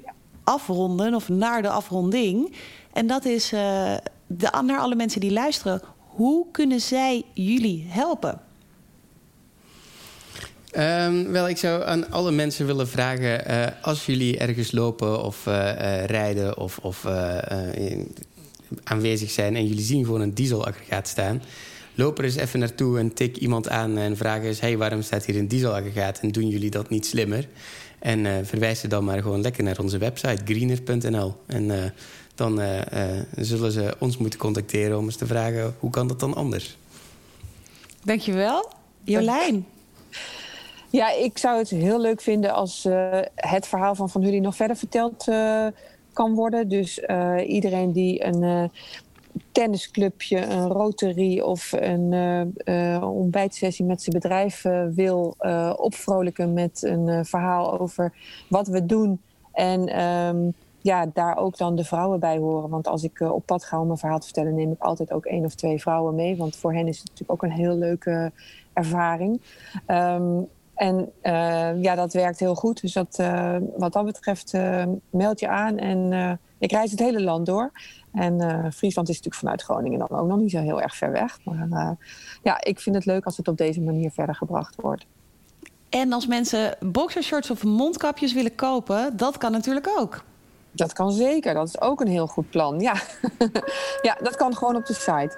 afronden 0.44 1.14
of 1.14 1.28
naar 1.28 1.62
de 1.62 1.70
afronding. 1.70 2.54
En 2.92 3.06
dat 3.06 3.24
is 3.24 3.48
de, 3.48 4.60
naar 4.64 4.80
alle 4.80 4.94
mensen 4.94 5.20
die 5.20 5.32
luisteren. 5.32 5.80
Hoe 5.98 6.46
kunnen 6.50 6.80
zij 6.80 7.22
jullie 7.34 7.86
helpen? 7.88 8.47
Um, 10.76 11.32
wel, 11.32 11.48
ik 11.48 11.56
zou 11.56 11.84
aan 11.84 12.10
alle 12.10 12.30
mensen 12.30 12.66
willen 12.66 12.88
vragen... 12.88 13.50
Uh, 13.50 13.66
als 13.82 14.06
jullie 14.06 14.38
ergens 14.38 14.72
lopen 14.72 15.22
of 15.22 15.46
uh, 15.46 15.54
uh, 15.54 16.04
rijden 16.04 16.58
of, 16.58 16.78
of 16.78 17.06
aanwezig 18.84 19.30
zijn... 19.30 19.56
en 19.56 19.66
jullie 19.66 19.84
zien 19.84 20.04
gewoon 20.04 20.20
een 20.20 20.34
dieselaggregaat 20.34 21.08
staan... 21.08 21.42
loop 21.94 22.18
er 22.18 22.24
eens 22.24 22.36
even 22.36 22.58
naartoe 22.58 22.98
en 22.98 23.14
tik 23.14 23.36
iemand 23.36 23.68
aan 23.68 23.98
en 23.98 24.16
vraag 24.16 24.42
eens... 24.42 24.60
hey, 24.60 24.76
waarom 24.76 25.02
staat 25.02 25.24
hier 25.24 25.36
een 25.36 25.48
dieselaggregaat 25.48 26.20
en 26.20 26.30
doen 26.30 26.48
jullie 26.48 26.70
dat 26.70 26.90
niet 26.90 27.06
slimmer? 27.06 27.48
En 27.98 28.46
verwijs 28.46 28.80
ze 28.80 28.88
dan 28.88 29.04
maar 29.04 29.22
gewoon 29.22 29.40
lekker 29.40 29.62
naar 29.62 29.78
onze 29.78 29.98
website, 29.98 30.42
greener.nl. 30.44 31.34
En 31.46 31.92
dan 32.34 32.60
zullen 33.36 33.72
ze 33.72 33.96
ons 33.98 34.16
moeten 34.16 34.38
contacteren 34.38 34.98
om 34.98 35.04
eens 35.04 35.16
te 35.16 35.26
vragen... 35.26 35.74
hoe 35.78 35.90
kan 35.90 36.08
dat 36.08 36.20
dan 36.20 36.34
anders? 36.34 36.76
Dankjewel. 38.04 38.72
Jolijn. 39.04 39.66
Ja, 40.90 41.10
ik 41.10 41.38
zou 41.38 41.58
het 41.58 41.68
heel 41.68 42.00
leuk 42.00 42.20
vinden 42.20 42.54
als 42.54 42.84
uh, 42.84 43.20
het 43.34 43.66
verhaal 43.66 43.94
van 43.94 44.10
Van 44.10 44.22
jullie 44.22 44.40
nog 44.40 44.56
verder 44.56 44.76
verteld 44.76 45.28
uh, 45.28 45.66
kan 46.12 46.34
worden. 46.34 46.68
Dus 46.68 46.98
uh, 46.98 47.34
iedereen 47.46 47.92
die 47.92 48.24
een 48.24 48.70
tennisclubje, 49.52 50.46
een 50.46 50.66
rotary 50.66 51.40
of 51.40 51.72
een 51.72 52.14
ontbijtsessie 53.02 53.84
met 53.84 54.02
zijn 54.02 54.20
bedrijf 54.20 54.62
wil 54.94 55.34
opvrolijken 55.76 56.52
met 56.52 56.82
een 56.82 57.24
verhaal 57.24 57.80
over 57.80 58.12
wat 58.48 58.66
we 58.66 58.86
doen. 58.86 59.20
En 59.52 60.04
um, 60.04 60.54
ja, 60.80 61.06
daar 61.12 61.36
ook 61.36 61.56
dan 61.56 61.76
de 61.76 61.84
vrouwen 61.84 62.20
bij 62.20 62.38
horen. 62.38 62.70
Want 62.70 62.88
als 62.88 63.02
ik 63.02 63.20
op 63.20 63.46
pad 63.46 63.64
ga 63.64 63.80
om 63.80 63.90
een 63.90 63.98
verhaal 63.98 64.18
te 64.18 64.24
vertellen, 64.24 64.54
neem 64.54 64.72
ik 64.72 64.82
altijd 64.82 65.12
ook 65.12 65.24
één 65.24 65.44
of 65.44 65.54
twee 65.54 65.80
vrouwen 65.80 66.14
mee. 66.14 66.36
Want 66.36 66.56
voor 66.56 66.74
hen 66.74 66.88
is 66.88 66.98
het 66.98 67.08
natuurlijk 67.08 67.32
ook 67.32 67.50
een 67.50 67.56
heel 67.56 67.76
leuke 67.76 68.32
ervaring. 68.72 69.40
Um, 69.86 70.48
en 70.78 71.12
uh, 71.22 71.82
ja, 71.82 71.94
dat 71.94 72.12
werkt 72.12 72.38
heel 72.38 72.54
goed. 72.54 72.80
Dus 72.80 72.92
dat, 72.92 73.18
uh, 73.20 73.56
wat 73.76 73.92
dat 73.92 74.04
betreft 74.04 74.54
uh, 74.54 74.84
meld 75.10 75.40
je 75.40 75.48
aan. 75.48 75.78
En 75.78 76.40
ik 76.58 76.70
reis 76.70 76.90
het 76.90 77.00
hele 77.00 77.22
land 77.22 77.46
door. 77.46 77.72
En 78.12 78.40
Friesland 78.72 79.08
is 79.08 79.14
natuurlijk 79.14 79.34
vanuit 79.34 79.62
Groningen 79.62 79.98
dan 79.98 80.08
ook 80.10 80.28
nog 80.28 80.38
niet 80.38 80.50
zo 80.50 80.60
heel 80.60 80.80
erg 80.80 80.96
ver 80.96 81.12
weg. 81.12 81.38
Maar 81.44 81.96
ja, 82.42 82.64
ik 82.64 82.80
vind 82.80 82.94
het 82.94 83.04
leuk 83.04 83.24
als 83.24 83.36
het 83.36 83.48
op 83.48 83.56
deze 83.56 83.80
manier 83.80 84.10
verder 84.10 84.34
gebracht 84.34 84.74
wordt. 84.80 85.06
En 85.88 86.12
als 86.12 86.26
mensen 86.26 86.76
boxershorts 86.80 87.50
of 87.50 87.64
mondkapjes 87.64 88.32
willen 88.32 88.54
kopen, 88.54 89.16
dat 89.16 89.38
kan 89.38 89.52
natuurlijk 89.52 89.88
ook. 89.98 90.24
Dat 90.72 90.92
kan 90.92 91.12
zeker. 91.12 91.54
Dat 91.54 91.68
is 91.68 91.80
ook 91.80 92.00
een 92.00 92.08
heel 92.08 92.26
goed 92.26 92.50
plan. 92.50 92.80
Ja, 92.80 92.94
ja 94.08 94.16
dat 94.22 94.36
kan 94.36 94.56
gewoon 94.56 94.76
op 94.76 94.86
de 94.86 94.94
site. 94.94 95.36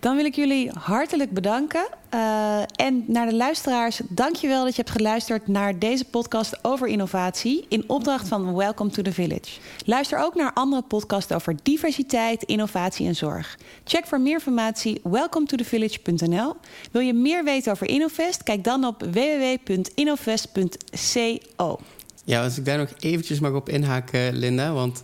Dan 0.00 0.16
wil 0.16 0.24
ik 0.24 0.34
jullie 0.34 0.70
hartelijk 0.78 1.30
bedanken. 1.30 1.88
Uh, 2.14 2.60
en 2.76 3.04
naar 3.06 3.26
de 3.26 3.34
luisteraars, 3.34 4.00
dankjewel 4.08 4.64
dat 4.64 4.76
je 4.76 4.82
hebt 4.82 4.96
geluisterd 4.96 5.48
naar 5.48 5.78
deze 5.78 6.04
podcast 6.04 6.64
over 6.64 6.88
innovatie 6.88 7.66
in 7.68 7.84
opdracht 7.86 8.28
van 8.28 8.54
Welcome 8.54 8.90
to 8.90 9.02
the 9.02 9.12
Village. 9.12 9.60
Luister 9.84 10.18
ook 10.18 10.34
naar 10.34 10.52
andere 10.54 10.82
podcasts 10.82 11.32
over 11.32 11.56
diversiteit, 11.62 12.42
innovatie 12.42 13.06
en 13.06 13.14
zorg. 13.14 13.58
Check 13.84 14.06
voor 14.06 14.20
meer 14.20 14.32
informatie 14.32 15.00
welcometothevillage.nl. 15.02 16.56
Wil 16.90 17.02
je 17.02 17.14
meer 17.14 17.44
weten 17.44 17.72
over 17.72 17.88
Innovest? 17.88 18.42
Kijk 18.42 18.64
dan 18.64 18.84
op 18.84 19.02
www.innovest.co. 19.02 21.78
Ja, 22.24 22.42
als 22.42 22.58
ik 22.58 22.64
daar 22.64 22.78
nog 22.78 22.90
eventjes 22.98 23.40
mag 23.40 23.52
op 23.52 23.68
inhaken, 23.68 24.36
Linda, 24.36 24.72
want 24.72 25.02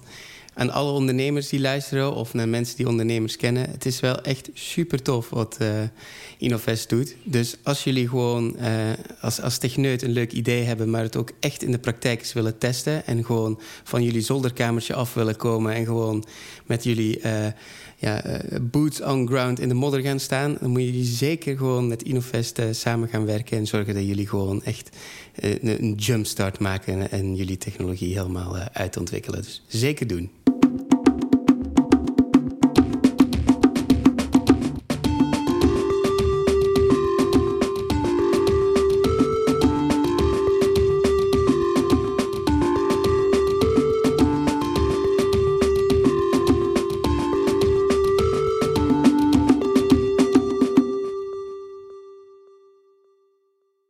aan 0.55 0.71
alle 0.71 0.91
ondernemers 0.91 1.49
die 1.49 1.61
luisteren 1.61 2.15
of 2.15 2.35
naar 2.35 2.49
mensen 2.49 2.77
die 2.77 2.89
ondernemers 2.89 3.37
kennen. 3.37 3.71
Het 3.71 3.87
is 3.87 4.01
wel 4.01 4.21
echt 4.21 4.51
super 4.53 5.03
tof 5.03 5.31
wat 5.31 5.57
uh, 5.63 5.69
Innovest 6.39 6.89
doet. 6.89 7.17
Dus 7.23 7.57
als 7.63 7.85
jullie 7.85 8.09
gewoon 8.09 8.57
uh, 8.59 8.69
als, 9.21 9.41
als 9.41 9.59
techneut 9.59 10.03
een 10.03 10.13
leuk 10.13 10.33
idee 10.33 10.63
hebben, 10.63 10.91
maar 10.91 11.03
het 11.03 11.17
ook 11.17 11.31
echt 11.41 11.63
in 11.63 11.71
de 11.71 11.79
praktijk 11.79 12.21
eens 12.21 12.33
willen 12.33 12.59
testen 12.59 13.07
en 13.07 13.25
gewoon 13.25 13.61
van 13.83 14.03
jullie 14.03 14.21
zolderkamertje 14.21 14.95
af 14.95 15.15
willen 15.15 15.37
komen 15.37 15.75
en 15.75 15.85
gewoon 15.85 16.25
met 16.67 16.85
jullie 16.85 17.21
uh, 17.21 17.47
ja, 18.05 18.41
boots 18.61 19.03
on 19.03 19.27
ground 19.27 19.61
in 19.61 19.69
de 19.69 19.75
modder 19.75 20.01
gaan 20.01 20.21
staan, 20.21 20.57
dan 20.61 20.71
moet 20.71 20.83
je 20.83 21.05
zeker 21.05 21.57
gewoon 21.57 21.89
met 21.89 22.03
Innovest 22.03 22.61
samen 22.71 23.09
gaan 23.09 23.27
werken 23.27 23.59
en 23.59 23.67
zorgen 23.67 23.95
dat 23.95 24.07
jullie 24.07 24.29
gewoon 24.29 24.63
echt 24.63 24.97
een 25.35 25.95
jumpstart 25.97 26.59
maken 26.59 27.11
en 27.11 27.35
jullie 27.35 27.59
technologie 27.59 28.17
helemaal 28.17 28.57
uitontwikkelen. 28.57 29.43
Dus 29.43 29.63
zeker 29.67 30.07
doen. 30.07 30.31